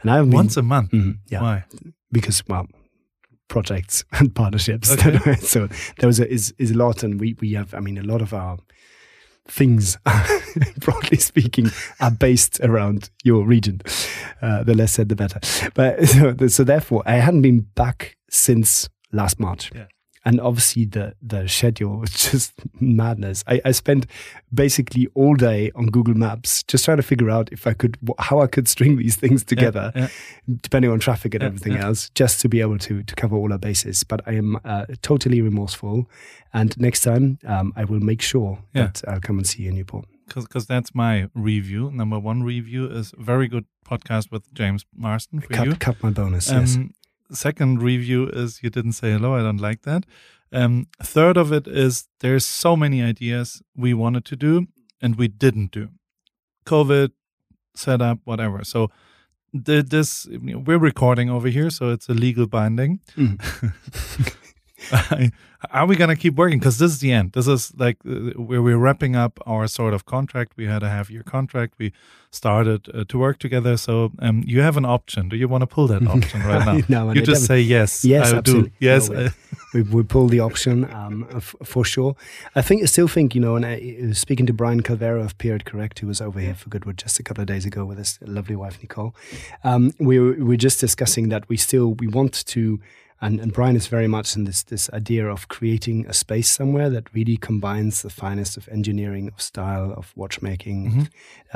and 0.03 0.11
I've 0.11 0.25
been, 0.25 0.33
Once 0.37 0.57
a 0.57 0.63
month. 0.63 0.91
Mhm, 0.91 1.19
yeah, 1.29 1.43
Why? 1.43 1.65
because 2.13 2.43
well, 2.49 2.67
projects 3.49 4.05
and 4.13 4.35
partnerships. 4.35 4.91
Okay. 4.93 5.35
so 5.37 5.69
there 5.99 6.07
was 6.09 6.21
a, 6.21 6.31
is 6.31 6.55
is 6.59 6.71
a 6.73 6.77
lot, 6.77 7.03
and 7.03 7.21
we 7.21 7.35
we 7.41 7.53
have. 7.55 7.75
I 7.75 7.81
mean, 7.81 7.99
a 7.99 8.03
lot 8.03 8.21
of 8.23 8.33
our 8.35 8.59
things, 9.47 9.99
broadly 10.79 11.19
speaking, 11.19 11.71
are 12.01 12.11
based 12.11 12.61
around 12.61 13.11
your 13.23 13.45
region. 13.45 13.81
Uh, 14.41 14.63
the 14.63 14.75
less 14.75 14.93
said, 14.93 15.09
the 15.09 15.17
better. 15.17 15.41
But 15.75 16.07
so, 16.09 16.47
so 16.49 16.65
therefore, 16.65 17.03
I 17.07 17.17
hadn't 17.17 17.43
been 17.43 17.61
back 17.61 18.17
since 18.31 18.89
last 19.13 19.39
March. 19.39 19.71
Yeah. 19.75 19.87
And 20.27 20.41
obviously, 20.41 20.87
the 20.87 21.15
the 21.21 21.47
schedule 21.49 21.99
was 22.01 22.11
just 22.31 22.53
madness. 22.81 23.45
I, 23.47 23.61
I 23.65 23.73
spent 23.73 24.07
basically 24.53 25.07
all 25.15 25.35
day 25.35 25.71
on 25.75 25.87
Google 25.87 26.15
Maps 26.15 26.63
just 26.63 26.85
trying 26.85 26.97
to 26.97 27.03
figure 27.03 27.29
out 27.31 27.53
if 27.53 27.67
I 27.67 27.75
could 27.75 27.99
how 28.19 28.41
I 28.41 28.47
could 28.47 28.67
string 28.69 28.97
these 28.97 29.17
things 29.17 29.45
together 29.45 29.93
Yeah, 29.95 30.09
depending 30.63 30.91
on 30.91 30.99
traffic 30.99 31.35
and 31.35 31.43
Yeah, 31.43 31.49
everything 31.49 31.73
yeah. 31.75 31.87
else, 31.87 32.11
just 32.15 32.41
to 32.41 32.49
be 32.49 32.61
able 32.63 32.79
to 32.79 33.03
to 33.03 33.15
cover 33.15 33.37
all 33.37 33.53
our 33.53 33.59
bases. 33.59 34.05
But 34.05 34.21
I 34.27 34.33
am 34.37 34.57
uh, 34.65 34.87
totally 35.03 35.43
remorseful, 35.43 36.07
and 36.53 36.75
next 36.79 37.01
time 37.03 37.39
um, 37.47 37.73
I 37.77 37.85
will 37.85 38.01
make 38.01 38.23
sure 38.23 38.59
Yeah. 38.75 38.87
that 38.87 39.03
I'll 39.07 39.21
come 39.21 39.37
and 39.39 39.47
see 39.47 39.63
you 39.65 39.69
in 39.71 39.75
Newport. 39.77 40.07
because 40.35 40.67
that's 40.67 40.95
my 40.95 41.29
review. 41.35 41.91
Number 41.91 42.19
one 42.19 42.43
review 42.43 42.87
is 42.99 43.13
very 43.19 43.47
good 43.49 43.65
podcast 43.85 44.31
with 44.33 44.43
James 44.55 44.87
Marsden 44.97 45.41
for 45.41 45.53
you. 45.65 45.71
Cut, 45.73 45.81
cut 45.81 46.03
my 46.03 46.11
bonus. 46.11 46.49
yes. 46.51 46.79
Second 47.35 47.83
review 47.83 48.29
is 48.29 48.63
you 48.63 48.71
didn't 48.71 48.93
say 48.93 49.13
hello. 49.13 49.35
I 49.35 49.43
don't 49.43 49.61
like 49.61 49.83
that. 49.83 50.05
Um, 50.53 50.87
third 51.03 51.37
of 51.37 51.53
it 51.53 51.67
is 51.67 52.09
there's 52.21 52.47
so 52.47 52.77
many 52.77 53.03
ideas 53.03 53.63
we 53.77 53.93
wanted 53.93 54.25
to 54.27 54.37
do 54.37 54.67
and 55.03 55.17
we 55.17 55.29
didn't 55.29 55.73
do. 55.73 55.89
COVID, 56.65 57.11
setup, 57.75 58.21
whatever. 58.25 58.65
So 58.65 58.91
the, 59.53 59.83
this 59.83 60.27
we're 60.31 60.79
recording 60.79 61.31
over 61.31 61.49
here, 61.49 61.71
so 61.71 61.91
it's 61.91 62.09
a 62.09 62.15
legal 62.15 62.47
binding. 62.47 63.01
Mm. 63.17 64.35
are 65.71 65.87
we 65.87 65.97
going 65.97 66.11
to 66.11 66.17
keep 66.17 66.35
working? 66.35 66.59
Because 66.59 66.79
this 66.79 66.93
is 66.93 66.99
the 67.01 67.13
end. 67.13 67.33
This 67.33 67.47
is 67.47 67.73
like 67.77 67.97
uh, 68.07 68.33
where 68.41 68.63
we're 68.63 68.79
wrapping 68.79 69.17
up 69.17 69.39
our 69.47 69.67
sort 69.67 69.95
of 69.95 70.05
contract. 70.05 70.53
We 70.57 70.67
had 70.67 70.83
a 70.83 70.89
half 70.89 71.11
year 71.11 71.23
contract. 71.23 71.75
We 71.79 71.93
started 72.31 72.89
uh, 72.93 73.05
to 73.09 73.19
work 73.19 73.39
together. 73.39 73.77
So 73.77 74.13
um, 74.19 74.43
you 74.47 74.61
have 74.61 74.77
an 74.77 74.85
option. 74.85 75.29
Do 75.29 75.37
you 75.37 75.49
want 75.49 75.63
to 75.63 75.67
pull 75.67 75.87
that 75.89 76.07
option 76.07 76.43
right 76.43 76.89
now? 76.89 77.05
no, 77.05 77.13
you 77.13 77.23
just 77.23 77.47
say 77.47 77.61
yes. 77.61 78.05
Yes, 78.05 78.33
I 78.33 78.39
absolutely. 78.39 78.71
do. 78.71 78.77
Yes. 78.81 79.09
No, 79.09 79.29
we, 79.73 79.83
we, 79.83 80.03
pull 80.03 80.29
the 80.29 80.41
option 80.41 80.91
um, 80.93 81.41
for 81.41 81.85
sure. 81.85 82.17
I 82.55 82.63
think 82.63 82.83
I 82.83 82.87
still 82.87 83.09
think 83.09 83.35
you 83.35 83.41
know. 83.41 83.57
And 83.57 83.65
I, 83.65 84.13
speaking 84.13 84.47
to 84.47 84.53
Brian 84.53 84.83
Calvero 84.83 85.25
of 85.25 85.37
Period 85.39 85.65
Correct, 85.65 85.99
who 86.01 86.07
was 86.07 86.21
over 86.21 86.41
here 86.41 86.55
for 86.55 86.69
Goodwood 86.69 86.99
just 86.99 87.19
a 87.19 87.23
couple 87.23 87.43
of 87.43 87.47
days 87.47 87.65
ago 87.65 87.85
with 87.85 87.99
his 87.99 88.19
lovely 88.23 88.57
wife 88.57 88.79
Nicole, 88.83 89.15
um, 89.63 89.93
we 89.99 90.19
were, 90.19 90.33
we 90.33 90.45
were 90.45 90.57
just 90.57 90.81
discussing 90.81 91.29
that 91.31 91.49
we 91.49 91.57
still 91.57 91.95
we 91.95 92.07
want 92.07 92.45
to 92.47 92.81
and, 93.21 93.41
and 93.41 93.53
Brian 93.53 93.77
is 93.77 93.87
very 93.87 94.09
much 94.09 94.37
in 94.37 94.45
this 94.45 94.63
this 94.63 94.91
idea 94.91 95.27
of 95.27 95.49
creating 95.49 96.07
a 96.07 96.13
space 96.13 96.51
somewhere 96.51 96.91
that 96.91 97.13
really 97.15 97.37
combines 97.37 98.03
the 98.03 98.11
finest 98.11 98.57
of 98.57 98.69
engineering, 98.69 99.29
of 99.29 99.41
style, 99.41 99.93
of 99.97 100.13
watchmaking, 100.17 100.91
mm-hmm. 100.91 101.03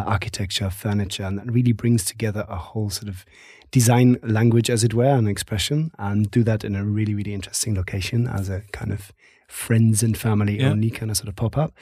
uh, 0.01 0.05
architecture, 0.05 0.71
furniture, 0.71 1.25
and 1.25 1.39
that 1.39 1.51
really 1.51 1.73
brings 1.73 2.05
together 2.05 2.47
a 2.49 2.57
whole 2.57 2.91
sort 2.91 3.09
of 3.09 3.25
design 3.71 4.17
language, 4.23 4.71
as 4.71 4.83
it 4.83 4.95
were, 4.95 5.05
and 5.05 5.29
expression, 5.29 5.91
and 5.99 6.31
do 6.31 6.43
that 6.45 6.65
in 6.65 6.75
a 6.75 6.85
really 6.85 7.15
really 7.15 7.35
interesting 7.35 7.75
location 7.75 8.27
as 8.27 8.49
a 8.49 8.63
kind 8.73 8.93
of 8.93 9.13
friends 9.49 10.03
and 10.03 10.17
family 10.17 10.61
yeah. 10.61 10.69
only 10.69 10.91
kind 10.91 11.11
of 11.11 11.17
sort 11.17 11.29
of 11.29 11.37
pop 11.37 11.57
up. 11.57 11.73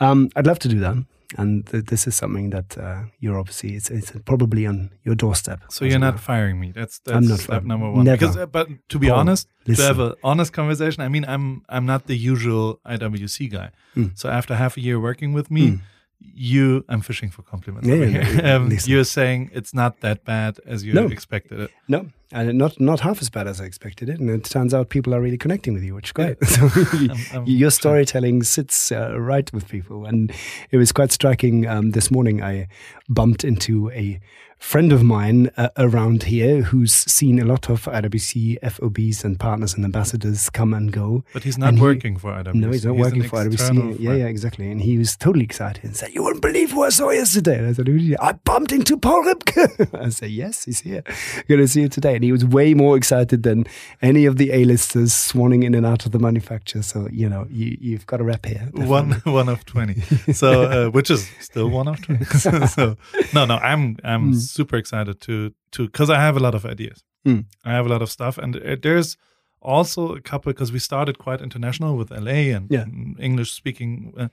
Um, 0.00 0.30
I'd 0.36 0.46
love 0.46 0.60
to 0.60 0.68
do 0.68 0.78
that 0.80 0.96
and 1.36 1.66
th- 1.66 1.84
this 1.84 2.06
is 2.06 2.14
something 2.14 2.50
that 2.50 2.78
uh, 2.78 3.02
you're 3.20 3.38
obviously 3.38 3.74
it's, 3.74 3.90
it's 3.90 4.12
probably 4.24 4.66
on 4.66 4.90
your 5.04 5.14
doorstep. 5.14 5.60
So 5.68 5.84
you're 5.84 5.98
not 5.98 6.18
firing 6.18 6.58
me. 6.58 6.72
That's 6.72 7.00
that's 7.00 7.16
I'm 7.16 7.28
not 7.28 7.40
step 7.40 7.64
number 7.64 7.90
one. 7.90 8.04
Never. 8.04 8.16
Because, 8.16 8.36
uh, 8.36 8.46
but 8.46 8.68
to 8.88 8.98
be 8.98 9.08
Paul, 9.08 9.18
honest, 9.18 9.48
listen. 9.66 9.82
to 9.82 9.88
have 9.88 9.98
an 9.98 10.14
honest 10.24 10.52
conversation, 10.52 11.02
I 11.02 11.08
mean, 11.08 11.24
I'm 11.26 11.62
I'm 11.68 11.84
not 11.84 12.06
the 12.06 12.16
usual 12.16 12.80
IWC 12.86 13.50
guy. 13.50 13.70
Mm. 13.96 14.18
So 14.18 14.30
after 14.30 14.54
half 14.54 14.76
a 14.76 14.80
year 14.80 14.98
working 14.98 15.32
with 15.32 15.50
me. 15.50 15.68
Mm. 15.68 15.80
You, 16.20 16.84
I'm 16.88 17.00
fishing 17.00 17.30
for 17.30 17.42
compliments. 17.42 17.88
Yeah, 17.88 18.04
yeah, 18.04 18.54
um, 18.56 18.76
you're 18.84 19.04
saying 19.04 19.50
it's 19.52 19.72
not 19.72 20.00
that 20.00 20.24
bad 20.24 20.58
as 20.66 20.84
you 20.84 20.92
no. 20.92 21.06
expected 21.06 21.60
it. 21.60 21.70
No, 21.86 22.06
and 22.32 22.58
not 22.58 22.78
not 22.80 23.00
half 23.00 23.22
as 23.22 23.30
bad 23.30 23.46
as 23.46 23.60
I 23.60 23.64
expected 23.64 24.08
it. 24.08 24.18
And 24.20 24.28
it 24.28 24.44
turns 24.44 24.74
out 24.74 24.88
people 24.88 25.14
are 25.14 25.20
really 25.20 25.38
connecting 25.38 25.74
with 25.74 25.82
you, 25.82 25.94
which 25.94 26.08
is 26.08 26.12
great. 26.12 26.36
Yeah. 26.40 26.68
I'm, 26.92 27.16
I'm 27.32 27.46
your 27.46 27.70
storytelling 27.70 28.42
sits 28.42 28.92
uh, 28.92 29.18
right 29.18 29.52
with 29.52 29.68
people, 29.68 30.06
and 30.06 30.32
it 30.70 30.76
was 30.76 30.92
quite 30.92 31.12
striking. 31.12 31.66
Um, 31.66 31.92
this 31.92 32.10
morning, 32.10 32.42
I 32.42 32.68
bumped 33.08 33.44
into 33.44 33.90
a 33.92 34.20
friend 34.58 34.92
of 34.92 35.02
mine 35.02 35.50
uh, 35.56 35.68
around 35.76 36.24
here 36.24 36.62
who's 36.62 36.92
seen 36.92 37.38
a 37.38 37.44
lot 37.44 37.70
of 37.70 37.84
IWC 37.84 38.58
FOBs 38.60 39.24
and 39.24 39.38
partners 39.38 39.74
and 39.74 39.84
ambassadors 39.84 40.50
come 40.50 40.74
and 40.74 40.92
go. 40.92 41.24
But 41.32 41.44
he's 41.44 41.56
not 41.56 41.74
working 41.74 42.14
he, 42.14 42.18
for 42.18 42.32
IWC. 42.32 42.54
No, 42.54 42.70
he's 42.70 42.84
not 42.84 42.94
he's 42.94 43.00
working 43.00 43.22
for 43.22 43.44
IWC. 43.44 43.96
Yeah, 43.98 44.14
yeah, 44.14 44.26
exactly. 44.26 44.70
And 44.70 44.80
he 44.80 44.98
was 44.98 45.16
totally 45.16 45.44
excited 45.44 45.84
and 45.84 45.96
said, 45.96 46.12
"You 46.12 46.24
wouldn't 46.24 46.42
believe 46.42 46.72
who 46.72 46.82
I 46.82 46.88
saw 46.90 47.10
yesterday." 47.10 47.58
And 47.58 47.68
I 47.68 47.72
said, 47.72 47.88
"I 48.20 48.32
bumped 48.32 48.72
into 48.72 48.96
Paul 48.96 49.22
Ripke." 49.24 49.94
I 50.04 50.08
said, 50.08 50.30
"Yes, 50.30 50.64
he's 50.64 50.80
here. 50.80 51.02
Going 51.48 51.60
to 51.60 51.68
see 51.68 51.82
you 51.82 51.88
today." 51.88 52.16
And 52.16 52.24
he 52.24 52.32
was 52.32 52.44
way 52.44 52.74
more 52.74 52.96
excited 52.96 53.44
than 53.44 53.64
any 54.02 54.26
of 54.26 54.36
the 54.36 54.52
A-listers 54.52 55.12
swanning 55.12 55.64
in 55.64 55.74
and 55.74 55.86
out 55.86 56.04
of 56.04 56.12
the 56.12 56.18
manufacturer. 56.18 56.82
So 56.82 57.08
you 57.12 57.28
know, 57.28 57.46
you, 57.50 57.96
have 57.96 58.06
got 58.06 58.20
a 58.20 58.24
rep 58.24 58.44
here. 58.44 58.58
Definitely. 58.58 58.86
One 58.86 59.10
one 59.24 59.48
of 59.48 59.64
twenty. 59.64 60.00
So 60.32 60.62
uh, 60.62 60.90
which 60.90 61.10
is 61.10 61.30
still 61.40 61.68
one 61.70 61.88
of 61.88 62.02
twenty. 62.02 62.24
so 62.68 62.96
no, 63.32 63.44
no, 63.44 63.56
I'm 63.56 63.96
I'm. 64.04 64.32
Mm 64.32 64.47
super 64.50 64.76
excited 64.76 65.20
to 65.22 65.52
to 65.72 65.86
because 65.86 66.10
I 66.10 66.20
have 66.20 66.36
a 66.36 66.40
lot 66.40 66.54
of 66.54 66.64
ideas. 66.64 67.04
Mm. 67.26 67.44
I 67.64 67.72
have 67.72 67.86
a 67.86 67.88
lot 67.88 68.02
of 68.02 68.10
stuff, 68.10 68.38
and 68.38 68.56
uh, 68.56 68.76
there's 68.82 69.16
also 69.60 70.14
a 70.14 70.20
couple 70.20 70.52
because 70.52 70.72
we 70.72 70.78
started 70.78 71.18
quite 71.18 71.40
international 71.40 71.96
with 71.96 72.10
LA 72.10 72.54
and 72.56 72.70
yeah. 72.70 72.84
English 73.18 73.52
speaking. 73.52 74.12
Uh, 74.16 74.28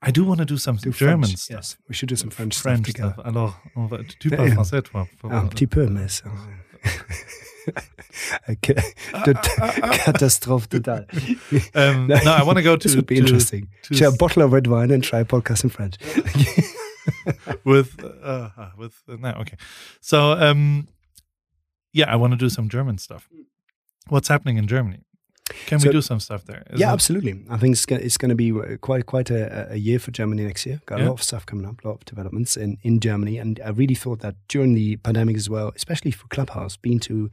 I 0.00 0.12
do 0.12 0.24
want 0.24 0.38
to 0.38 0.44
do 0.44 0.56
some 0.56 0.76
do 0.76 0.90
German 0.92 1.22
French, 1.22 1.38
stuff. 1.38 1.56
Yes, 1.56 1.76
we 1.88 1.94
should 1.94 2.08
do 2.08 2.16
some 2.16 2.30
French, 2.30 2.56
French 2.56 2.88
stuff. 2.88 3.14
stuff. 3.14 3.26
Alors, 3.26 3.60
on 3.74 3.88
va, 3.88 3.98
tu 4.20 4.30
parles 4.30 4.52
français, 4.52 4.82
toi? 4.82 5.08
Un 5.24 5.48
petit 5.48 5.66
peu, 5.66 5.88
mais 5.88 6.22
Catastrophe 10.04 10.68
total. 10.68 11.04
Um, 11.74 12.06
no, 12.24 12.32
I 12.32 12.42
want 12.42 12.56
to 12.56 12.62
go 12.62 12.76
to. 12.76 12.88
This 12.88 12.96
would 12.96 13.06
be 13.06 13.16
to, 13.16 13.20
interesting. 13.20 13.68
To 13.82 13.94
Share 13.94 14.08
a 14.08 14.12
bottle 14.12 14.42
of 14.42 14.52
red 14.52 14.66
wine 14.66 14.90
and 14.90 15.02
try 15.02 15.20
a 15.20 15.24
podcast 15.24 15.64
in 15.64 15.70
French. 15.70 15.96
with 17.64 18.02
uh, 18.02 18.50
uh, 18.56 18.70
with 18.76 19.02
uh, 19.08 19.16
no 19.16 19.30
okay. 19.40 19.56
So 20.00 20.32
um 20.32 20.88
yeah 21.92 22.12
i 22.12 22.16
want 22.16 22.32
to 22.32 22.36
do 22.36 22.48
some 22.48 22.68
german 22.68 22.98
stuff. 22.98 23.28
What's 24.08 24.28
happening 24.28 24.56
in 24.56 24.66
germany 24.66 25.04
can 25.66 25.80
so, 25.80 25.88
we 25.88 25.92
do 25.92 26.02
some 26.02 26.20
stuff 26.20 26.44
there? 26.44 26.64
Is 26.70 26.80
yeah, 26.80 26.92
absolutely. 26.92 27.44
I 27.48 27.56
think 27.56 27.72
it's 27.72 27.86
going, 27.86 28.02
it's 28.02 28.16
going 28.16 28.30
to 28.30 28.34
be 28.34 28.52
uh, 28.52 28.76
quite 28.78 29.06
quite 29.06 29.30
a, 29.30 29.72
a 29.72 29.76
year 29.76 29.98
for 29.98 30.10
Germany 30.10 30.44
next 30.44 30.66
year. 30.66 30.80
Got 30.86 30.98
yeah. 30.98 31.06
a 31.06 31.08
lot 31.08 31.14
of 31.14 31.22
stuff 31.22 31.46
coming 31.46 31.66
up, 31.66 31.84
a 31.84 31.88
lot 31.88 31.94
of 31.94 32.04
developments 32.04 32.56
in, 32.56 32.78
in 32.82 33.00
Germany, 33.00 33.38
and 33.38 33.60
I 33.64 33.70
really 33.70 33.94
thought 33.94 34.20
that 34.20 34.36
during 34.48 34.74
the 34.74 34.96
pandemic 34.96 35.36
as 35.36 35.48
well, 35.48 35.72
especially 35.74 36.10
for 36.10 36.26
Clubhouse, 36.28 36.76
being 36.76 37.00
to 37.00 37.30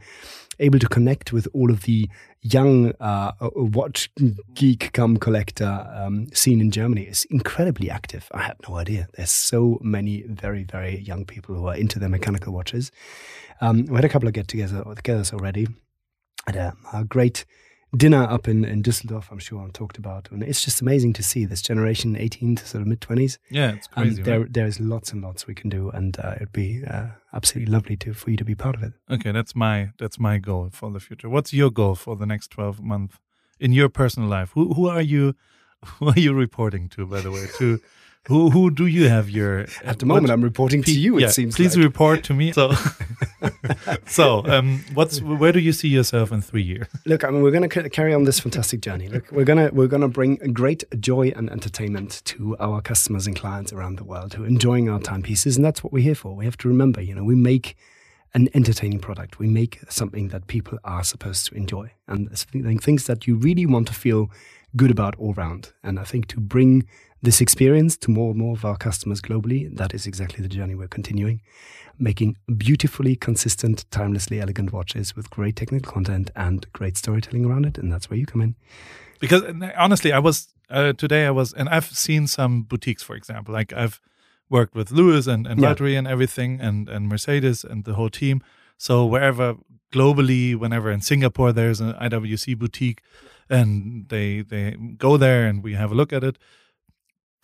able 0.59 0.79
to 0.79 0.87
connect 0.87 1.33
with 1.33 1.47
all 1.53 1.69
of 1.69 1.83
the 1.83 2.09
young 2.41 2.93
uh, 2.99 3.31
uh 3.41 3.49
watch 3.55 4.09
geek 4.53 4.91
come 4.93 5.17
collector 5.17 5.87
um, 5.93 6.27
scene 6.33 6.61
in 6.61 6.71
Germany 6.71 7.03
is 7.03 7.25
incredibly 7.25 7.89
active. 7.89 8.29
I 8.31 8.43
had 8.43 8.57
no 8.67 8.75
idea. 8.75 9.07
There's 9.15 9.31
so 9.31 9.79
many 9.81 10.23
very 10.23 10.63
very 10.63 10.99
young 10.99 11.25
people 11.25 11.55
who 11.55 11.67
are 11.67 11.75
into 11.75 11.99
their 11.99 12.09
mechanical 12.09 12.53
watches. 12.53 12.91
Um, 13.61 13.85
we 13.85 13.95
had 13.95 14.05
a 14.05 14.09
couple 14.09 14.27
of 14.27 14.33
get 14.33 14.47
togethers 14.47 15.33
already. 15.33 15.67
Had 16.45 16.55
a, 16.55 16.75
a 16.93 17.03
great 17.03 17.45
dinner 17.95 18.23
up 18.23 18.47
in, 18.47 18.65
in 18.65 18.83
Düsseldorf, 18.83 19.31
I'm 19.31 19.39
sure 19.39 19.61
I 19.61 19.69
talked 19.69 19.97
about. 19.97 20.29
And 20.31 20.43
it's 20.43 20.63
just 20.63 20.81
amazing 20.81 21.13
to 21.13 21.23
see 21.23 21.45
this 21.45 21.61
generation, 21.61 22.15
18 22.15 22.55
to 22.57 22.67
sort 22.67 22.81
of 22.81 22.87
mid 22.87 23.01
20s. 23.01 23.37
Yeah, 23.49 23.73
it's 23.73 23.87
crazy. 23.87 24.17
And 24.17 24.25
there, 24.25 24.39
right? 24.41 24.53
there's 24.53 24.79
lots 24.79 25.11
and 25.11 25.21
lots 25.21 25.47
we 25.47 25.55
can 25.55 25.69
do. 25.69 25.89
And 25.89 26.17
uh, 26.19 26.33
it'd 26.35 26.51
be 26.51 26.83
uh, 26.85 27.07
absolutely 27.33 27.71
lovely 27.71 27.95
to 27.97 28.13
for 28.13 28.31
you 28.31 28.37
to 28.37 28.45
be 28.45 28.55
part 28.55 28.75
of 28.75 28.83
it. 28.83 28.93
Okay, 29.09 29.31
that's 29.31 29.55
my 29.55 29.91
that's 29.99 30.19
my 30.19 30.37
goal 30.37 30.69
for 30.71 30.91
the 30.91 30.99
future. 30.99 31.29
What's 31.29 31.53
your 31.53 31.71
goal 31.71 31.95
for 31.95 32.15
the 32.15 32.25
next 32.25 32.49
12 32.51 32.81
months 32.81 33.17
in 33.59 33.73
your 33.73 33.89
personal 33.89 34.29
life? 34.29 34.51
Who, 34.53 34.73
who 34.73 34.87
are 34.87 35.01
you? 35.01 35.35
Who 35.99 36.07
are 36.07 36.19
you 36.19 36.33
reporting 36.33 36.89
to, 36.89 37.05
by 37.05 37.21
the 37.21 37.29
way? 37.29 37.45
To 37.59 37.79
who 38.27 38.49
who 38.49 38.71
do 38.71 38.87
you 38.87 39.07
have 39.07 39.29
your? 39.29 39.67
At 39.83 39.99
the 39.99 40.07
moment, 40.07 40.31
I'm 40.31 40.43
reporting 40.43 40.81
to 40.83 40.91
you. 40.91 41.19
Yeah, 41.19 41.27
it 41.27 41.31
seems. 41.31 41.55
Please 41.55 41.77
like. 41.77 41.85
report 41.85 42.23
to 42.23 42.33
me. 42.33 42.53
So, 42.53 42.69
so 44.07 44.45
um, 44.45 44.83
what's 44.93 45.21
where 45.21 45.51
do 45.51 45.59
you 45.59 45.73
see 45.73 45.87
yourself 45.87 46.31
in 46.31 46.41
three 46.41 46.61
years? 46.61 46.87
Look, 47.05 47.23
I 47.23 47.29
mean, 47.29 47.41
we're 47.41 47.51
going 47.51 47.67
to 47.69 47.89
carry 47.89 48.13
on 48.13 48.23
this 48.23 48.39
fantastic 48.39 48.81
journey. 48.81 49.07
Look, 49.07 49.31
we're 49.31 49.45
gonna 49.45 49.69
we're 49.71 49.87
gonna 49.87 50.07
bring 50.07 50.35
great 50.53 50.83
joy 50.99 51.31
and 51.35 51.49
entertainment 51.49 52.21
to 52.25 52.55
our 52.59 52.81
customers 52.81 53.27
and 53.27 53.35
clients 53.35 53.73
around 53.73 53.97
the 53.97 54.03
world 54.03 54.33
who 54.33 54.43
are 54.43 54.47
enjoying 54.47 54.89
our 54.89 54.99
timepieces, 54.99 55.55
and 55.55 55.65
that's 55.65 55.83
what 55.83 55.91
we're 55.91 56.03
here 56.03 56.15
for. 56.15 56.35
We 56.35 56.45
have 56.45 56.57
to 56.57 56.67
remember, 56.67 57.01
you 57.01 57.15
know, 57.15 57.23
we 57.23 57.35
make 57.35 57.75
an 58.33 58.49
entertaining 58.53 58.99
product. 58.99 59.39
We 59.39 59.47
make 59.47 59.79
something 59.89 60.29
that 60.29 60.47
people 60.47 60.77
are 60.83 61.03
supposed 61.03 61.45
to 61.47 61.55
enjoy, 61.55 61.91
and 62.07 62.29
things 62.81 63.05
that 63.07 63.27
you 63.27 63.35
really 63.35 63.65
want 63.65 63.87
to 63.87 63.93
feel 63.93 64.29
good 64.75 64.91
about 64.91 65.15
all 65.17 65.33
round. 65.33 65.71
And 65.83 65.99
I 65.99 66.03
think 66.03 66.27
to 66.27 66.39
bring 66.39 66.85
this 67.25 67.41
experience 67.41 67.97
to 67.97 68.11
more 68.11 68.29
and 68.29 68.39
more 68.39 68.53
of 68.53 68.63
our 68.63 68.77
customers 68.77 69.19
globally. 69.19 69.75
That 69.75 69.93
is 69.93 70.05
exactly 70.05 70.41
the 70.41 70.47
journey 70.47 70.75
we're 70.75 70.87
continuing, 70.87 71.41
making 71.97 72.37
beautifully 72.55 73.15
consistent, 73.15 73.89
timelessly 73.89 74.39
elegant 74.39 74.71
watches 74.71 75.15
with 75.15 75.29
great 75.29 75.55
technical 75.55 75.91
content 75.91 76.31
and 76.35 76.71
great 76.71 76.95
storytelling 76.97 77.45
around 77.45 77.65
it. 77.65 77.77
And 77.77 77.91
that's 77.91 78.09
where 78.09 78.17
you 78.17 78.25
come 78.25 78.41
in. 78.41 78.55
Because 79.19 79.41
honestly, 79.77 80.13
I 80.13 80.19
was 80.19 80.53
uh, 80.69 80.93
today, 80.93 81.25
I 81.25 81.31
was, 81.31 81.51
and 81.53 81.67
I've 81.67 81.85
seen 81.85 82.27
some 82.27 82.63
boutiques, 82.63 83.03
for 83.03 83.15
example, 83.15 83.53
like 83.53 83.73
I've 83.73 83.99
worked 84.49 84.75
with 84.75 84.91
Lewis 84.91 85.27
and, 85.27 85.47
and 85.47 85.59
yeah. 85.59 85.97
and 85.97 86.07
everything, 86.07 86.61
and, 86.61 86.87
and 86.87 87.07
Mercedes 87.07 87.63
and 87.63 87.83
the 87.83 87.95
whole 87.95 88.09
team. 88.09 88.43
So 88.77 89.05
wherever 89.05 89.55
globally, 89.91 90.55
whenever 90.55 90.91
in 90.91 91.01
Singapore 91.01 91.51
there's 91.51 91.81
an 91.81 91.93
IWC 91.93 92.57
boutique, 92.57 93.01
and 93.49 94.09
they 94.09 94.41
they 94.41 94.71
go 94.97 95.17
there 95.17 95.45
and 95.47 95.63
we 95.63 95.73
have 95.73 95.91
a 95.91 95.95
look 95.95 96.11
at 96.11 96.23
it 96.23 96.37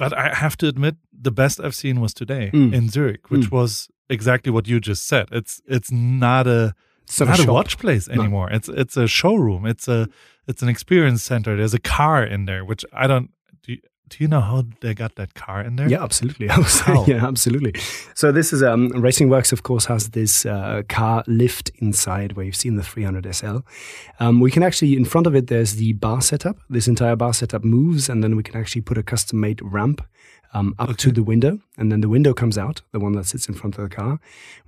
but 0.01 0.17
I 0.17 0.33
have 0.33 0.57
to 0.57 0.67
admit, 0.67 0.95
the 1.13 1.29
best 1.29 1.59
I've 1.59 1.75
seen 1.75 2.01
was 2.01 2.11
today 2.11 2.49
mm. 2.51 2.73
in 2.73 2.89
Zurich, 2.89 3.29
which 3.29 3.47
mm. 3.49 3.51
was 3.51 3.87
exactly 4.09 4.51
what 4.51 4.67
you 4.67 4.79
just 4.79 5.05
said. 5.05 5.27
It's 5.31 5.61
it's 5.67 5.91
not 5.91 6.47
a 6.47 6.73
it's 7.03 7.19
not, 7.19 7.39
a, 7.39 7.47
a 7.47 7.53
watch 7.53 7.77
place 7.77 8.09
anymore. 8.09 8.49
No. 8.49 8.55
It's 8.55 8.67
it's 8.67 8.97
a 8.97 9.07
showroom. 9.07 9.67
It's 9.67 9.87
a 9.87 10.09
it's 10.47 10.63
an 10.63 10.69
experience 10.69 11.21
center. 11.21 11.55
There's 11.55 11.75
a 11.75 11.79
car 11.79 12.23
in 12.23 12.45
there, 12.45 12.65
which 12.65 12.83
I 12.91 13.05
don't. 13.05 13.29
Do 13.61 13.73
you, 13.73 13.79
do 14.11 14.17
you 14.21 14.27
know 14.27 14.41
how 14.41 14.65
they 14.81 14.93
got 14.93 15.15
that 15.15 15.33
car 15.35 15.61
in 15.61 15.77
there? 15.77 15.89
Yeah, 15.89 16.03
absolutely. 16.03 16.47
yeah, 17.07 17.25
absolutely. 17.25 17.73
So 18.13 18.33
this 18.33 18.51
is 18.51 18.61
um, 18.61 18.89
Racing 18.89 19.29
Works, 19.29 19.53
of 19.53 19.63
course, 19.63 19.85
has 19.85 20.09
this 20.09 20.45
uh, 20.45 20.81
car 20.89 21.23
lift 21.27 21.71
inside 21.77 22.33
where 22.33 22.45
you've 22.45 22.57
seen 22.57 22.75
the 22.75 22.83
300 22.83 23.33
SL. 23.33 23.59
Um, 24.19 24.41
we 24.41 24.51
can 24.51 24.63
actually, 24.63 24.97
in 24.97 25.05
front 25.05 25.27
of 25.27 25.35
it, 25.35 25.47
there's 25.47 25.75
the 25.75 25.93
bar 25.93 26.21
setup. 26.21 26.57
This 26.69 26.89
entire 26.89 27.15
bar 27.15 27.33
setup 27.33 27.63
moves, 27.63 28.09
and 28.09 28.21
then 28.21 28.35
we 28.35 28.43
can 28.43 28.59
actually 28.59 28.81
put 28.81 28.97
a 28.97 29.03
custom-made 29.03 29.61
ramp 29.63 30.05
um, 30.53 30.75
up 30.79 30.97
to 30.97 31.11
the 31.11 31.23
window, 31.23 31.59
and 31.77 31.91
then 31.91 32.01
the 32.01 32.09
window 32.09 32.33
comes 32.33 32.57
out, 32.57 32.81
the 32.91 32.99
one 32.99 33.13
that 33.13 33.25
sits 33.25 33.47
in 33.47 33.53
front 33.53 33.77
of 33.77 33.89
the 33.89 33.95
car. 33.95 34.19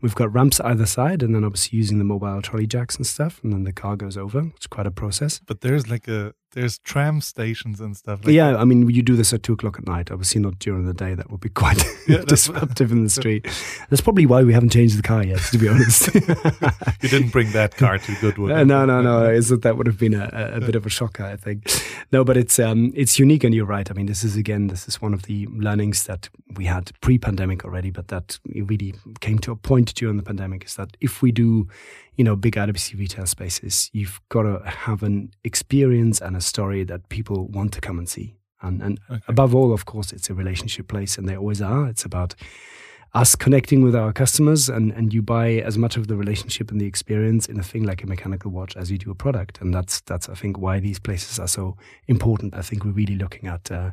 We've 0.02 0.16
got 0.16 0.34
ramps 0.34 0.60
either 0.62 0.86
side, 0.86 1.22
and 1.24 1.36
then 1.36 1.44
obviously 1.44 1.78
using 1.78 1.98
the 1.98 2.06
mobile 2.06 2.42
trolley 2.42 2.68
jacks 2.68 2.96
and 2.96 3.06
stuff, 3.06 3.42
and 3.44 3.52
then 3.54 3.64
the 3.64 3.74
car 3.74 3.96
goes 3.96 4.18
over. 4.18 4.52
It's 4.56 4.68
quite 4.68 4.88
a 4.88 4.92
process. 4.92 5.40
But 5.46 5.62
there's 5.62 5.90
like 5.90 6.08
a 6.08 6.34
there's 6.54 6.78
tram 6.80 7.20
stations 7.20 7.80
and 7.80 7.98
stuff. 7.98 8.24
Like 8.24 8.34
yeah, 8.34 8.52
that. 8.52 8.60
I 8.60 8.66
mean, 8.66 8.90
you 8.90 9.02
do 9.02 9.16
this 9.16 9.34
at 9.34 9.44
two 9.44 9.54
o'clock 9.54 9.78
at 9.80 9.88
night. 9.88 10.12
Obviously, 10.12 10.40
not 10.42 10.60
during 10.60 10.86
the 10.86 10.94
day. 10.94 11.16
That 11.16 11.32
would 11.32 11.42
be 11.42 11.50
quite 11.50 11.84
Yeah, 12.08 12.18
disruptive 12.28 12.92
in 12.92 13.04
the 13.04 13.10
street. 13.20 13.46
That's 13.90 14.02
probably 14.02 14.26
why 14.26 14.44
we 14.44 14.54
haven't 14.54 14.72
changed 14.72 14.98
the 14.98 15.04
car 15.04 15.24
yet, 15.24 15.40
to 15.52 15.58
be 15.58 15.68
honest. 15.68 16.14
you 17.02 17.10
didn't 17.10 17.32
bring 17.32 17.52
that 17.52 17.76
car 17.76 17.98
to 17.98 18.16
Goodwood. 18.22 18.52
Uh, 18.52 18.64
no, 18.64 18.86
no, 18.86 19.02
no. 19.02 19.26
Is 19.26 19.50
that 19.50 19.64
that 19.64 19.78
would 19.78 19.88
have 19.88 19.98
been 19.98 20.14
a, 20.14 20.30
a, 20.32 20.58
a 20.58 20.60
bit 20.62 20.76
of 20.76 20.86
a 20.86 20.90
shocker, 20.90 21.26
I 21.26 21.36
think. 21.36 21.70
No, 22.12 22.24
but 22.24 22.38
it's 22.38 22.60
um, 22.60 22.92
it's 22.96 23.18
unique, 23.18 23.44
and 23.44 23.54
you're 23.54 23.66
right. 23.66 23.90
I 23.90 23.94
mean, 23.94 24.06
this 24.06 24.24
is 24.24 24.36
again, 24.36 24.68
this 24.68 24.88
is 24.88 25.02
one 25.02 25.14
of 25.14 25.24
the 25.24 25.48
learnings 25.74 26.04
that 26.04 26.30
we 26.56 26.66
had 26.66 26.92
pre-pandemic 27.02 27.66
already, 27.66 27.92
but 27.92 28.08
that 28.08 28.40
really 28.54 28.94
came 29.22 29.40
to 29.40 29.52
a 29.52 29.56
point 29.56 29.94
during 29.96 30.18
the 30.18 30.24
pandemic. 30.24 30.66
Is 30.66 30.76
that 30.76 30.96
if 31.02 31.22
we 31.24 31.32
do, 31.32 31.68
you 32.16 32.24
know, 32.24 32.36
big 32.36 32.56
IWC 32.56 33.00
retail 33.00 33.26
spaces, 33.26 33.90
you've 33.94 34.22
got 34.30 34.44
to 34.44 34.62
have 34.66 35.02
an 35.04 35.32
experience 35.44 36.22
and 36.22 36.36
a 36.36 36.42
story 36.42 36.84
that 36.86 37.10
people 37.10 37.48
want 37.48 37.74
to 37.74 37.82
come 37.82 37.98
and 37.98 38.08
see. 38.08 38.36
And, 38.62 38.82
and 38.82 39.00
Okay. 39.10 39.22
above 39.28 39.56
all, 39.56 39.74
of 39.74 39.86
course, 39.86 40.14
it's 40.14 40.30
a 40.30 40.34
relationship 40.34 40.88
place, 40.88 41.18
and 41.18 41.28
they 41.28 41.36
always 41.36 41.62
are. 41.62 41.90
It's 41.90 42.06
about 42.06 42.36
us 43.14 43.36
connecting 43.36 43.84
with 43.84 43.96
our 43.96 44.12
customers 44.14 44.70
and, 44.70 44.92
and 44.92 45.14
you 45.14 45.22
buy 45.22 45.62
as 45.66 45.78
much 45.78 45.98
of 45.98 46.08
the 46.08 46.16
relationship 46.16 46.72
and 46.72 46.82
the 46.82 46.88
experience 46.88 47.46
in 47.46 47.60
a 47.60 47.64
thing 47.64 47.84
like 47.84 48.04
a 48.04 48.08
mechanical 48.08 48.50
watch 48.52 48.76
as 48.76 48.90
you 48.90 48.98
do 48.98 49.12
a 49.12 49.16
product 49.16 49.62
and 49.62 49.72
that's 49.72 50.02
that's 50.02 50.28
I 50.30 50.34
think 50.34 50.58
why 50.58 50.80
these 50.80 51.00
places 51.00 51.40
are 51.40 51.48
so 51.48 51.78
important 52.08 52.56
I 52.56 52.64
think 52.64 52.84
we're 52.84 52.92
really 52.92 53.16
looking 53.16 53.48
at 53.48 53.72
uh, 53.72 53.92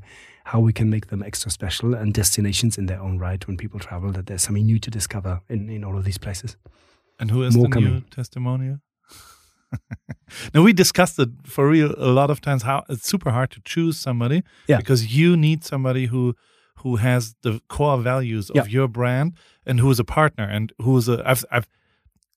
how 0.50 0.60
we 0.66 0.72
can 0.72 0.88
make 0.90 1.06
them 1.10 1.22
extra 1.22 1.50
special 1.50 1.94
and 2.00 2.12
destinations 2.14 2.76
in 2.78 2.86
their 2.86 3.00
own 3.06 3.18
right 3.26 3.46
when 3.46 3.56
people 3.56 3.78
travel 3.88 4.10
that 4.12 4.24
there's 4.26 4.42
something 4.46 4.66
new 4.72 4.78
to 4.86 4.90
discover 4.90 5.40
in, 5.48 5.68
in 5.70 5.84
all 5.84 5.96
of 5.98 6.04
these 6.04 6.18
places 6.26 6.56
And 7.20 7.30
who 7.30 7.42
is 7.46 7.54
More 7.56 7.68
the 7.68 7.80
new 7.80 8.00
testimonial? 8.18 8.78
now 10.54 10.62
we 10.62 10.72
discussed 10.72 11.18
it 11.18 11.28
for 11.44 11.68
real 11.68 11.94
a 11.98 12.12
lot 12.20 12.30
of 12.30 12.40
times 12.40 12.62
how 12.62 12.82
it's 12.88 13.06
super 13.08 13.30
hard 13.30 13.50
to 13.50 13.60
choose 13.64 13.96
somebody 13.98 14.42
Yeah. 14.68 14.78
because 14.78 15.16
you 15.18 15.36
need 15.36 15.64
somebody 15.64 16.06
who 16.06 16.34
who 16.82 16.96
has 16.96 17.34
the 17.42 17.60
core 17.68 17.98
values 18.02 18.50
of 18.50 18.56
Yeah. 18.56 18.64
your 18.76 18.88
brand 18.88 19.32
and 19.66 19.80
who 19.80 19.90
is 19.90 19.98
a 20.00 20.04
partner 20.04 20.44
and 20.56 20.72
who 20.84 20.96
is 21.00 21.08
a 21.08 21.16
I've 21.30 21.44
I've 21.54 21.68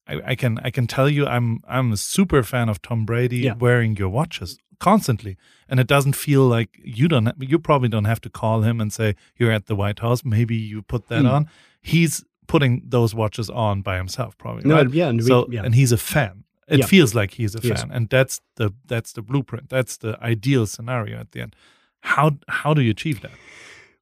I, 0.07 0.21
I 0.31 0.35
can 0.35 0.59
I 0.63 0.69
can 0.71 0.87
tell 0.87 1.09
you 1.09 1.25
I'm 1.25 1.59
I'm 1.67 1.91
a 1.93 1.97
super 1.97 2.43
fan 2.43 2.69
of 2.69 2.81
Tom 2.81 3.05
Brady 3.05 3.37
Yeah. 3.37 3.53
wearing 3.55 3.95
your 3.97 4.09
watches 4.09 4.57
constantly 4.79 5.37
and 5.69 5.79
it 5.79 5.87
doesn't 5.87 6.13
feel 6.15 6.43
like 6.45 6.69
you 6.83 7.07
don't 7.07 7.31
you 7.39 7.57
probably 7.59 7.87
don't 7.89 8.05
have 8.05 8.19
to 8.21 8.29
call 8.29 8.63
him 8.63 8.81
and 8.81 8.91
say 8.91 9.15
you're 9.37 9.51
at 9.51 9.65
the 9.67 9.75
White 9.75 9.99
House 9.99 10.25
maybe 10.25 10.55
you 10.55 10.81
put 10.81 11.07
that 11.07 11.21
Hmm. 11.21 11.27
on 11.35 11.49
he's 11.81 12.23
putting 12.47 12.81
those 12.85 13.15
watches 13.15 13.49
on 13.49 13.81
by 13.81 13.95
himself 13.97 14.37
probably 14.37 14.63
No, 14.65 14.75
right? 14.75 14.89
yeah, 14.93 15.07
and 15.07 15.19
we- 15.21 15.27
so 15.27 15.47
yeah. 15.49 15.63
and 15.63 15.73
he's 15.75 15.91
a 15.93 15.97
fan 15.97 16.43
it 16.67 16.79
Yeah. 16.79 16.85
feels 16.85 17.13
like 17.15 17.31
he's 17.35 17.55
a 17.55 17.59
Yes. 17.63 17.81
fan 17.81 17.91
and 17.91 18.09
that's 18.09 18.41
the 18.55 18.73
that's 18.85 19.13
the 19.13 19.21
blueprint 19.21 19.69
that's 19.69 19.95
the 19.97 20.17
ideal 20.21 20.65
scenario 20.65 21.17
at 21.19 21.31
the 21.31 21.41
end 21.41 21.55
how 22.01 22.31
how 22.49 22.73
do 22.73 22.81
you 22.81 22.91
achieve 22.91 23.21
that 23.21 23.31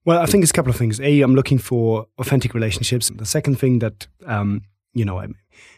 Well, 0.03 0.17
I 0.19 0.25
think 0.25 0.41
it's 0.43 0.49
a 0.49 0.53
couple 0.55 0.71
of 0.71 0.77
things. 0.77 0.99
A, 0.99 1.21
I'm 1.21 1.35
looking 1.35 1.59
for 1.59 2.07
authentic 2.17 2.55
relationships. 2.55 3.11
The 3.15 3.25
second 3.37 3.59
thing 3.59 3.79
that 3.79 4.07
um, 4.25 4.61
you 4.93 5.05
know 5.05 5.19
I- 5.19 5.27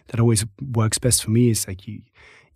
that 0.07 0.19
always 0.19 0.45
works 0.75 0.97
best 0.99 1.23
for 1.23 1.31
me 1.31 1.49
is 1.49 1.67
like 1.67 1.87
you 1.87 2.01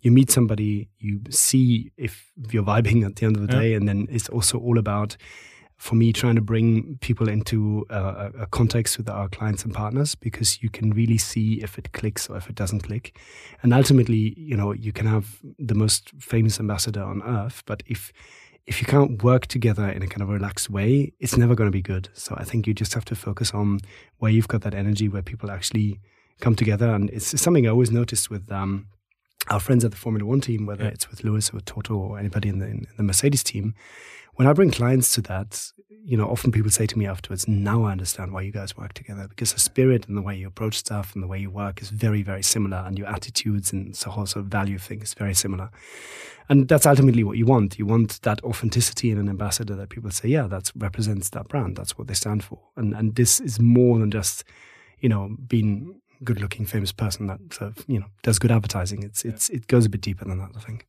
you 0.00 0.12
meet 0.12 0.30
somebody, 0.30 0.88
you 1.00 1.20
see 1.28 1.90
if 1.96 2.30
you're 2.52 2.62
vibing 2.62 3.04
at 3.04 3.16
the 3.16 3.26
end 3.26 3.36
of 3.36 3.44
the 3.48 3.52
Yeah. 3.52 3.60
day, 3.60 3.74
and 3.74 3.88
then 3.88 4.06
it's 4.08 4.28
also 4.28 4.56
all 4.58 4.78
about 4.78 5.16
for 5.76 5.96
me 5.96 6.12
trying 6.12 6.36
to 6.36 6.40
bring 6.40 6.98
people 7.00 7.28
into 7.28 7.84
uh, 7.90 8.30
a, 8.34 8.42
a 8.42 8.46
context 8.46 8.96
with 8.98 9.08
our 9.08 9.28
clients 9.28 9.64
and 9.64 9.72
partners 9.74 10.14
because 10.16 10.62
you 10.62 10.68
can 10.70 10.90
really 10.90 11.18
see 11.18 11.60
if 11.62 11.78
it 11.78 11.92
clicks 11.92 12.28
or 12.30 12.36
if 12.36 12.48
it 12.48 12.54
doesn't 12.54 12.82
click, 12.84 13.18
and 13.62 13.72
ultimately, 13.74 14.34
you 14.36 14.56
know, 14.56 14.72
you 14.72 14.92
can 14.92 15.06
have 15.06 15.24
the 15.58 15.74
most 15.74 16.12
famous 16.20 16.60
ambassador 16.60 17.02
on 17.02 17.20
earth, 17.22 17.62
but 17.66 17.82
if 17.86 18.12
if 18.66 18.80
you 18.80 18.86
can't 18.86 19.22
work 19.24 19.46
together 19.46 19.88
in 19.88 20.02
a 20.02 20.06
kind 20.06 20.22
of 20.22 20.28
relaxed 20.28 20.68
way, 20.70 21.12
it's 21.18 21.36
never 21.36 21.54
going 21.56 21.66
to 21.72 21.72
be 21.72 21.82
good. 21.82 22.08
So 22.12 22.34
I 22.38 22.44
think 22.44 22.66
you 22.66 22.74
just 22.74 22.94
have 22.94 23.04
to 23.06 23.14
focus 23.16 23.52
on 23.54 23.80
where 24.18 24.30
you've 24.30 24.48
got 24.48 24.60
that 24.62 24.74
energy, 24.74 25.08
where 25.08 25.22
people 25.22 25.50
actually 25.50 25.98
come 26.40 26.54
together. 26.54 26.88
And 26.94 27.10
it's 27.10 27.40
something 27.40 27.66
I 27.66 27.70
always 27.70 27.90
noticed 27.90 28.30
with 28.30 28.50
um, 28.50 28.86
our 29.50 29.60
friends 29.60 29.84
at 29.84 29.90
the 29.90 29.96
Formula 29.96 30.26
One 30.26 30.40
team, 30.40 30.66
whether 30.66 30.84
Yeah. 30.84 30.90
it's 30.90 31.10
with 31.10 31.24
Lewis 31.24 31.50
or 31.52 31.60
Toto 31.60 31.94
or 31.96 32.18
anybody 32.18 32.48
in 32.48 32.58
the, 32.58 32.66
in 32.66 32.86
the 32.96 33.02
Mercedes 33.02 33.42
team. 33.42 33.74
When 34.34 34.46
I 34.46 34.52
bring 34.52 34.70
clients 34.70 35.12
to 35.16 35.22
that, 35.22 35.72
you 36.04 36.16
know, 36.16 36.28
often 36.28 36.52
people 36.52 36.70
say 36.70 36.86
to 36.86 36.98
me 36.98 37.06
afterwards, 37.06 37.48
now 37.48 37.84
I 37.84 37.92
understand 37.92 38.32
why 38.32 38.42
you 38.42 38.52
guys 38.52 38.76
work 38.76 38.92
together 38.94 39.26
because 39.28 39.52
the 39.52 39.58
spirit 39.60 40.06
and 40.06 40.16
the 40.16 40.22
way 40.22 40.36
you 40.36 40.46
approach 40.46 40.76
stuff 40.78 41.12
and 41.14 41.22
the 41.22 41.26
way 41.26 41.38
you 41.40 41.50
work 41.50 41.82
is 41.82 41.90
very, 41.90 42.22
very 42.22 42.42
similar. 42.42 42.78
And 42.86 42.96
your 42.96 43.08
attitudes 43.08 43.72
and 43.72 43.92
the 43.94 44.10
whole 44.10 44.26
sort 44.26 44.44
of 44.44 44.50
value 44.50 44.78
thing 44.78 45.02
is 45.02 45.12
very 45.14 45.34
similar. 45.34 45.70
And 46.48 46.66
that's 46.68 46.86
ultimately 46.86 47.24
what 47.24 47.36
you 47.36 47.44
want. 47.46 47.78
You 47.78 47.84
want 47.84 48.22
that 48.22 48.42
authenticity 48.44 49.10
in 49.10 49.18
an 49.18 49.28
ambassador 49.28 49.74
that 49.74 49.90
people 49.90 50.10
say, 50.10 50.28
yeah, 50.28 50.46
that 50.46 50.70
represents 50.76 51.30
that 51.30 51.48
brand. 51.48 51.76
That's 51.76 51.98
what 51.98 52.06
they 52.06 52.14
stand 52.14 52.42
for. 52.44 52.60
And 52.76 52.94
and 52.94 53.16
this 53.16 53.40
is 53.40 53.58
more 53.60 53.98
than 53.98 54.10
just, 54.10 54.44
you 55.00 55.08
know, 55.10 55.36
being 55.46 56.00
good 56.24 56.40
looking, 56.40 56.66
famous 56.66 56.92
person 56.92 57.26
that 57.26 57.40
of, 57.60 57.84
you 57.86 58.00
know, 58.00 58.06
does 58.22 58.38
good 58.38 58.50
advertising. 58.50 59.02
It's 59.02 59.24
it's 59.24 59.48
it 59.48 59.66
goes 59.66 59.86
a 59.86 59.88
bit 59.88 60.00
deeper 60.00 60.24
than 60.24 60.38
that, 60.38 60.50
I 60.56 60.60
think. 60.60 60.86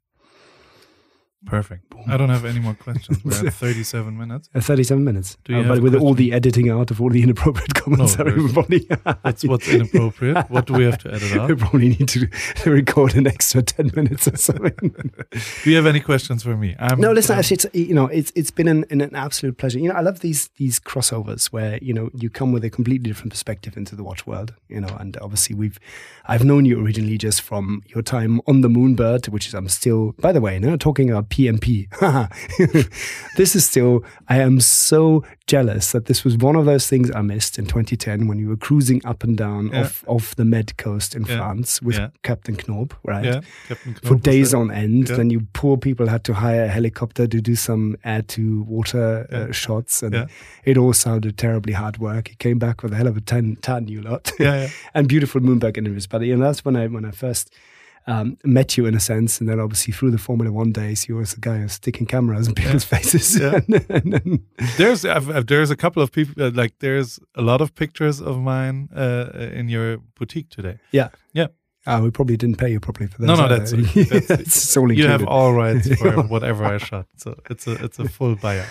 Perfect 1.46 1.84
i 2.08 2.18
don't 2.18 2.30
have 2.30 2.44
any 2.46 2.60
more 2.60 2.74
questions 2.74 3.24
we're 3.24 3.48
at 3.48 3.54
37 3.66 4.18
minutes 4.18 4.50
Uh, 4.54 4.60
37 4.62 5.04
minutes. 5.04 5.38
Do 5.46 5.54
you 5.54 5.60
Uh, 5.60 5.68
but 5.70 5.82
with 5.82 5.96
all 5.96 6.14
the 6.14 6.34
editing 6.34 6.70
out 6.70 6.92
of 6.92 7.00
all 7.02 7.10
the 7.10 7.22
inappropriate 7.24 7.74
comments, 7.82 8.18
No, 8.18 8.24
that 8.24 8.34
we 8.36 8.40
there's- 8.42 8.54
probably, 8.54 8.88
that's 9.24 9.44
what's 9.46 9.68
inappropriate 9.70 10.50
what 10.50 10.66
do 10.68 10.74
we 10.74 10.84
have 10.86 10.98
to 11.00 11.14
edit 11.14 11.32
out? 11.38 11.50
we 11.50 11.56
probably 11.56 11.90
need 11.90 12.08
to 12.10 12.72
record 12.72 13.16
an 13.16 13.26
extra 13.28 13.62
10 13.62 13.92
minutes 13.96 14.28
or 14.28 14.36
something. 14.38 14.92
do 15.64 15.70
you 15.70 15.76
have 15.78 15.86
any 15.86 16.00
questions 16.02 16.44
for 16.44 16.56
me 16.58 16.76
I'm, 16.80 17.00
No, 17.00 17.12
listen. 17.14 17.34
I'm- 17.34 17.40
Actually, 17.40 17.56
it's 17.56 17.68
you 17.74 17.94
know, 17.94 18.08
it's 18.08 18.32
it's 18.36 18.52
been 18.52 18.68
an, 18.68 18.86
an 18.90 19.02
absolute 19.16 19.58
pleasure. 19.58 19.80
You 19.80 19.90
know, 19.90 19.96
I 19.96 20.02
love 20.02 20.20
these 20.20 20.50
these 20.58 20.80
crossovers 20.80 21.46
where 21.54 21.80
you 21.82 21.94
know 21.94 22.10
you 22.14 22.30
come 22.30 22.52
with 22.52 22.64
a 22.66 22.70
completely 22.70 23.08
different 23.10 23.32
perspective 23.32 23.78
into 23.78 23.96
the 23.96 24.04
watch 24.04 24.28
world. 24.28 24.54
You 24.68 24.82
know, 24.82 24.94
and 25.00 25.16
obviously 25.22 25.56
we've 25.56 25.80
I've 26.28 26.44
known 26.44 26.66
you 26.66 26.76
originally 26.84 27.18
just 27.18 27.42
from 27.42 27.82
your 27.94 28.04
time 28.04 28.42
on 28.46 28.60
the 28.62 28.68
Moonbird, 28.68 29.30
which 29.30 29.48
is 29.48 29.54
I'm 29.54 29.70
still. 29.70 30.14
By 30.20 30.32
the 30.34 30.42
way, 30.42 30.60
now 30.60 30.76
talking 30.76 31.10
about 31.10 31.29
PMP, 31.30 31.88
this 33.38 33.56
is 33.56 33.66
still. 33.66 34.04
I 34.28 34.40
am 34.42 34.60
so 34.60 35.24
jealous 35.48 35.92
that 35.94 36.06
this 36.06 36.24
was 36.24 36.38
one 36.38 36.56
of 36.56 36.66
those 36.66 36.88
things 36.88 37.10
I 37.16 37.22
missed 37.22 37.58
in 37.58 37.66
2010 37.66 38.28
when 38.28 38.38
you 38.38 38.48
were 38.50 38.58
cruising 38.58 39.02
up 39.06 39.24
and 39.24 39.36
down 39.38 39.70
Yeah. 39.74 39.82
off 39.82 40.04
off 40.08 40.36
the 40.36 40.46
Med 40.46 40.78
coast 40.78 41.16
in 41.16 41.24
Yeah. 41.26 41.38
France 41.38 41.82
with 41.82 41.98
Yeah. 41.98 42.10
Captain 42.24 42.56
Knoop, 42.56 42.92
right? 43.04 43.26
yeah 43.26 43.42
Captain 43.68 43.94
for 43.96 44.00
Knoop 44.02 44.12
was 44.12 44.22
days 44.22 44.54
on 44.54 44.72
end. 44.72 45.08
Then 45.08 45.30
you 45.30 45.48
poor 45.54 45.78
people 45.78 46.08
had 46.08 46.24
to 46.26 46.34
hire 46.34 46.66
a 46.66 46.68
helicopter 46.68 47.28
to 47.28 47.42
do 47.42 47.56
some 47.56 47.96
air 48.04 48.22
to 48.24 48.64
water 48.64 49.28
uh, 49.32 49.52
shots, 49.52 50.04
and 50.04 50.28
it 50.66 50.78
all 50.78 50.94
sounded 50.94 51.38
terribly 51.38 51.74
hard 51.74 51.98
work. 51.98 52.28
He 52.28 52.36
came 52.36 52.60
back 52.60 52.84
with 52.84 52.94
a 52.94 52.96
hell 52.96 53.08
of 53.08 53.18
a 53.18 53.22
tan, 53.22 53.56
tan 53.62 53.88
you 53.88 54.02
lot, 54.02 54.32
yeah 54.40 54.62
yeah 54.62 54.70
and 54.94 55.08
beautiful 55.08 55.42
Moonbird 55.42 55.78
interviews. 55.78 56.08
But 56.08 56.22
you 56.22 56.36
know, 56.36 56.46
that's 56.46 56.64
when 56.66 56.76
I 56.76 56.88
when 56.88 57.06
I 57.06 57.12
first. 57.12 57.54
Um, 58.08 58.38
met 58.44 58.76
you 58.76 58.88
in 58.88 58.96
a 58.96 59.00
sense, 59.00 59.40
and 59.40 59.48
then 59.48 59.60
obviously 59.60 59.94
through 59.94 60.10
the 60.12 60.18
Formula 60.18 60.52
One 60.52 60.72
days, 60.72 61.08
you 61.08 61.16
were 61.16 61.26
the 61.26 61.38
guy 61.40 61.58
who's 61.60 61.74
sticking 61.74 62.08
cameras 62.08 62.48
in 62.48 62.56
people's 62.56 62.84
faces. 62.84 63.40
Yeah. 63.40 63.60
and, 63.90 64.40
there's 64.78 65.06
I've, 65.06 65.30
I've- 65.30 65.46
there's 65.46 65.70
a 65.70 65.76
couple 65.76 66.02
of 66.02 66.12
people 66.12 66.42
uh, 66.44 66.50
like 66.54 66.74
there's 66.80 67.20
a 67.36 67.42
lot 67.44 67.62
of 67.62 67.76
pictures 67.76 68.20
of 68.20 68.40
mine 68.40 68.90
uh, 68.96 69.30
in 69.54 69.70
your 69.70 69.98
boutique 70.18 70.50
today 70.50 70.80
yeah, 70.92 71.10
Yeah. 71.34 71.48
Ah, 71.86 72.02
we 72.02 72.10
probably 72.10 72.36
didn't 72.38 72.58
pay 72.58 72.72
you 72.72 72.80
properly 72.80 73.08
for 73.08 73.20
that. 73.22 73.28
No, 73.28 73.36
no, 73.36 73.48
that's- 73.48 73.72
that's- 74.10 74.28
that's 74.28 74.78
all 74.78 74.92
you 74.92 75.08
have 75.08 75.26
all 75.28 75.54
rights 75.54 75.88
for 76.02 76.24
whatever 76.24 76.64
I 76.66 76.78
shot 76.80 77.06
so 77.16 77.36
it's 77.50 77.68
a 77.68 77.74
it's 77.84 78.00
a 78.00 78.10
full 78.10 78.36
buyout 78.36 78.70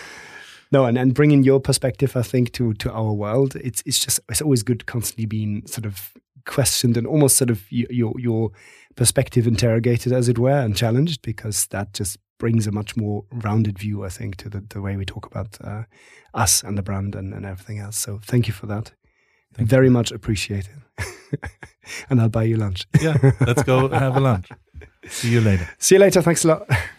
No, 0.72 0.84
and, 0.84 0.98
and 0.98 1.14
bringing 1.14 1.44
your 1.44 1.60
perspective, 1.60 2.16
I 2.16 2.22
think, 2.22 2.52
to 2.54 2.74
to 2.74 2.90
our 2.92 3.12
world, 3.12 3.54
it's 3.56 3.82
it's 3.86 4.04
just 4.04 4.18
it's 4.28 4.42
always 4.42 4.62
good 4.64 4.84
constantly 4.86 5.26
being 5.26 5.64
sort 5.66 5.86
of 5.86 6.12
questioned 6.44 6.96
and 6.96 7.06
almost 7.06 7.36
sort 7.36 7.50
of 7.50 7.60
your 7.70 8.12
your 8.18 8.50
perspective 8.98 9.46
interrogated, 9.46 10.12
as 10.12 10.28
it 10.28 10.38
were, 10.38 10.60
and 10.60 10.76
challenged 10.76 11.22
because 11.22 11.66
that 11.68 11.94
just 11.94 12.18
brings 12.38 12.66
a 12.66 12.72
much 12.72 12.96
more 12.96 13.24
rounded 13.32 13.78
view, 13.78 14.04
I 14.04 14.08
think, 14.10 14.36
to 14.36 14.48
the, 14.50 14.60
the 14.68 14.80
way 14.82 14.96
we 14.96 15.04
talk 15.04 15.24
about 15.26 15.56
uh, 15.62 15.84
us 16.34 16.62
and 16.62 16.76
the 16.76 16.82
brand 16.82 17.14
and, 17.14 17.32
and 17.32 17.46
everything 17.46 17.78
else. 17.78 17.96
So 17.96 18.20
thank 18.22 18.46
you 18.48 18.52
for 18.52 18.66
that. 18.66 18.92
Thank 19.54 19.68
Very 19.68 19.88
much 19.88 20.12
appreciated. 20.12 20.74
and 22.10 22.20
I'll 22.20 22.28
buy 22.28 22.42
you 22.42 22.56
lunch. 22.56 22.86
yeah 23.00 23.16
let's 23.40 23.62
go 23.62 23.88
have 23.88 24.16
a 24.16 24.20
lunch 24.20 24.48
see 25.08 25.30
you 25.30 25.40
later 25.40 25.68
See 25.78 25.94
you 25.94 26.00
later. 26.00 26.22
Thanks 26.22 26.44
a 26.44 26.48
lot. 26.48 26.68